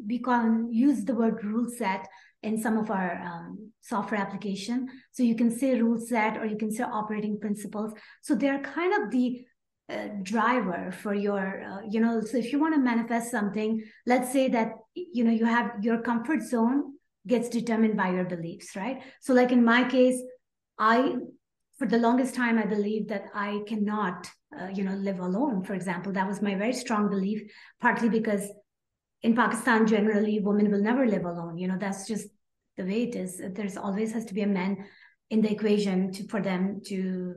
we 0.08 0.20
can 0.20 0.68
use 0.72 1.04
the 1.06 1.16
word 1.16 1.44
rule 1.44 1.70
set 1.70 2.08
in 2.44 2.60
some 2.60 2.78
of 2.78 2.90
our 2.90 3.22
um, 3.22 3.72
software 3.82 4.20
application. 4.20 4.88
So 5.12 5.24
you 5.24 5.36
can 5.36 5.52
say 5.52 5.80
rule 5.80 6.00
set 6.00 6.38
or 6.38 6.46
you 6.46 6.58
can 6.58 6.72
say 6.72 6.84
operating 6.84 7.40
principles. 7.40 7.94
So 8.22 8.36
they're 8.36 8.62
kind 8.62 9.04
of 9.04 9.12
the 9.12 9.46
uh, 9.90 10.08
driver 10.24 10.92
for 10.92 11.14
your, 11.14 11.64
uh, 11.64 11.82
you 11.90 12.00
know, 12.00 12.22
so 12.22 12.38
if 12.38 12.52
you 12.52 12.60
want 12.60 12.74
to 12.74 12.80
manifest 12.80 13.30
something, 13.30 13.84
let's 14.06 14.32
say 14.32 14.48
that, 14.50 14.74
you 14.96 15.24
know, 15.24 15.32
you 15.32 15.46
have 15.46 15.72
your 15.82 16.02
comfort 16.02 16.42
zone 16.42 16.94
gets 17.28 17.50
determined 17.50 17.98
by 17.98 18.12
your 18.12 18.26
beliefs, 18.26 18.76
right? 18.76 19.02
So 19.20 19.34
like 19.34 19.52
in 19.52 19.64
my 19.64 19.88
case, 19.88 20.20
I, 20.80 21.16
for 21.78 21.88
the 21.88 21.98
longest 21.98 22.34
time, 22.34 22.58
I 22.58 22.66
believed 22.66 23.10
that 23.10 23.26
I 23.36 23.62
cannot, 23.68 24.30
uh, 24.60 24.68
you 24.68 24.84
know, 24.84 24.94
live 24.96 25.20
alone. 25.20 25.64
For 25.64 25.74
example, 25.74 26.12
that 26.14 26.28
was 26.28 26.42
my 26.42 26.56
very 26.56 26.74
strong 26.74 27.10
belief, 27.10 27.42
partly 27.80 28.10
because 28.10 28.50
in 29.24 29.36
Pakistan, 29.36 29.88
generally, 29.88 30.40
women 30.40 30.72
will 30.72 30.82
never 30.82 31.06
live 31.06 31.26
alone. 31.26 31.58
You 31.58 31.68
know, 31.68 31.78
that's 31.80 32.08
just 32.08 32.28
the 32.78 32.84
way 32.84 33.04
it 33.04 33.16
is. 33.16 33.42
There's 33.54 33.78
always 33.78 34.14
has 34.14 34.26
to 34.26 34.34
be 34.34 34.42
a 34.42 34.48
man 34.48 34.86
in 35.30 35.42
the 35.42 35.52
equation 35.52 36.12
to, 36.14 36.28
for 36.28 36.42
them 36.42 36.82
to, 36.88 37.36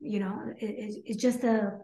you 0.00 0.18
know, 0.18 0.40
it, 0.58 1.02
it's 1.04 1.22
just 1.22 1.42
the 1.42 1.80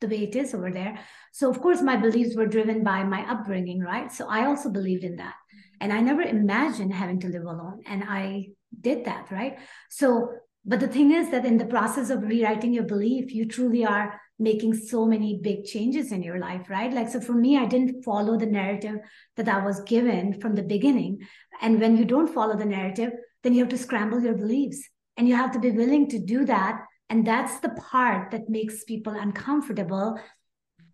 the 0.00 0.08
way 0.08 0.24
it 0.24 0.36
is 0.36 0.54
over 0.54 0.70
there. 0.70 0.98
So 1.32 1.48
of 1.48 1.60
course, 1.60 1.80
my 1.80 1.96
beliefs 1.96 2.36
were 2.36 2.46
driven 2.46 2.84
by 2.84 3.04
my 3.04 3.22
upbringing, 3.30 3.80
right? 3.80 4.12
So 4.12 4.28
I 4.28 4.46
also 4.46 4.68
believed 4.68 5.04
in 5.04 5.16
that, 5.16 5.34
and 5.80 5.92
I 5.92 6.00
never 6.00 6.22
imagined 6.22 6.92
having 6.92 7.20
to 7.20 7.28
live 7.28 7.44
alone, 7.44 7.80
and 7.86 8.04
I 8.06 8.48
did 8.80 9.06
that, 9.06 9.30
right? 9.30 9.58
So, 9.88 10.30
but 10.64 10.80
the 10.80 10.88
thing 10.88 11.12
is 11.12 11.30
that 11.30 11.44
in 11.44 11.58
the 11.58 11.66
process 11.66 12.10
of 12.10 12.22
rewriting 12.22 12.72
your 12.72 12.84
belief, 12.84 13.34
you 13.34 13.46
truly 13.46 13.84
are 13.84 14.20
making 14.38 14.74
so 14.74 15.04
many 15.04 15.38
big 15.42 15.64
changes 15.64 16.10
in 16.10 16.22
your 16.22 16.38
life, 16.38 16.68
right? 16.68 16.92
Like, 16.92 17.08
so 17.08 17.20
for 17.20 17.34
me, 17.34 17.56
I 17.56 17.66
didn't 17.66 18.02
follow 18.02 18.38
the 18.38 18.46
narrative 18.46 18.96
that 19.36 19.48
I 19.48 19.64
was 19.64 19.80
given 19.82 20.40
from 20.40 20.54
the 20.54 20.62
beginning. 20.62 21.20
And 21.60 21.80
when 21.80 21.96
you 21.96 22.04
don't 22.04 22.32
follow 22.32 22.56
the 22.56 22.64
narrative, 22.64 23.12
then 23.42 23.52
you 23.52 23.60
have 23.60 23.68
to 23.68 23.78
scramble 23.78 24.22
your 24.22 24.34
beliefs 24.34 24.88
and 25.16 25.28
you 25.28 25.36
have 25.36 25.52
to 25.52 25.60
be 25.60 25.70
willing 25.70 26.08
to 26.08 26.18
do 26.18 26.44
that. 26.46 26.80
And 27.10 27.26
that's 27.26 27.60
the 27.60 27.68
part 27.68 28.30
that 28.30 28.48
makes 28.48 28.84
people 28.84 29.12
uncomfortable. 29.12 30.18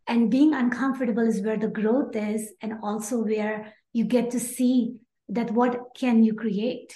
And 0.07 0.31
being 0.31 0.53
uncomfortable 0.53 1.27
is 1.27 1.41
where 1.41 1.57
the 1.57 1.69
growth 1.69 2.17
is, 2.17 2.53
and 2.61 2.75
also 2.83 3.23
where 3.23 3.73
you 3.93 4.05
get 4.05 4.33
to 4.33 4.41
see 4.41 4.97
that 5.29 5.53
what 5.53 5.79
can 5.97 6.25
you 6.25 6.35
create 6.35 6.95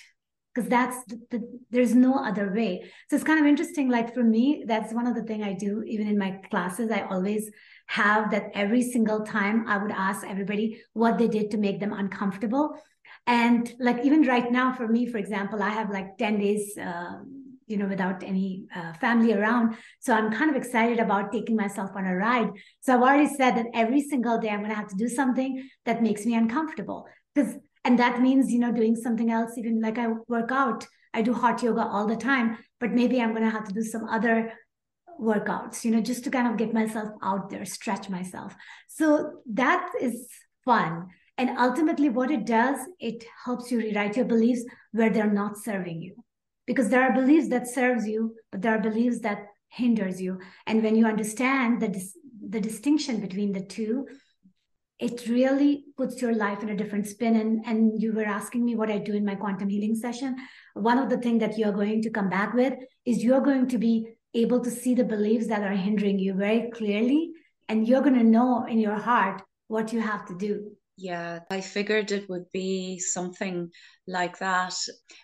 because 0.55 0.70
that's 0.70 1.05
the, 1.07 1.20
the, 1.30 1.61
there's 1.70 1.94
no 1.94 2.14
other 2.14 2.52
way. 2.52 2.90
So 3.09 3.16
it's 3.16 3.24
kind 3.24 3.40
of 3.40 3.46
interesting 3.46 3.88
like 3.88 4.14
for 4.14 4.22
me 4.22 4.64
that's 4.66 4.92
one 4.92 5.07
of 5.07 5.14
the 5.14 5.22
thing 5.22 5.42
i 5.42 5.52
do 5.52 5.82
even 5.86 6.07
in 6.07 6.18
my 6.18 6.38
classes. 6.50 6.90
I 6.90 7.02
always 7.02 7.50
have 7.86 8.30
that 8.30 8.50
every 8.55 8.82
single 8.82 9.20
time 9.20 9.66
i 9.68 9.76
would 9.76 9.90
ask 9.90 10.26
everybody 10.26 10.80
what 10.92 11.18
they 11.18 11.28
did 11.28 11.50
to 11.50 11.59
make 11.59 11.80
them 11.80 11.92
uncomfortable. 11.92 12.78
And 13.26 13.72
like 13.78 14.05
even 14.05 14.22
right 14.22 14.50
now 14.50 14.72
for 14.72 14.86
me 14.86 15.07
for 15.07 15.18
example 15.18 15.62
i 15.62 15.70
have 15.70 15.90
like 15.90 16.16
10 16.18 16.38
days 16.38 16.76
uh, 16.78 17.18
you 17.66 17.78
know 17.78 17.86
without 17.86 18.22
any 18.22 18.64
uh, 18.76 18.92
family 18.94 19.32
around. 19.32 19.76
So 20.00 20.14
i'm 20.14 20.30
kind 20.32 20.50
of 20.50 20.57
excited 20.57 20.98
about 21.00 21.32
taking 21.32 21.57
myself 21.57 21.90
on 21.96 22.07
a 22.07 22.14
ride. 22.14 22.50
So 22.80 22.94
i've 22.94 23.02
already 23.02 23.28
said 23.34 23.57
that 23.57 23.66
every 23.74 24.02
single 24.02 24.38
day 24.38 24.50
i'm 24.50 24.61
going 24.61 24.70
to 24.70 24.76
have 24.76 24.88
to 24.88 24.96
do 24.96 25.09
something 25.09 25.68
that 25.84 26.02
makes 26.02 26.24
me 26.24 26.34
uncomfortable. 26.34 27.07
Because 27.34 27.57
and 27.85 27.99
that 27.99 28.20
means 28.20 28.51
you 28.51 28.59
know 28.59 28.72
doing 28.72 28.97
something 28.97 29.30
else 29.30 29.57
even 29.57 29.80
like 29.80 29.99
i 29.99 30.09
work 30.28 30.51
out 30.51 30.87
i 31.12 31.22
do 31.22 31.32
hot 31.32 31.62
yoga 31.62 31.82
all 31.82 32.07
the 32.07 32.16
time 32.16 32.57
but 32.80 32.93
maybe 32.93 33.20
i'm 33.20 33.30
going 33.30 33.45
to 33.45 33.51
have 33.51 33.66
to 33.66 33.74
do 33.74 33.82
some 33.82 34.05
other 34.09 34.53
workouts 35.20 35.85
you 35.85 35.91
know 35.91 36.01
just 36.01 36.24
to 36.24 36.30
kind 36.30 36.49
of 36.49 36.57
get 36.57 36.72
myself 36.72 37.09
out 37.22 37.51
there 37.51 37.64
stretch 37.64 38.09
myself. 38.09 38.55
So 38.89 39.41
that 39.53 39.91
is 40.01 40.28
fun. 40.64 41.09
And 41.37 41.59
ultimately 41.59 42.09
what 42.09 42.30
it 42.30 42.47
does 42.47 42.78
it 43.01 43.24
helps 43.45 43.70
you 43.70 43.78
rewrite 43.78 44.16
your 44.16 44.24
beliefs 44.24 44.64
where 44.93 45.11
they're 45.11 45.30
not 45.30 45.57
serving 45.59 46.03
you. 46.03 46.14
Because 46.66 46.89
there 46.89 47.03
are 47.03 47.12
beliefs 47.12 47.49
that 47.49 47.68
serves 47.68 48.07
you 48.07 48.35
but 48.51 48.62
there 48.62 48.76
are 48.76 48.80
beliefs 48.80 49.20
that 49.20 49.47
hinders 49.68 50.20
you. 50.20 50.41
And 50.66 50.82
when 50.82 50.97
you 50.97 51.07
understand 51.07 51.80
the 51.80 51.89
dis- 51.89 52.16
the 52.49 52.61
distinction 52.61 53.20
between 53.20 53.53
the 53.53 53.64
two 53.64 54.07
it 54.99 55.28
really 55.28 55.84
puts 55.97 56.22
your 56.22 56.34
life 56.34 56.62
in 56.62 56.68
a 56.70 56.76
different 56.76 57.07
spin. 57.07 57.36
And, 57.36 57.64
and 57.66 58.01
you 58.01 58.12
were 58.12 58.24
asking 58.24 58.64
me 58.64 58.76
what 58.76 58.90
I 58.90 58.99
do 58.99 59.14
in 59.14 59.24
my 59.24 59.34
quantum 59.34 59.68
healing 59.68 59.95
session. 59.95 60.36
One 60.74 60.99
of 60.99 61.11
the 61.11 61.18
things 61.18 61.40
that 61.40 61.59
you're 61.59 61.72
going 61.72 62.03
to 62.03 62.11
come 62.11 62.28
back 62.28 62.55
with 62.55 62.74
is 63.05 63.22
you're 63.22 63.40
going 63.40 63.68
to 63.68 63.78
be 63.78 64.07
able 64.34 64.61
to 64.61 64.70
see 64.70 64.95
the 64.95 65.05
beliefs 65.05 65.49
that 65.49 65.62
are 65.62 65.76
hindering 65.76 66.18
you 66.18 66.34
very 66.34 66.70
clearly. 66.70 67.32
And 67.68 67.88
you're 67.88 68.03
going 68.03 68.18
to 68.18 68.24
know 68.24 68.64
in 68.66 68.78
your 68.78 68.97
heart 68.97 69.42
what 69.68 69.92
you 69.92 70.01
have 70.01 70.26
to 70.26 70.36
do. 70.36 70.74
Yeah, 70.97 71.40
I 71.51 71.61
figured 71.61 72.12
it 72.12 72.28
would 72.28 72.51
be 72.53 73.01
something 73.01 73.70
like 74.07 74.38
that 74.38 74.74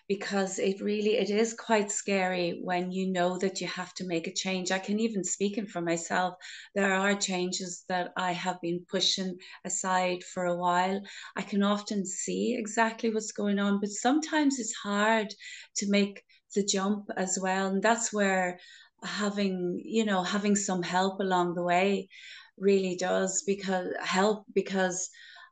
because 0.07 0.59
it 0.59 0.81
really 0.81 1.15
it 1.17 1.29
is 1.29 1.53
quite 1.53 1.89
scary 1.91 2.59
when 2.61 2.91
you 2.91 3.07
know 3.09 3.37
that 3.37 3.61
you 3.61 3.67
have 3.67 3.93
to 3.95 4.05
make 4.05 4.27
a 4.27 4.33
change. 4.33 4.69
I 4.71 4.79
can 4.79 4.99
even 4.99 5.23
speaking 5.23 5.65
for 5.67 5.79
myself, 5.81 6.35
there 6.75 6.93
are 6.93 7.15
changes 7.15 7.85
that 7.87 8.11
I 8.17 8.33
have 8.33 8.59
been 8.61 8.85
pushing 8.89 9.37
aside 9.63 10.25
for 10.25 10.45
a 10.45 10.57
while. 10.57 11.01
I 11.37 11.41
can 11.41 11.63
often 11.63 12.05
see 12.05 12.53
exactly 12.57 13.09
what's 13.13 13.31
going 13.31 13.57
on, 13.59 13.79
but 13.79 13.89
sometimes 13.91 14.59
it's 14.59 14.73
hard 14.75 15.33
to 15.77 15.89
make 15.89 16.23
the 16.53 16.65
jump 16.65 17.07
as 17.15 17.39
well. 17.41 17.67
And 17.67 17.81
that's 17.81 18.11
where 18.11 18.59
having, 19.03 19.81
you 19.83 20.03
know, 20.05 20.23
having 20.23 20.55
some 20.57 20.83
help 20.83 21.19
along 21.21 21.55
the 21.55 21.63
way 21.63 22.09
really 22.57 22.95
does 22.95 23.43
because 23.47 23.87
help 24.01 24.45
because 24.53 25.09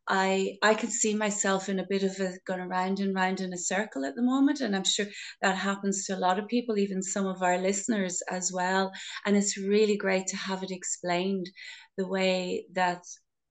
I 0.10 0.58
I 0.64 0.74
can 0.74 0.90
see 0.90 1.14
myself 1.16 1.70
in 1.70 1.80
a 1.80 1.86
bit 1.88 2.04
of 2.04 2.20
a 2.20 2.34
going 2.46 2.62
around 2.62 3.00
and 3.00 3.16
round 3.16 3.40
in 3.42 3.54
a 3.54 3.58
circle 3.58 4.06
at 4.06 4.16
the 4.16 4.24
moment, 4.24 4.60
and 4.62 4.76
I'm 4.76 4.84
sure 4.84 5.06
that 5.42 5.56
happens 5.56 6.06
to 6.06 6.16
a 6.16 6.20
lot 6.20 6.40
of 6.40 6.48
people, 6.48 6.78
even 6.80 7.04
some 7.04 7.28
of 7.28 7.44
our 7.44 7.60
listeners 7.60 8.22
as 8.30 8.52
well. 8.52 8.92
And 9.26 9.38
it's 9.38 9.58
really 9.58 9.98
great 9.98 10.28
to 10.28 10.38
have 10.38 10.64
it 10.64 10.72
explained 10.72 11.50
the 11.98 12.08
way 12.08 12.66
that 12.74 13.04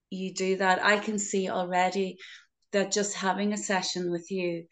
you 0.09 0.33
do 0.33 0.57
that. 0.57 0.83
I 0.83 0.99
can 0.99 1.17
see 1.19 1.49
already 1.49 2.17
that 2.73 2.91
just 2.91 3.15
having 3.15 3.53
a 3.53 3.57
session 3.57 4.11
with 4.11 4.29
you 4.29 4.65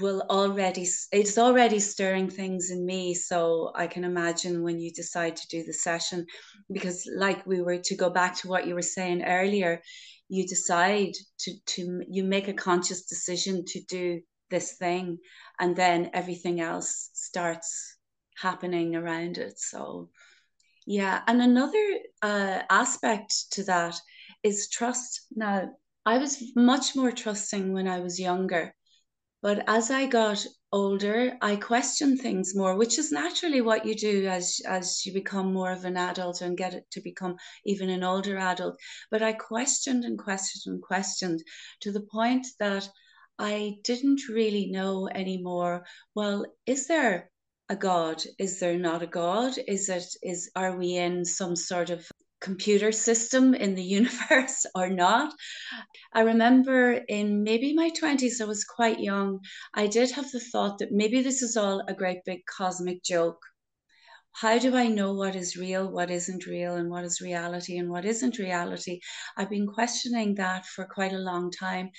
will 0.00 0.22
already 0.28 0.86
it's 1.12 1.38
already 1.38 1.78
stirring 1.78 2.28
things 2.28 2.70
in 2.70 2.84
me 2.84 3.14
so 3.14 3.70
i 3.76 3.86
can 3.86 4.02
imagine 4.04 4.62
when 4.62 4.80
you 4.80 4.90
decide 4.92 5.36
to 5.36 5.46
do 5.48 5.62
the 5.62 5.72
session 5.72 6.26
because 6.72 7.08
like 7.16 7.46
we 7.46 7.60
were 7.62 7.78
to 7.78 7.94
go 7.94 8.10
back 8.10 8.34
to 8.36 8.48
what 8.48 8.66
you 8.66 8.74
were 8.74 8.82
saying 8.82 9.22
earlier 9.24 9.80
you 10.34 10.46
decide 10.46 11.14
to 11.38 11.52
to 11.66 12.02
you 12.08 12.24
make 12.24 12.48
a 12.48 12.60
conscious 12.68 13.04
decision 13.04 13.64
to 13.66 13.80
do 13.88 14.20
this 14.50 14.76
thing 14.76 15.18
and 15.60 15.76
then 15.76 16.10
everything 16.12 16.60
else 16.60 17.10
starts 17.14 17.96
happening 18.36 18.96
around 18.96 19.38
it. 19.38 19.58
So 19.58 20.10
yeah 20.86 21.22
and 21.26 21.40
another 21.40 21.86
uh, 22.22 22.60
aspect 22.68 23.32
to 23.52 23.64
that 23.64 23.94
is 24.42 24.68
trust. 24.68 25.26
Now 25.34 25.70
i 26.06 26.18
was 26.18 26.42
much 26.54 26.94
more 26.94 27.12
trusting 27.12 27.72
when 27.72 27.88
i 27.88 28.00
was 28.00 28.20
younger 28.20 28.74
but 29.44 29.62
as 29.68 29.90
i 29.90 30.06
got 30.06 30.46
older, 30.72 31.36
I 31.40 31.54
questioned 31.54 32.18
things 32.18 32.56
more, 32.56 32.76
which 32.76 32.98
is 32.98 33.12
naturally 33.12 33.60
what 33.60 33.84
you 33.86 33.94
do 33.94 34.26
as 34.26 34.60
as 34.66 35.06
you 35.06 35.12
become 35.12 35.52
more 35.52 35.70
of 35.70 35.84
an 35.84 35.96
adult 35.96 36.40
and 36.40 36.56
get 36.56 36.90
to 36.90 37.00
become 37.00 37.36
even 37.64 37.90
an 37.90 38.02
older 38.02 38.38
adult. 38.38 38.76
But 39.10 39.22
I 39.22 39.34
questioned 39.34 40.04
and 40.04 40.18
questioned 40.18 40.72
and 40.72 40.82
questioned 40.82 41.44
to 41.82 41.92
the 41.92 42.06
point 42.18 42.46
that 42.58 42.88
I 43.38 43.76
didn't 43.84 44.28
really 44.28 44.66
know 44.70 45.08
anymore. 45.08 45.84
Well, 46.14 46.46
is 46.66 46.88
there 46.88 47.30
a 47.68 47.76
God? 47.76 48.24
Is 48.38 48.58
there 48.60 48.78
not 48.78 49.02
a 49.02 49.06
God? 49.22 49.52
Is 49.68 49.88
it 49.88 50.08
is 50.22 50.50
are 50.56 50.76
we 50.76 50.96
in 50.96 51.24
some 51.24 51.54
sort 51.54 51.90
of 51.90 52.10
computer 52.44 52.92
system 52.92 53.54
in 53.54 53.74
the 53.74 53.82
universe 54.00 54.66
or 54.74 54.88
not. 54.88 55.34
I 56.12 56.20
remember 56.20 56.92
in 57.08 57.42
maybe 57.42 57.74
my 57.74 57.90
20s, 57.90 58.40
I 58.40 58.44
was 58.44 58.64
quite 58.64 59.00
young. 59.00 59.40
I 59.72 59.86
did 59.86 60.10
have 60.12 60.30
the 60.30 60.40
thought 60.40 60.78
that 60.78 60.92
maybe 60.92 61.22
this 61.22 61.42
is 61.42 61.56
all 61.56 61.82
a 61.88 61.94
great 61.94 62.18
big 62.24 62.40
cosmic 62.46 63.02
joke. 63.02 63.40
How 64.32 64.58
do 64.58 64.76
I 64.76 64.88
know 64.88 65.14
what 65.14 65.36
is 65.36 65.56
real, 65.56 65.90
what 65.90 66.10
isn't 66.10 66.46
real, 66.46 66.74
and 66.74 66.90
what 66.90 67.04
is 67.04 67.20
reality 67.20 67.78
and 67.78 67.88
what 67.88 68.04
isn't 68.04 68.38
reality? 68.38 69.00
I've 69.36 69.50
been 69.50 69.66
questioning 69.66 70.34
that 70.34 70.66
for 70.66 70.84
quite 70.86 71.12
a 71.12 71.26
long 71.30 71.52
time, 71.52 71.90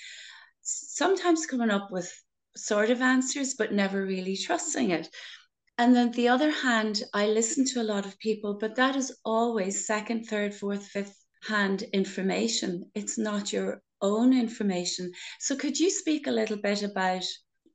sometimes 0.62 1.46
coming 1.46 1.70
up 1.70 1.88
with 1.90 2.12
sort 2.54 2.90
of 2.90 3.00
answers, 3.00 3.54
but 3.54 3.72
never 3.72 4.04
really 4.04 4.36
trusting 4.36 4.90
it. 4.90 5.08
And 5.78 5.94
then 5.94 6.10
the 6.12 6.28
other 6.28 6.50
hand, 6.50 7.02
I 7.12 7.26
listen 7.26 7.64
to 7.66 7.82
a 7.82 7.84
lot 7.84 8.06
of 8.06 8.18
people, 8.18 8.54
but 8.58 8.76
that 8.76 8.96
is 8.96 9.14
always 9.24 9.86
second, 9.86 10.24
third, 10.24 10.54
fourth, 10.54 10.86
fifth 10.86 11.16
hand 11.42 11.82
information. 11.92 12.90
It's 12.94 13.18
not 13.18 13.52
your 13.52 13.82
own 14.00 14.32
information. 14.32 15.12
So 15.38 15.54
could 15.54 15.78
you 15.78 15.90
speak 15.90 16.26
a 16.26 16.32
little 16.32 16.56
bit 16.56 16.82
about 16.82 17.24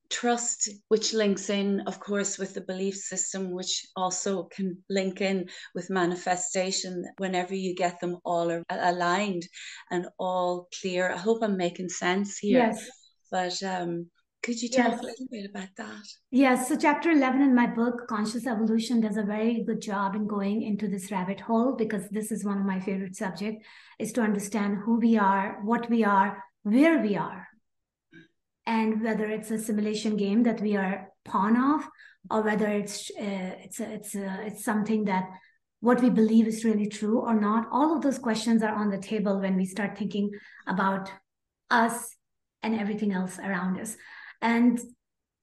trust, 0.09 0.69
which 0.89 1.13
links 1.13 1.49
in, 1.49 1.81
of 1.81 1.99
course, 1.99 2.37
with 2.37 2.53
the 2.53 2.61
belief 2.61 2.95
system, 2.95 3.51
which 3.51 3.85
also 3.95 4.43
can 4.43 4.77
link 4.89 5.21
in 5.21 5.47
with 5.73 5.89
manifestation 5.89 7.05
whenever 7.17 7.55
you 7.55 7.73
get 7.75 7.99
them 7.99 8.17
all 8.25 8.63
aligned 8.69 9.43
and 9.89 10.07
all 10.19 10.67
clear. 10.81 11.11
I 11.11 11.17
hope 11.17 11.41
I'm 11.41 11.55
making 11.55 11.89
sense 11.89 12.37
here. 12.37 12.73
Yes. 12.73 12.89
But 13.31 13.63
um, 13.63 14.07
could 14.43 14.59
you 14.61 14.69
tell 14.69 14.89
yes. 14.89 14.99
a 14.99 15.03
little 15.03 15.27
bit 15.29 15.49
about 15.49 15.69
that? 15.77 16.07
Yes. 16.31 16.67
So, 16.67 16.75
chapter 16.75 17.11
11 17.11 17.41
in 17.41 17.53
my 17.53 17.67
book, 17.67 18.07
Conscious 18.07 18.47
Evolution, 18.47 18.99
does 18.99 19.17
a 19.17 19.23
very 19.23 19.63
good 19.63 19.81
job 19.81 20.15
in 20.15 20.25
going 20.25 20.63
into 20.63 20.87
this 20.87 21.11
rabbit 21.11 21.39
hole 21.39 21.75
because 21.75 22.09
this 22.09 22.31
is 22.31 22.43
one 22.43 22.57
of 22.57 22.65
my 22.65 22.79
favorite 22.79 23.15
subjects 23.15 23.63
is 23.99 24.11
to 24.13 24.21
understand 24.21 24.77
who 24.83 24.99
we 24.99 25.17
are, 25.17 25.59
what 25.63 25.89
we 25.89 26.03
are, 26.03 26.43
where 26.63 26.99
we 26.99 27.15
are, 27.15 27.47
and 28.65 29.03
whether 29.03 29.25
it's 29.25 29.51
a 29.51 29.59
simulation 29.59 30.17
game 30.17 30.43
that 30.43 30.59
we 30.59 30.75
are 30.75 31.09
pawn 31.23 31.55
of 31.75 31.87
or 32.29 32.41
whether 32.41 32.67
it's 32.67 33.11
uh, 33.11 33.53
it's 33.63 33.79
a, 33.79 33.93
it's 33.93 34.15
a, 34.15 34.39
it's 34.45 34.63
something 34.63 35.05
that 35.05 35.25
what 35.81 36.01
we 36.01 36.09
believe 36.09 36.47
is 36.47 36.63
really 36.63 36.87
true 36.87 37.19
or 37.19 37.33
not 37.33 37.67
all 37.71 37.95
of 37.95 38.01
those 38.03 38.19
questions 38.19 38.61
are 38.61 38.75
on 38.75 38.89
the 38.89 38.97
table 38.97 39.39
when 39.39 39.55
we 39.55 39.65
start 39.65 39.97
thinking 39.97 40.29
about 40.67 41.11
us 41.69 42.15
and 42.61 42.79
everything 42.79 43.11
else 43.11 43.39
around 43.39 43.79
us 43.79 43.97
and 44.41 44.79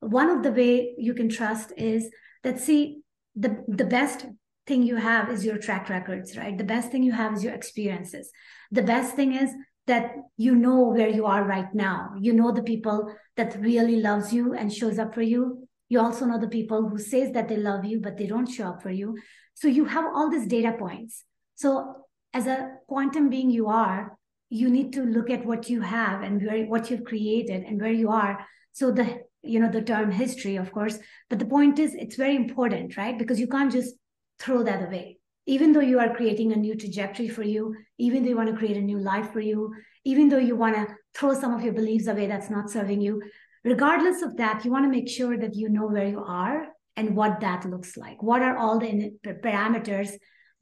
one 0.00 0.30
of 0.30 0.42
the 0.42 0.52
way 0.52 0.94
you 0.98 1.14
can 1.14 1.28
trust 1.28 1.72
is 1.76 2.08
that 2.44 2.60
see 2.60 3.00
the 3.34 3.64
the 3.68 3.84
best 3.84 4.26
thing 4.66 4.82
you 4.82 4.96
have 4.96 5.30
is 5.30 5.44
your 5.44 5.58
track 5.58 5.88
records 5.88 6.36
right? 6.36 6.56
The 6.58 6.64
best 6.64 6.90
thing 6.90 7.02
you 7.02 7.12
have 7.12 7.34
is 7.34 7.42
your 7.42 7.54
experiences. 7.54 8.30
The 8.70 8.82
best 8.82 9.16
thing 9.16 9.34
is 9.34 9.50
that 9.86 10.12
you 10.36 10.54
know 10.54 10.88
where 10.88 11.08
you 11.08 11.24
are 11.24 11.44
right 11.44 11.74
now. 11.74 12.10
You 12.20 12.34
know 12.34 12.52
the 12.52 12.62
people 12.62 13.12
that 13.36 13.58
really 13.60 14.00
loves 14.00 14.32
you 14.32 14.54
and 14.54 14.72
shows 14.72 14.98
up 14.98 15.14
for 15.14 15.22
you. 15.22 15.66
You 15.88 16.00
also 16.00 16.26
know 16.26 16.38
the 16.38 16.48
people 16.48 16.86
who 16.86 16.98
says 16.98 17.32
that 17.32 17.48
they 17.48 17.56
love 17.56 17.84
you 17.84 18.00
but 18.00 18.18
they 18.18 18.26
don't 18.26 18.46
show 18.46 18.68
up 18.68 18.82
for 18.82 18.90
you. 18.90 19.16
So 19.54 19.68
you 19.68 19.86
have 19.86 20.04
all 20.04 20.30
these 20.30 20.46
data 20.46 20.74
points. 20.78 21.24
So 21.54 22.04
as 22.34 22.46
a 22.46 22.72
quantum 22.86 23.30
being 23.30 23.50
you 23.50 23.68
are 23.68 24.16
you 24.50 24.68
need 24.70 24.92
to 24.94 25.02
look 25.02 25.28
at 25.30 25.44
what 25.44 25.68
you 25.68 25.80
have 25.80 26.22
and 26.22 26.42
where 26.42 26.64
what 26.66 26.90
you've 26.90 27.04
created 27.04 27.64
and 27.64 27.80
where 27.80 27.92
you 27.92 28.10
are 28.10 28.46
so 28.78 28.90
the 28.90 29.06
you 29.42 29.60
know 29.60 29.70
the 29.70 29.82
term 29.82 30.10
history 30.10 30.56
of 30.56 30.72
course 30.72 30.98
but 31.30 31.38
the 31.38 31.50
point 31.54 31.78
is 31.78 31.94
it's 31.94 32.16
very 32.16 32.36
important 32.36 32.96
right? 32.96 33.18
Because 33.18 33.40
you 33.40 33.48
can't 33.48 33.72
just 33.72 33.94
throw 34.38 34.62
that 34.62 34.82
away. 34.86 35.18
Even 35.46 35.72
though 35.72 35.88
you 35.90 35.98
are 35.98 36.14
creating 36.14 36.52
a 36.52 36.56
new 36.56 36.74
trajectory 36.76 37.28
for 37.28 37.42
you 37.42 37.74
even 37.98 38.22
though 38.22 38.30
you 38.30 38.36
want 38.36 38.50
to 38.50 38.56
create 38.56 38.76
a 38.76 38.88
new 38.90 38.98
life 38.98 39.32
for 39.32 39.40
you 39.40 39.72
even 40.04 40.28
though 40.28 40.44
you 40.48 40.56
want 40.56 40.76
to 40.76 40.86
throw 41.14 41.34
some 41.34 41.54
of 41.54 41.62
your 41.62 41.72
beliefs 41.72 42.06
away 42.06 42.26
that's 42.26 42.50
not 42.50 42.70
serving 42.70 43.00
you 43.00 43.22
regardless 43.64 44.22
of 44.22 44.36
that 44.36 44.64
you 44.64 44.70
want 44.70 44.84
to 44.84 44.96
make 44.96 45.08
sure 45.08 45.36
that 45.38 45.54
you 45.54 45.68
know 45.68 45.86
where 45.86 46.06
you 46.06 46.22
are 46.22 46.68
and 46.98 47.14
what 47.14 47.38
that 47.40 47.64
looks 47.64 47.96
like. 47.96 48.20
What 48.24 48.42
are 48.42 48.56
all 48.56 48.80
the 48.80 49.12
parameters 49.24 50.10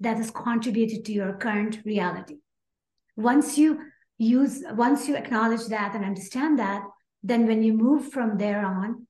that 0.00 0.18
has 0.18 0.30
contributed 0.30 1.06
to 1.06 1.12
your 1.12 1.32
current 1.38 1.78
reality? 1.86 2.36
Once 3.16 3.56
you 3.56 3.80
use 4.18 4.62
once 4.72 5.08
you 5.08 5.16
acknowledge 5.16 5.66
that 5.66 5.94
and 5.94 6.04
understand 6.04 6.58
that 6.58 6.82
then 7.22 7.46
when 7.46 7.62
you 7.62 7.72
move 7.72 8.12
from 8.12 8.38
there 8.38 8.64
on, 8.64 9.06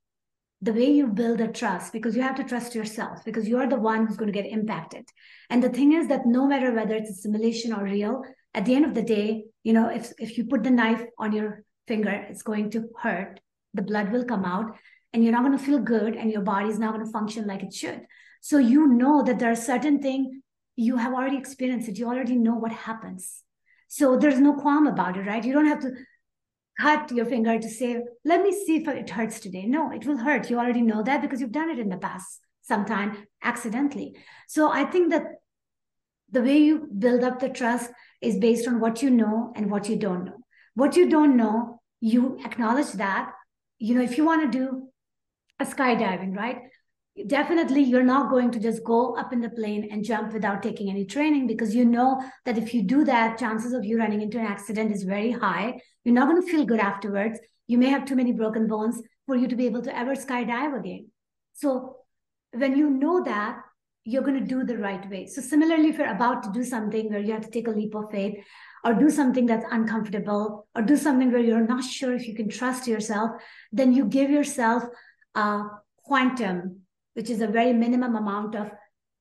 the 0.63 0.73
way 0.73 0.91
you 0.91 1.07
build 1.07 1.41
a 1.41 1.49
trust, 1.49 1.93
because 1.93 2.17
you 2.17 2.23
have 2.23 2.37
to 2.37 2.45
trust 2.45 2.75
yourself, 2.75 3.25
because 3.25 3.47
you're 3.47 3.69
the 3.69 3.79
one 3.79 4.07
who's 4.07 4.17
going 4.17 4.33
to 4.33 4.43
get 4.43 4.51
impacted. 4.51 5.05
And 5.51 5.63
the 5.63 5.69
thing 5.69 5.93
is 5.93 6.09
that 6.09 6.27
no 6.27 6.47
matter 6.47 6.73
whether 6.73 6.95
it's 6.95 7.11
a 7.11 7.15
simulation 7.15 7.73
or 7.73 7.85
real, 7.85 8.23
at 8.55 8.65
the 8.65 8.75
end 8.75 8.87
of 8.87 8.95
the 8.95 9.03
day, 9.03 9.45
you 9.65 9.75
know, 9.75 9.91
if 9.91 10.13
if 10.19 10.39
you 10.39 10.47
put 10.47 10.65
the 10.65 10.71
knife 10.71 11.05
on 11.19 11.33
your 11.33 11.63
finger, 11.87 12.11
it's 12.11 12.43
going 12.43 12.71
to 12.71 12.89
hurt. 12.99 13.39
The 13.75 13.83
blood 13.83 14.11
will 14.11 14.25
come 14.25 14.47
out, 14.47 14.77
and 15.13 15.23
you're 15.23 15.33
not 15.33 15.45
going 15.45 15.59
to 15.59 15.65
feel 15.65 15.79
good, 15.79 16.17
and 16.17 16.33
your 16.33 16.41
body's 16.41 16.79
not 16.79 16.95
going 16.95 17.05
to 17.05 17.13
function 17.13 17.47
like 17.47 17.63
it 17.63 17.75
should. 17.75 18.01
So 18.41 18.57
you 18.57 18.87
know 18.87 19.23
that 19.25 19.39
there 19.39 19.51
are 19.51 19.57
certain 19.57 20.01
things 20.01 20.35
you 20.77 20.97
have 20.97 21.13
already 21.13 21.37
experienced 21.37 21.89
it. 21.89 21.99
You 21.99 22.07
already 22.07 22.37
know 22.37 22.55
what 22.55 22.73
happens. 22.73 23.43
So 23.89 24.17
there's 24.17 24.41
no 24.41 24.55
qualm 24.55 24.87
about 24.87 25.17
it, 25.17 25.27
right? 25.27 25.45
You 25.45 25.53
don't 25.53 25.67
have 25.67 25.81
to 25.81 25.93
cut 26.79 27.11
your 27.11 27.27
finger 27.27 27.59
to 27.59 27.69
say, 27.69 28.03
let 28.25 28.43
me 28.43 28.53
see 28.53 28.77
if 28.77 28.89
it 28.89 29.11
hurts 29.11 29.41
today. 29.41 29.67
No, 29.67 29.91
it 29.91 30.07
will 30.07 30.19
hurt. 30.19 30.51
You 30.51 30.59
already 30.59 30.83
know 30.83 31.03
that 31.03 31.23
because 31.23 31.41
you've 31.41 31.53
done 31.53 31.71
it 31.71 31.79
in 31.79 31.89
the 31.89 31.97
past, 31.97 32.41
sometime 32.63 33.27
accidentally. 33.43 34.17
So 34.49 34.71
I 34.71 34.85
think 34.85 35.11
that 35.11 35.25
the 36.31 36.43
way 36.43 36.59
you 36.59 36.89
build 36.99 37.23
up 37.23 37.41
the 37.41 37.49
trust 37.49 37.91
is 38.21 38.37
based 38.39 38.67
on 38.69 38.81
what 38.81 39.03
you 39.03 39.11
know 39.11 39.53
and 39.57 39.71
what 39.71 39.89
you 39.89 39.97
don't 39.97 40.25
know. 40.25 40.39
What 40.75 40.97
you 40.97 41.09
don't 41.09 41.37
know, 41.37 41.81
you 42.01 42.39
acknowledge 42.45 42.93
that. 42.93 43.33
You 43.79 43.95
know, 43.95 44.03
if 44.03 44.19
you 44.19 44.25
want 44.25 44.51
to 44.51 44.59
do 44.59 44.89
a 45.59 45.65
skydiving, 45.65 46.37
right? 46.37 46.59
Definitely 47.27 47.83
you're 47.83 48.03
not 48.03 48.31
going 48.31 48.51
to 48.51 48.61
just 48.61 48.85
go 48.85 49.17
up 49.17 49.33
in 49.33 49.41
the 49.41 49.49
plane 49.49 49.89
and 49.91 50.05
jump 50.05 50.33
without 50.33 50.63
taking 50.63 50.91
any 50.91 51.05
training 51.05 51.47
because 51.47 51.75
you 51.75 51.85
know 51.85 52.23
that 52.45 52.59
if 52.59 52.75
you 52.75 52.83
do 52.83 53.05
that 53.05 53.39
chances 53.39 53.73
of 53.73 53.85
you 53.85 53.99
running 53.99 54.21
into 54.21 54.39
an 54.39 54.47
accident 54.47 54.93
is 54.93 55.03
very 55.03 55.33
high. 55.33 55.81
You're 56.05 56.15
not 56.15 56.29
going 56.29 56.43
to 56.43 56.51
feel 56.51 56.65
good 56.65 56.81
afterwards. 56.81 57.39
You 57.67 57.79
may 57.79 57.89
have 57.89 58.05
too 58.05 58.17
many 58.17 58.33
broken 58.33 58.67
bones 58.67 59.01
for 59.27 59.35
you 59.35 59.49
to 59.49 59.57
be 59.57 59.67
able 59.67 59.83
to 59.83 59.97
ever 59.97 60.15
skydive 60.15 60.79
again. 60.79 61.09
So 61.55 61.97
when 62.53 62.77
you 62.77 62.91
know 62.91 63.25
that 63.25 63.61
you're 64.05 64.23
going 64.23 64.39
to 64.39 64.47
do 64.47 64.63
the 64.63 64.79
right 64.79 65.11
way. 65.11 65.27
So 65.27 65.41
similarly 65.41 65.89
if 65.89 65.99
you're 65.99 66.15
about 66.15 66.45
to 66.45 66.53
do 66.53 66.63
something 66.63 67.11
where 67.11 67.19
you 67.19 67.33
have 67.33 67.43
to 67.43 67.51
take 67.51 67.67
a 67.67 67.73
leap 67.73 67.95
of 67.97 68.11
faith 68.11 68.39
or 68.85 68.95
do 68.95 69.11
something 69.11 69.47
that's 69.47 69.65
uncomfortable 69.73 70.69
or 70.77 70.83
do 70.83 70.97
something 70.97 71.33
where 71.33 71.41
you're 71.41 71.67
not 71.67 71.83
sure 71.83 72.15
if 72.15 72.29
you 72.29 72.35
can 72.35 72.49
trust 72.49 72.87
yourself 72.87 73.33
then 73.73 73.93
you 73.93 74.05
give 74.05 74.31
yourself 74.31 74.85
a 75.35 75.65
quantum 76.05 76.83
which 77.17 77.31
is 77.31 77.41
a 77.41 77.47
very 77.47 77.73
minimum 77.73 78.15
amount 78.15 78.55
of 78.55 78.71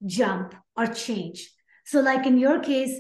jump 0.06 0.54
or 0.76 0.86
change. 0.88 1.50
So, 1.86 2.02
like 2.02 2.26
in 2.26 2.38
your 2.38 2.60
case, 2.60 3.00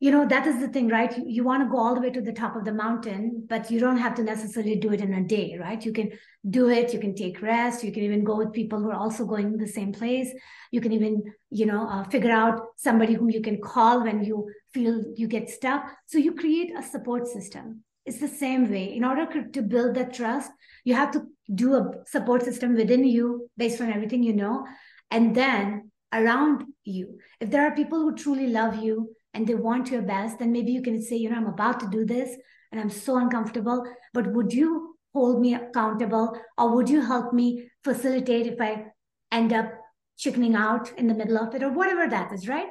you 0.00 0.10
know, 0.10 0.26
that 0.26 0.46
is 0.46 0.60
the 0.60 0.68
thing, 0.68 0.88
right? 0.88 1.16
You, 1.16 1.24
you 1.26 1.44
want 1.44 1.62
to 1.62 1.70
go 1.70 1.78
all 1.78 1.94
the 1.94 2.00
way 2.00 2.10
to 2.10 2.20
the 2.20 2.32
top 2.32 2.56
of 2.56 2.64
the 2.64 2.72
mountain, 2.72 3.46
but 3.48 3.70
you 3.70 3.78
don't 3.80 3.96
have 3.96 4.14
to 4.16 4.22
necessarily 4.22 4.76
do 4.76 4.92
it 4.92 5.00
in 5.00 5.14
a 5.14 5.24
day, 5.24 5.56
right? 5.58 5.82
You 5.82 5.92
can 5.92 6.10
do 6.50 6.68
it, 6.68 6.92
you 6.92 6.98
can 6.98 7.14
take 7.14 7.40
rest, 7.40 7.84
you 7.84 7.92
can 7.92 8.02
even 8.02 8.24
go 8.24 8.36
with 8.36 8.52
people 8.52 8.80
who 8.80 8.90
are 8.90 8.98
also 8.98 9.24
going 9.24 9.56
the 9.56 9.66
same 9.66 9.92
place. 9.92 10.28
You 10.70 10.80
can 10.80 10.92
even, 10.92 11.22
you 11.50 11.66
know, 11.66 11.88
uh, 11.88 12.04
figure 12.04 12.32
out 12.32 12.60
somebody 12.76 13.14
whom 13.14 13.30
you 13.30 13.40
can 13.40 13.60
call 13.60 14.02
when 14.02 14.24
you 14.24 14.50
feel 14.74 15.02
you 15.16 15.28
get 15.28 15.48
stuck. 15.48 15.88
So, 16.06 16.18
you 16.18 16.34
create 16.34 16.72
a 16.76 16.82
support 16.82 17.26
system. 17.26 17.84
It's 18.04 18.20
the 18.20 18.28
same 18.28 18.70
way. 18.70 18.94
In 18.94 19.04
order 19.04 19.26
to 19.52 19.62
build 19.62 19.94
that 19.96 20.14
trust, 20.14 20.50
you 20.84 20.94
have 20.94 21.10
to 21.12 21.26
do 21.54 21.74
a 21.74 21.90
support 22.06 22.42
system 22.42 22.74
within 22.74 23.04
you 23.04 23.48
based 23.56 23.80
on 23.80 23.92
everything 23.92 24.22
you 24.22 24.32
know 24.32 24.66
and 25.10 25.34
then 25.34 25.90
around 26.12 26.64
you. 26.84 27.18
If 27.40 27.50
there 27.50 27.66
are 27.66 27.74
people 27.74 28.00
who 28.00 28.14
truly 28.14 28.48
love 28.48 28.82
you 28.82 29.14
and 29.34 29.46
they 29.46 29.54
want 29.54 29.90
your 29.90 30.02
best 30.02 30.38
then 30.38 30.52
maybe 30.52 30.72
you 30.72 30.82
can 30.82 31.02
say 31.02 31.16
you 31.16 31.28
know 31.28 31.36
i'm 31.36 31.46
about 31.46 31.78
to 31.80 31.88
do 31.90 32.06
this 32.06 32.34
and 32.72 32.80
i'm 32.80 32.88
so 32.88 33.18
uncomfortable 33.18 33.84
but 34.14 34.32
would 34.32 34.50
you 34.50 34.96
hold 35.12 35.42
me 35.42 35.54
accountable 35.54 36.38
or 36.56 36.74
would 36.74 36.88
you 36.88 37.02
help 37.02 37.34
me 37.34 37.68
facilitate 37.84 38.46
if 38.46 38.58
i 38.60 38.86
end 39.30 39.52
up 39.52 39.70
chickening 40.16 40.54
out 40.54 40.92
in 40.98 41.06
the 41.06 41.14
middle 41.14 41.38
of 41.38 41.54
it 41.54 41.62
or 41.62 41.70
whatever 41.70 42.08
that 42.08 42.32
is 42.32 42.48
right? 42.48 42.68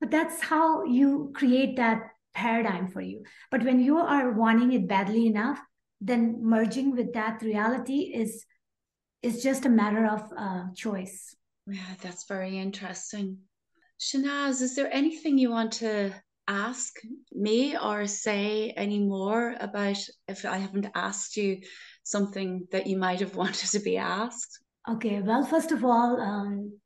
But 0.00 0.10
that's 0.10 0.40
how 0.42 0.84
you 0.84 1.32
create 1.34 1.76
that 1.76 2.02
paradigm 2.34 2.88
for 2.88 3.00
you. 3.00 3.24
But 3.50 3.64
when 3.64 3.80
you 3.80 3.98
are 3.98 4.32
wanting 4.32 4.72
it 4.72 4.88
badly 4.88 5.26
enough 5.26 5.58
then 6.00 6.38
merging 6.42 6.94
with 6.94 7.12
that 7.14 7.42
reality 7.42 8.12
is 8.14 8.44
is 9.22 9.42
just 9.42 9.66
a 9.66 9.68
matter 9.68 10.06
of 10.06 10.22
uh, 10.38 10.64
choice. 10.76 11.34
Yeah, 11.66 11.94
that's 12.00 12.24
very 12.28 12.56
interesting. 12.56 13.38
Shehnaz, 13.98 14.62
is 14.62 14.76
there 14.76 14.92
anything 14.92 15.38
you 15.38 15.50
want 15.50 15.72
to 15.72 16.12
ask 16.46 16.94
me 17.32 17.76
or 17.76 18.06
say 18.06 18.72
any 18.76 19.00
more 19.00 19.56
about 19.60 19.98
if 20.28 20.44
I 20.44 20.58
haven't 20.58 20.86
asked 20.94 21.36
you 21.36 21.58
something 22.04 22.68
that 22.70 22.86
you 22.86 22.96
might 22.96 23.20
have 23.20 23.36
wanted 23.42 23.68
to 23.70 23.80
be 23.80 23.96
asked? 23.96 24.60
Okay, 24.88 25.20
well, 25.20 25.44
first 25.44 25.72
of 25.72 25.84
all, 25.84 26.20
um, 26.20 26.78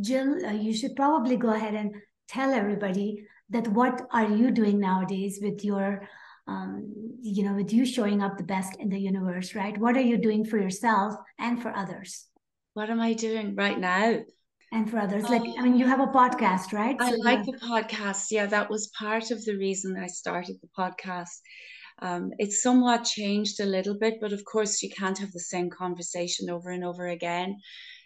Jill, 0.00 0.46
uh, 0.46 0.52
you 0.52 0.72
should 0.72 0.96
probably 0.96 1.36
go 1.36 1.52
ahead 1.52 1.74
and 1.74 1.94
tell 2.28 2.52
everybody 2.52 3.26
that 3.50 3.68
what 3.68 4.06
are 4.12 4.30
you 4.30 4.50
doing 4.50 4.80
nowadays 4.80 5.40
with 5.42 5.64
your 5.64 6.08
um, 6.50 6.92
you 7.22 7.44
know 7.44 7.54
with 7.54 7.72
you 7.72 7.86
showing 7.86 8.22
up 8.22 8.36
the 8.36 8.50
best 8.54 8.74
in 8.80 8.88
the 8.88 8.98
universe 8.98 9.54
right? 9.54 9.78
What 9.78 9.96
are 9.96 10.08
you 10.10 10.18
doing 10.18 10.44
for 10.44 10.58
yourself 10.58 11.14
and 11.38 11.62
for 11.62 11.74
others? 11.74 12.26
What 12.74 12.90
am 12.90 13.00
i 13.00 13.12
doing 13.12 13.54
right 13.54 13.78
now? 13.78 14.20
And 14.72 14.90
for 14.90 14.98
others. 14.98 15.24
Like 15.24 15.42
i 15.58 15.62
mean 15.62 15.76
you 15.76 15.86
have 15.86 16.00
a 16.00 16.12
podcast 16.20 16.72
right? 16.72 16.96
I 16.98 17.10
so, 17.10 17.16
like 17.18 17.38
yeah. 17.38 17.52
the 17.52 17.58
podcast. 17.72 18.26
Yeah 18.30 18.46
that 18.46 18.68
was 18.68 18.90
part 18.98 19.30
of 19.30 19.44
the 19.44 19.56
reason 19.56 19.96
i 19.96 20.08
started 20.08 20.56
the 20.60 20.72
podcast. 20.82 21.36
Um, 22.02 22.30
it's 22.38 22.62
somewhat 22.62 23.04
changed 23.04 23.60
a 23.60 23.66
little 23.76 23.96
bit 23.98 24.14
but 24.20 24.32
of 24.32 24.42
course 24.44 24.82
you 24.82 24.90
can't 24.90 25.18
have 25.18 25.32
the 25.32 25.48
same 25.54 25.70
conversation 25.70 26.50
over 26.50 26.70
and 26.70 26.84
over 26.84 27.06
again. 27.08 27.56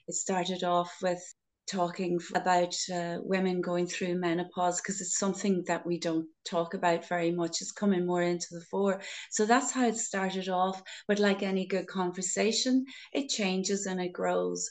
It 0.07 0.15
started 0.15 0.65
off 0.65 0.93
with 1.03 1.23
talking 1.67 2.21
about 2.35 2.75
uh, 2.93 3.19
women 3.23 3.61
going 3.61 3.87
through 3.87 4.19
menopause 4.19 4.81
because 4.81 5.01
it's 5.01 5.19
something 5.19 5.65
that 5.67 5.87
we 5.87 5.99
don't 5.99 6.27
talk 6.45 6.75
about 6.75 7.09
very 7.09 7.31
much. 7.31 7.61
It's 7.61 7.73
coming 7.73 8.07
more 8.07 8.23
into 8.23 8.47
the 8.51 8.61
fore. 8.61 9.01
So 9.31 9.47
that's 9.47 9.73
how 9.73 9.87
it 9.87 9.97
started 9.97 10.49
off. 10.49 10.83
But 11.09 11.19
like 11.19 11.43
any 11.43 11.67
good 11.67 11.87
conversation, 11.87 12.85
it 13.13 13.29
changes 13.29 13.87
and 13.87 14.01
it 14.01 14.13
grows. 14.13 14.71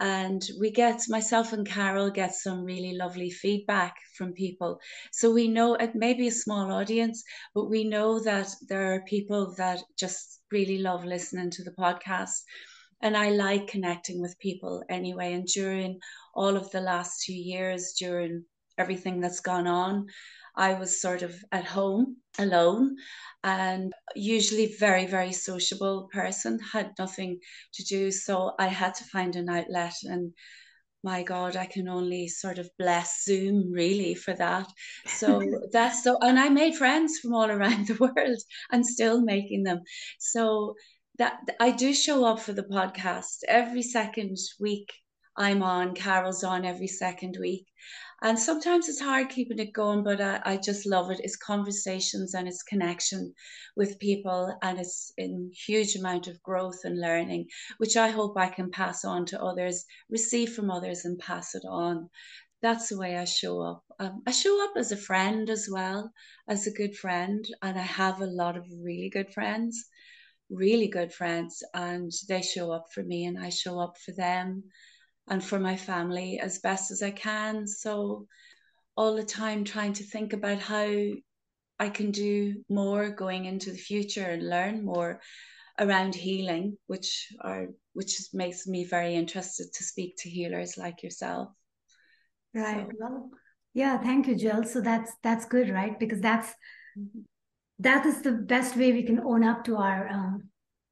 And 0.00 0.42
we 0.58 0.72
get, 0.72 1.02
myself 1.08 1.52
and 1.52 1.66
Carol 1.66 2.10
get 2.10 2.34
some 2.34 2.64
really 2.64 2.94
lovely 2.96 3.30
feedback 3.30 3.94
from 4.16 4.32
people. 4.32 4.80
So 5.12 5.32
we 5.32 5.46
know 5.46 5.74
it 5.74 5.94
may 5.94 6.14
be 6.14 6.26
a 6.28 6.32
small 6.32 6.72
audience, 6.72 7.22
but 7.54 7.70
we 7.70 7.84
know 7.84 8.18
that 8.20 8.48
there 8.68 8.94
are 8.94 9.04
people 9.04 9.54
that 9.58 9.80
just 9.96 10.40
really 10.50 10.78
love 10.78 11.04
listening 11.04 11.50
to 11.50 11.62
the 11.62 11.70
podcast 11.70 12.42
and 13.02 13.16
I 13.16 13.30
like 13.30 13.66
connecting 13.66 14.20
with 14.20 14.38
people 14.38 14.82
anyway. 14.88 15.32
And 15.32 15.46
during 15.46 15.98
all 16.34 16.56
of 16.56 16.70
the 16.70 16.80
last 16.80 17.24
two 17.24 17.34
years, 17.34 17.94
during 17.98 18.44
everything 18.78 19.20
that's 19.20 19.40
gone 19.40 19.66
on, 19.66 20.06
I 20.56 20.74
was 20.74 21.00
sort 21.00 21.22
of 21.22 21.34
at 21.50 21.64
home 21.64 22.16
alone 22.38 22.96
and 23.42 23.92
usually 24.14 24.76
very, 24.78 25.06
very 25.06 25.32
sociable 25.32 26.08
person, 26.12 26.58
had 26.60 26.92
nothing 26.98 27.40
to 27.74 27.84
do. 27.84 28.10
So 28.10 28.52
I 28.58 28.68
had 28.68 28.94
to 28.94 29.04
find 29.04 29.34
an 29.34 29.48
outlet 29.48 29.94
and 30.04 30.32
my 31.04 31.24
God, 31.24 31.56
I 31.56 31.66
can 31.66 31.88
only 31.88 32.28
sort 32.28 32.58
of 32.58 32.70
bless 32.78 33.24
Zoom 33.24 33.72
really 33.72 34.14
for 34.14 34.34
that. 34.34 34.68
So 35.06 35.42
that's 35.72 36.04
so, 36.04 36.16
and 36.20 36.38
I 36.38 36.48
made 36.48 36.76
friends 36.76 37.18
from 37.18 37.34
all 37.34 37.50
around 37.50 37.86
the 37.88 37.94
world 37.94 38.38
and 38.70 38.86
still 38.86 39.20
making 39.20 39.64
them. 39.64 39.80
So 40.20 40.74
that 41.22 41.56
I 41.60 41.70
do 41.70 41.94
show 41.94 42.24
up 42.24 42.40
for 42.40 42.52
the 42.52 42.64
podcast 42.64 43.44
every 43.46 43.82
second 43.82 44.36
week. 44.58 44.92
I'm 45.36 45.62
on, 45.62 45.94
Carol's 45.94 46.42
on 46.42 46.64
every 46.64 46.88
second 46.88 47.36
week. 47.38 47.68
And 48.22 48.36
sometimes 48.36 48.88
it's 48.88 49.00
hard 49.00 49.28
keeping 49.28 49.60
it 49.60 49.72
going, 49.72 50.02
but 50.02 50.20
I, 50.20 50.40
I 50.44 50.56
just 50.56 50.84
love 50.84 51.12
it. 51.12 51.20
It's 51.22 51.36
conversations 51.36 52.34
and 52.34 52.48
it's 52.48 52.64
connection 52.64 53.34
with 53.76 54.00
people, 54.00 54.52
and 54.62 54.80
it's 54.80 55.12
in 55.16 55.52
huge 55.54 55.94
amount 55.94 56.26
of 56.26 56.42
growth 56.42 56.80
and 56.82 57.00
learning, 57.00 57.46
which 57.78 57.96
I 57.96 58.08
hope 58.08 58.36
I 58.36 58.48
can 58.48 58.72
pass 58.72 59.04
on 59.04 59.24
to 59.26 59.40
others, 59.40 59.84
receive 60.10 60.52
from 60.52 60.72
others, 60.72 61.04
and 61.04 61.20
pass 61.20 61.54
it 61.54 61.62
on. 61.68 62.10
That's 62.62 62.88
the 62.88 62.98
way 62.98 63.16
I 63.16 63.26
show 63.26 63.60
up. 63.60 63.84
Um, 64.00 64.22
I 64.26 64.32
show 64.32 64.64
up 64.64 64.72
as 64.76 64.90
a 64.90 64.96
friend 64.96 65.48
as 65.50 65.68
well, 65.70 66.10
as 66.48 66.66
a 66.66 66.72
good 66.72 66.96
friend, 66.96 67.44
and 67.62 67.78
I 67.78 67.82
have 67.82 68.20
a 68.20 68.26
lot 68.26 68.56
of 68.56 68.66
really 68.82 69.08
good 69.08 69.32
friends 69.32 69.88
really 70.52 70.88
good 70.88 71.12
friends 71.12 71.62
and 71.74 72.12
they 72.28 72.42
show 72.42 72.70
up 72.70 72.86
for 72.92 73.02
me 73.02 73.24
and 73.24 73.38
I 73.38 73.48
show 73.48 73.78
up 73.78 73.96
for 73.98 74.12
them 74.12 74.64
and 75.28 75.42
for 75.42 75.58
my 75.58 75.76
family 75.76 76.38
as 76.38 76.58
best 76.58 76.90
as 76.90 77.02
I 77.02 77.10
can. 77.10 77.66
So 77.66 78.26
all 78.96 79.16
the 79.16 79.24
time 79.24 79.64
trying 79.64 79.94
to 79.94 80.04
think 80.04 80.32
about 80.32 80.58
how 80.58 80.88
I 81.78 81.88
can 81.88 82.10
do 82.10 82.62
more 82.68 83.10
going 83.10 83.46
into 83.46 83.70
the 83.70 83.78
future 83.78 84.24
and 84.24 84.48
learn 84.48 84.84
more 84.84 85.20
around 85.80 86.14
healing, 86.14 86.76
which 86.86 87.32
are 87.40 87.68
which 87.94 88.20
makes 88.32 88.66
me 88.66 88.84
very 88.84 89.14
interested 89.14 89.72
to 89.72 89.84
speak 89.84 90.16
to 90.18 90.30
healers 90.30 90.76
like 90.76 91.02
yourself. 91.02 91.48
Right. 92.54 92.86
So. 92.90 92.96
Well, 92.98 93.30
yeah, 93.74 93.98
thank 93.98 94.26
you, 94.26 94.36
Jill. 94.36 94.64
So 94.64 94.80
that's 94.80 95.12
that's 95.22 95.46
good, 95.46 95.70
right? 95.70 95.98
Because 95.98 96.20
that's 96.20 96.48
mm-hmm 96.98 97.20
that 97.82 98.06
is 98.06 98.22
the 98.22 98.32
best 98.32 98.76
way 98.76 98.92
we 98.92 99.02
can 99.02 99.20
own 99.20 99.44
up 99.44 99.64
to 99.64 99.76
our 99.76 100.08
um, 100.08 100.48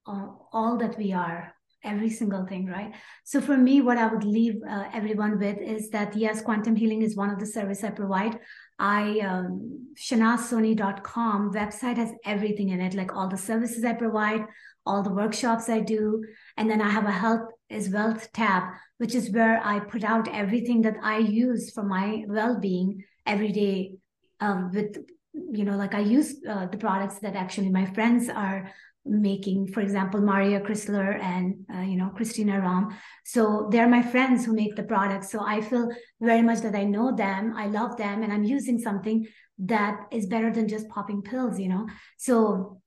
uh, 0.07 0.27
all 0.53 0.77
that 0.79 0.97
we 0.99 1.13
are 1.13 1.55
every 1.83 2.11
single 2.11 2.45
thing 2.47 2.67
right? 2.67 2.93
So 3.25 3.41
for 3.41 3.57
me 3.57 3.81
what 3.81 3.97
i 3.97 4.07
would 4.07 4.25
leave 4.25 4.57
uh, 4.69 4.85
everyone 4.93 5.39
with 5.39 5.59
is 5.59 5.91
that 5.91 6.17
yes 6.17 6.43
quantum 6.43 6.77
healing 6.77 7.03
is 7.03 7.17
one 7.17 7.31
of 7.31 7.39
the 7.39 7.47
service 7.47 7.85
i 7.85 7.91
provide. 7.91 8.39
I 8.79 9.21
um, 9.21 9.95
shehnazsoni.com 9.97 11.53
website 11.53 11.97
has 11.97 12.13
everything 12.25 12.71
in 12.71 12.81
it 12.81 12.95
like 12.95 13.15
all 13.15 13.29
the 13.29 13.39
services 13.39 13.85
i 13.85 13.93
provide 13.93 14.43
all 14.85 15.03
the 15.03 15.15
workshops 15.15 15.69
i 15.69 15.81
do. 15.81 16.23
And 16.57 16.71
then 16.71 16.83
i 16.83 16.91
have 16.91 17.07
a 17.07 17.13
health 17.13 17.49
is 17.71 17.89
wealth 17.89 18.31
tab 18.33 18.65
which 18.99 19.15
is 19.15 19.31
where 19.31 19.65
i 19.65 19.79
put 19.81 20.05
out 20.05 20.29
everything 20.29 20.83
that 20.83 20.97
i 21.03 21.19
use 21.19 21.73
for 21.73 21.85
my 21.85 22.25
well-being 22.27 23.05
every 23.27 23.53
day 23.53 23.93
um, 24.41 24.71
with 24.73 24.97
you 25.33 25.65
know 25.65 25.77
like 25.77 25.95
i 25.95 26.01
use 26.01 26.37
uh, 26.49 26.67
the 26.67 26.77
products 26.79 27.19
that 27.21 27.37
actually 27.37 27.71
my 27.71 27.87
friends 27.87 28.29
are 28.29 28.71
making 29.07 29.67
for 29.67 29.81
example 29.81 30.21
maria 30.21 30.61
chrysler 30.61 31.19
and 31.21 31.55
uh, 31.75 31.81
you 31.81 31.97
know 31.97 32.11
christina 32.17 32.61
ram 32.61 32.89
so 33.25 33.69
they're 33.71 33.89
my 33.89 34.03
friends 34.03 34.45
who 34.45 34.53
make 34.53 34.77
the 34.77 34.83
products 34.83 35.31
so 35.31 35.41
i 35.41 35.61
feel 35.61 35.89
very 36.21 36.43
much 36.43 36.61
that 36.61 36.75
i 36.75 36.85
know 36.85 37.15
them 37.15 37.55
i 37.57 37.67
love 37.67 37.97
them 37.97 38.23
and 38.23 38.33
i'm 38.33 38.45
using 38.45 38.79
something 38.79 39.27
that 39.59 40.07
is 40.11 40.27
better 40.27 40.51
than 40.53 40.69
just 40.69 40.89
popping 40.89 41.23
pills 41.23 41.59
you 41.59 41.69
know? 41.69 41.87
So 42.17 42.81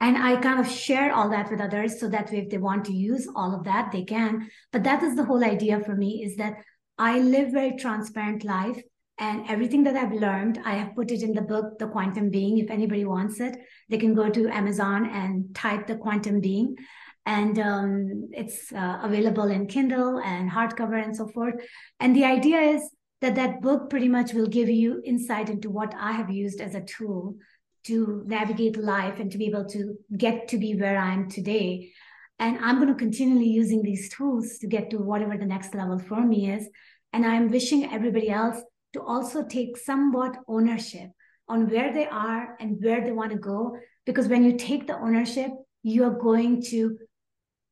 and 0.00 0.16
i 0.16 0.36
kind 0.40 0.60
of 0.60 0.68
share 0.68 1.12
all 1.12 1.30
that 1.30 1.50
with 1.50 1.60
others 1.60 2.00
so 2.00 2.08
that 2.08 2.30
way 2.30 2.38
if 2.38 2.50
they 2.50 2.58
want 2.58 2.84
to 2.86 2.92
use 2.92 3.28
all 3.34 3.54
of 3.54 3.64
that 3.64 3.92
they 3.92 4.02
can. 4.02 4.50
But 4.72 4.84
that 4.84 5.02
is 5.02 5.14
the 5.14 5.24
whole 5.24 5.44
idea 5.44 5.80
for 5.80 5.94
me 5.94 6.24
is 6.24 6.36
that 6.36 6.54
i 6.98 7.18
live 7.18 7.52
very 7.52 7.76
transparent 7.76 8.44
life 8.44 8.80
and 9.18 9.48
everything 9.48 9.84
that 9.84 9.96
I've 9.96 10.12
learned, 10.12 10.60
I 10.64 10.74
have 10.74 10.94
put 10.96 11.12
it 11.12 11.22
in 11.22 11.32
the 11.32 11.42
book, 11.42 11.78
The 11.78 11.86
Quantum 11.86 12.30
Being. 12.30 12.58
If 12.58 12.70
anybody 12.70 13.04
wants 13.04 13.38
it, 13.38 13.56
they 13.88 13.98
can 13.98 14.12
go 14.12 14.28
to 14.28 14.48
Amazon 14.48 15.08
and 15.08 15.54
type 15.54 15.86
The 15.86 15.96
Quantum 15.96 16.40
Being. 16.40 16.76
And 17.24 17.58
um, 17.58 18.28
it's 18.32 18.72
uh, 18.72 18.98
available 19.02 19.50
in 19.50 19.68
Kindle 19.68 20.18
and 20.18 20.50
hardcover 20.50 21.02
and 21.02 21.14
so 21.14 21.28
forth. 21.28 21.54
And 22.00 22.14
the 22.14 22.24
idea 22.24 22.58
is 22.58 22.90
that 23.20 23.36
that 23.36 23.62
book 23.62 23.88
pretty 23.88 24.08
much 24.08 24.34
will 24.34 24.48
give 24.48 24.68
you 24.68 25.00
insight 25.04 25.48
into 25.48 25.70
what 25.70 25.94
I 25.96 26.12
have 26.12 26.28
used 26.28 26.60
as 26.60 26.74
a 26.74 26.82
tool 26.82 27.36
to 27.84 28.24
navigate 28.26 28.76
life 28.76 29.20
and 29.20 29.30
to 29.30 29.38
be 29.38 29.46
able 29.46 29.66
to 29.66 29.94
get 30.16 30.48
to 30.48 30.58
be 30.58 30.74
where 30.74 30.98
I 30.98 31.12
am 31.12 31.30
today. 31.30 31.92
And 32.40 32.58
I'm 32.58 32.76
going 32.76 32.88
to 32.88 32.94
continually 32.94 33.46
using 33.46 33.82
these 33.82 34.08
tools 34.08 34.58
to 34.58 34.66
get 34.66 34.90
to 34.90 34.98
whatever 34.98 35.38
the 35.38 35.46
next 35.46 35.74
level 35.74 36.00
for 36.00 36.20
me 36.20 36.50
is. 36.50 36.68
And 37.12 37.24
I'm 37.24 37.48
wishing 37.48 37.92
everybody 37.92 38.28
else 38.28 38.60
to 38.94 39.02
also 39.02 39.44
take 39.44 39.76
somewhat 39.76 40.36
ownership 40.48 41.10
on 41.48 41.68
where 41.68 41.92
they 41.92 42.06
are 42.06 42.56
and 42.58 42.82
where 42.82 43.04
they 43.04 43.12
want 43.12 43.32
to 43.32 43.38
go. 43.38 43.76
Because 44.06 44.28
when 44.28 44.44
you 44.44 44.56
take 44.56 44.86
the 44.86 44.98
ownership, 44.98 45.50
you're 45.82 46.18
going 46.18 46.62
to, 46.62 46.98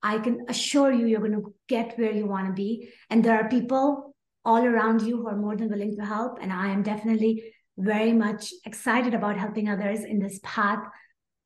I 0.03 0.19
can 0.19 0.45
assure 0.49 0.93
you, 0.93 1.07
you're 1.07 1.21
going 1.21 1.33
to 1.33 1.55
get 1.69 1.99
where 1.99 2.13
you 2.13 2.27
want 2.27 2.49
to 2.49 2.53
be. 2.53 2.91
And 3.09 3.25
there 3.25 3.39
are 3.41 3.49
people 3.49 4.15
all 4.45 4.65
around 4.65 5.03
you 5.03 5.17
who 5.17 5.29
are 5.29 5.37
more 5.37 5.57
than 5.57 5.71
willing 5.71 5.97
to 5.97 6.05
help. 6.05 6.39
And 6.41 6.53
I 6.53 6.69
am 6.69 6.83
definitely 6.83 7.55
very 7.79 8.13
much 8.13 8.53
excited 8.67 9.15
about 9.15 9.39
helping 9.39 9.69
others 9.69 10.05
in 10.05 10.19
this 10.19 10.39
path 10.43 10.85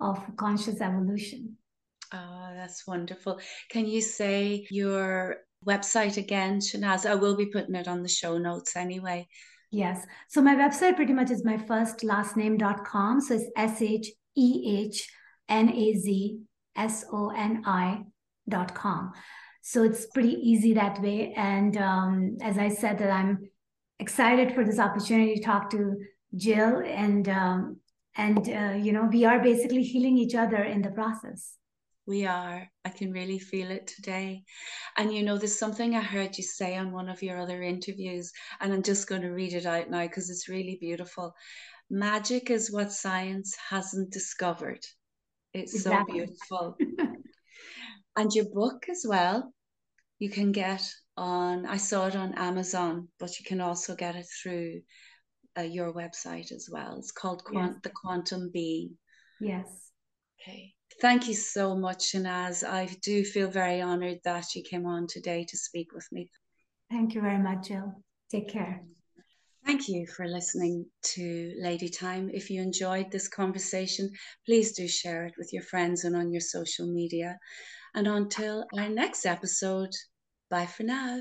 of 0.01 0.18
conscious 0.37 0.81
evolution. 0.81 1.57
Oh, 2.12 2.51
that's 2.55 2.87
wonderful. 2.87 3.41
Can 3.70 3.87
you 3.87 4.01
say 4.01 4.66
your 4.70 5.37
website 5.66 6.16
again, 6.16 6.61
Shehnaz? 6.61 7.09
I 7.09 7.14
will 7.14 7.37
be 7.37 7.47
putting 7.47 7.74
it 7.74 7.89
on 7.89 8.03
the 8.03 8.09
show 8.09 8.39
notes 8.39 8.77
anyway. 8.77 9.27
Yes. 9.71 10.07
So 10.29 10.41
my 10.41 10.55
website 10.55 10.97
pretty 10.97 11.12
much 11.12 11.31
is 11.31 11.45
my 11.45 11.59
first 11.59 12.05
last 12.05 12.37
name.com. 12.37 13.21
So 13.21 13.35
it's 13.35 13.47
S 13.57 13.83
H 13.83 14.11
E 14.37 14.87
H 14.87 15.11
N 15.49 15.71
A 15.71 15.95
Z 15.95 16.39
S 16.77 17.05
O 17.12 17.31
N 17.31 17.62
I 17.67 18.03
dot 18.49 18.75
com. 18.75 19.12
So 19.62 19.83
it's 19.83 20.07
pretty 20.07 20.35
easy 20.35 20.75
that 20.75 21.03
way. 21.03 21.33
And 21.37 21.77
um, 21.77 22.37
as 22.41 22.57
I 22.57 22.69
said, 22.69 22.99
that 22.99 23.11
I'm 23.11 23.51
excited 23.99 24.55
for 24.55 24.64
this 24.64 24.79
opportunity 24.79 25.35
to 25.37 25.43
talk 25.43 25.71
to 25.71 25.97
Jill 26.37 26.83
and 26.85 27.29
um, 27.29 27.81
and 28.17 28.39
uh, 28.49 28.77
you 28.77 28.93
know 28.93 29.09
we 29.11 29.25
are 29.25 29.43
basically 29.43 29.83
healing 29.83 30.17
each 30.19 30.35
other 30.35 30.62
in 30.62 30.83
the 30.83 30.91
process. 30.91 31.57
We 32.07 32.25
are. 32.25 32.69
I 32.85 32.89
can 32.91 33.13
really 33.13 33.41
feel 33.41 33.71
it 33.71 33.89
today. 33.89 34.45
And 34.97 35.13
you 35.13 35.25
know, 35.25 35.39
there's 35.39 35.59
something 35.59 35.97
I 35.97 36.03
heard 36.03 36.39
you 36.39 36.45
say 36.45 36.77
on 36.77 36.93
one 36.93 37.09
of 37.09 37.23
your 37.23 37.39
other 37.39 37.63
interviews, 37.63 38.33
and 38.61 38.73
I'm 38.73 38.83
just 38.83 39.09
going 39.09 39.23
to 39.23 39.31
read 39.31 39.55
it 39.55 39.67
out 39.67 39.91
now 39.91 40.03
because 40.03 40.31
it's 40.31 40.49
really 40.49 40.79
beautiful. 40.81 41.35
Magic 41.91 42.51
is 42.51 42.73
what 42.73 42.93
science 42.93 43.57
hasn't 43.71 44.13
discovered. 44.13 44.85
It's 45.53 45.75
exactly. 45.75 46.21
so 46.21 46.27
beautiful. 46.27 46.77
and 48.17 48.33
your 48.33 48.47
book 48.53 48.87
as 48.89 49.05
well, 49.09 49.53
you 50.19 50.31
can 50.31 50.53
get 50.53 50.89
on, 51.17 51.67
I 51.67 51.77
saw 51.77 52.07
it 52.07 52.17
on 52.17 52.35
Amazon, 52.35 53.09
but 53.19 53.39
you 53.39 53.45
can 53.45 53.61
also 53.61 53.97
get 53.97 54.15
it 54.15 54.27
through 54.43 54.83
uh, 55.59 55.63
your 55.63 55.93
website 55.93 56.53
as 56.53 56.69
well. 56.71 56.97
It's 56.99 57.13
called 57.13 57.43
Quant- 57.45 57.73
yes. 57.73 57.81
the 57.83 57.91
Quantum 57.91 58.51
Being. 58.53 58.97
Yes. 59.41 59.91
Okay. 60.41 60.76
Thank 61.01 61.28
you 61.28 61.34
so 61.34 61.76
much, 61.76 62.12
Shehnaz. 62.12 62.66
I 62.66 62.86
do 63.03 63.22
feel 63.24 63.51
very 63.51 63.82
honored 63.82 64.20
that 64.24 64.55
you 64.55 64.62
came 64.62 64.86
on 64.86 65.07
today 65.07 65.44
to 65.49 65.57
speak 65.57 65.92
with 65.92 66.07
me. 66.11 66.30
Thank 66.90 67.14
you 67.14 67.20
very 67.20 67.38
much, 67.38 67.68
Jill. 67.68 68.03
Take 68.30 68.49
care. 68.49 68.82
Thank 69.66 69.88
you 69.88 70.07
for 70.07 70.26
listening 70.26 70.86
to 71.14 71.53
Lady 71.59 71.88
Time. 71.88 72.30
If 72.32 72.51
you 72.51 72.62
enjoyed 72.62 73.11
this 73.11 73.28
conversation, 73.28 74.11
please 74.47 74.72
do 74.72 74.86
share 74.86 75.26
it 75.26 75.34
with 75.36 75.53
your 75.53 75.64
friends 75.64 76.05
and 76.05 76.16
on 76.16 76.32
your 76.32 76.40
social 76.40 76.86
media. 76.86 77.38
And 77.94 78.07
until 78.07 78.64
our 78.78 78.88
next 78.88 79.26
episode, 79.26 79.90
bye 80.51 80.66
for 80.66 80.84
now. 80.84 81.20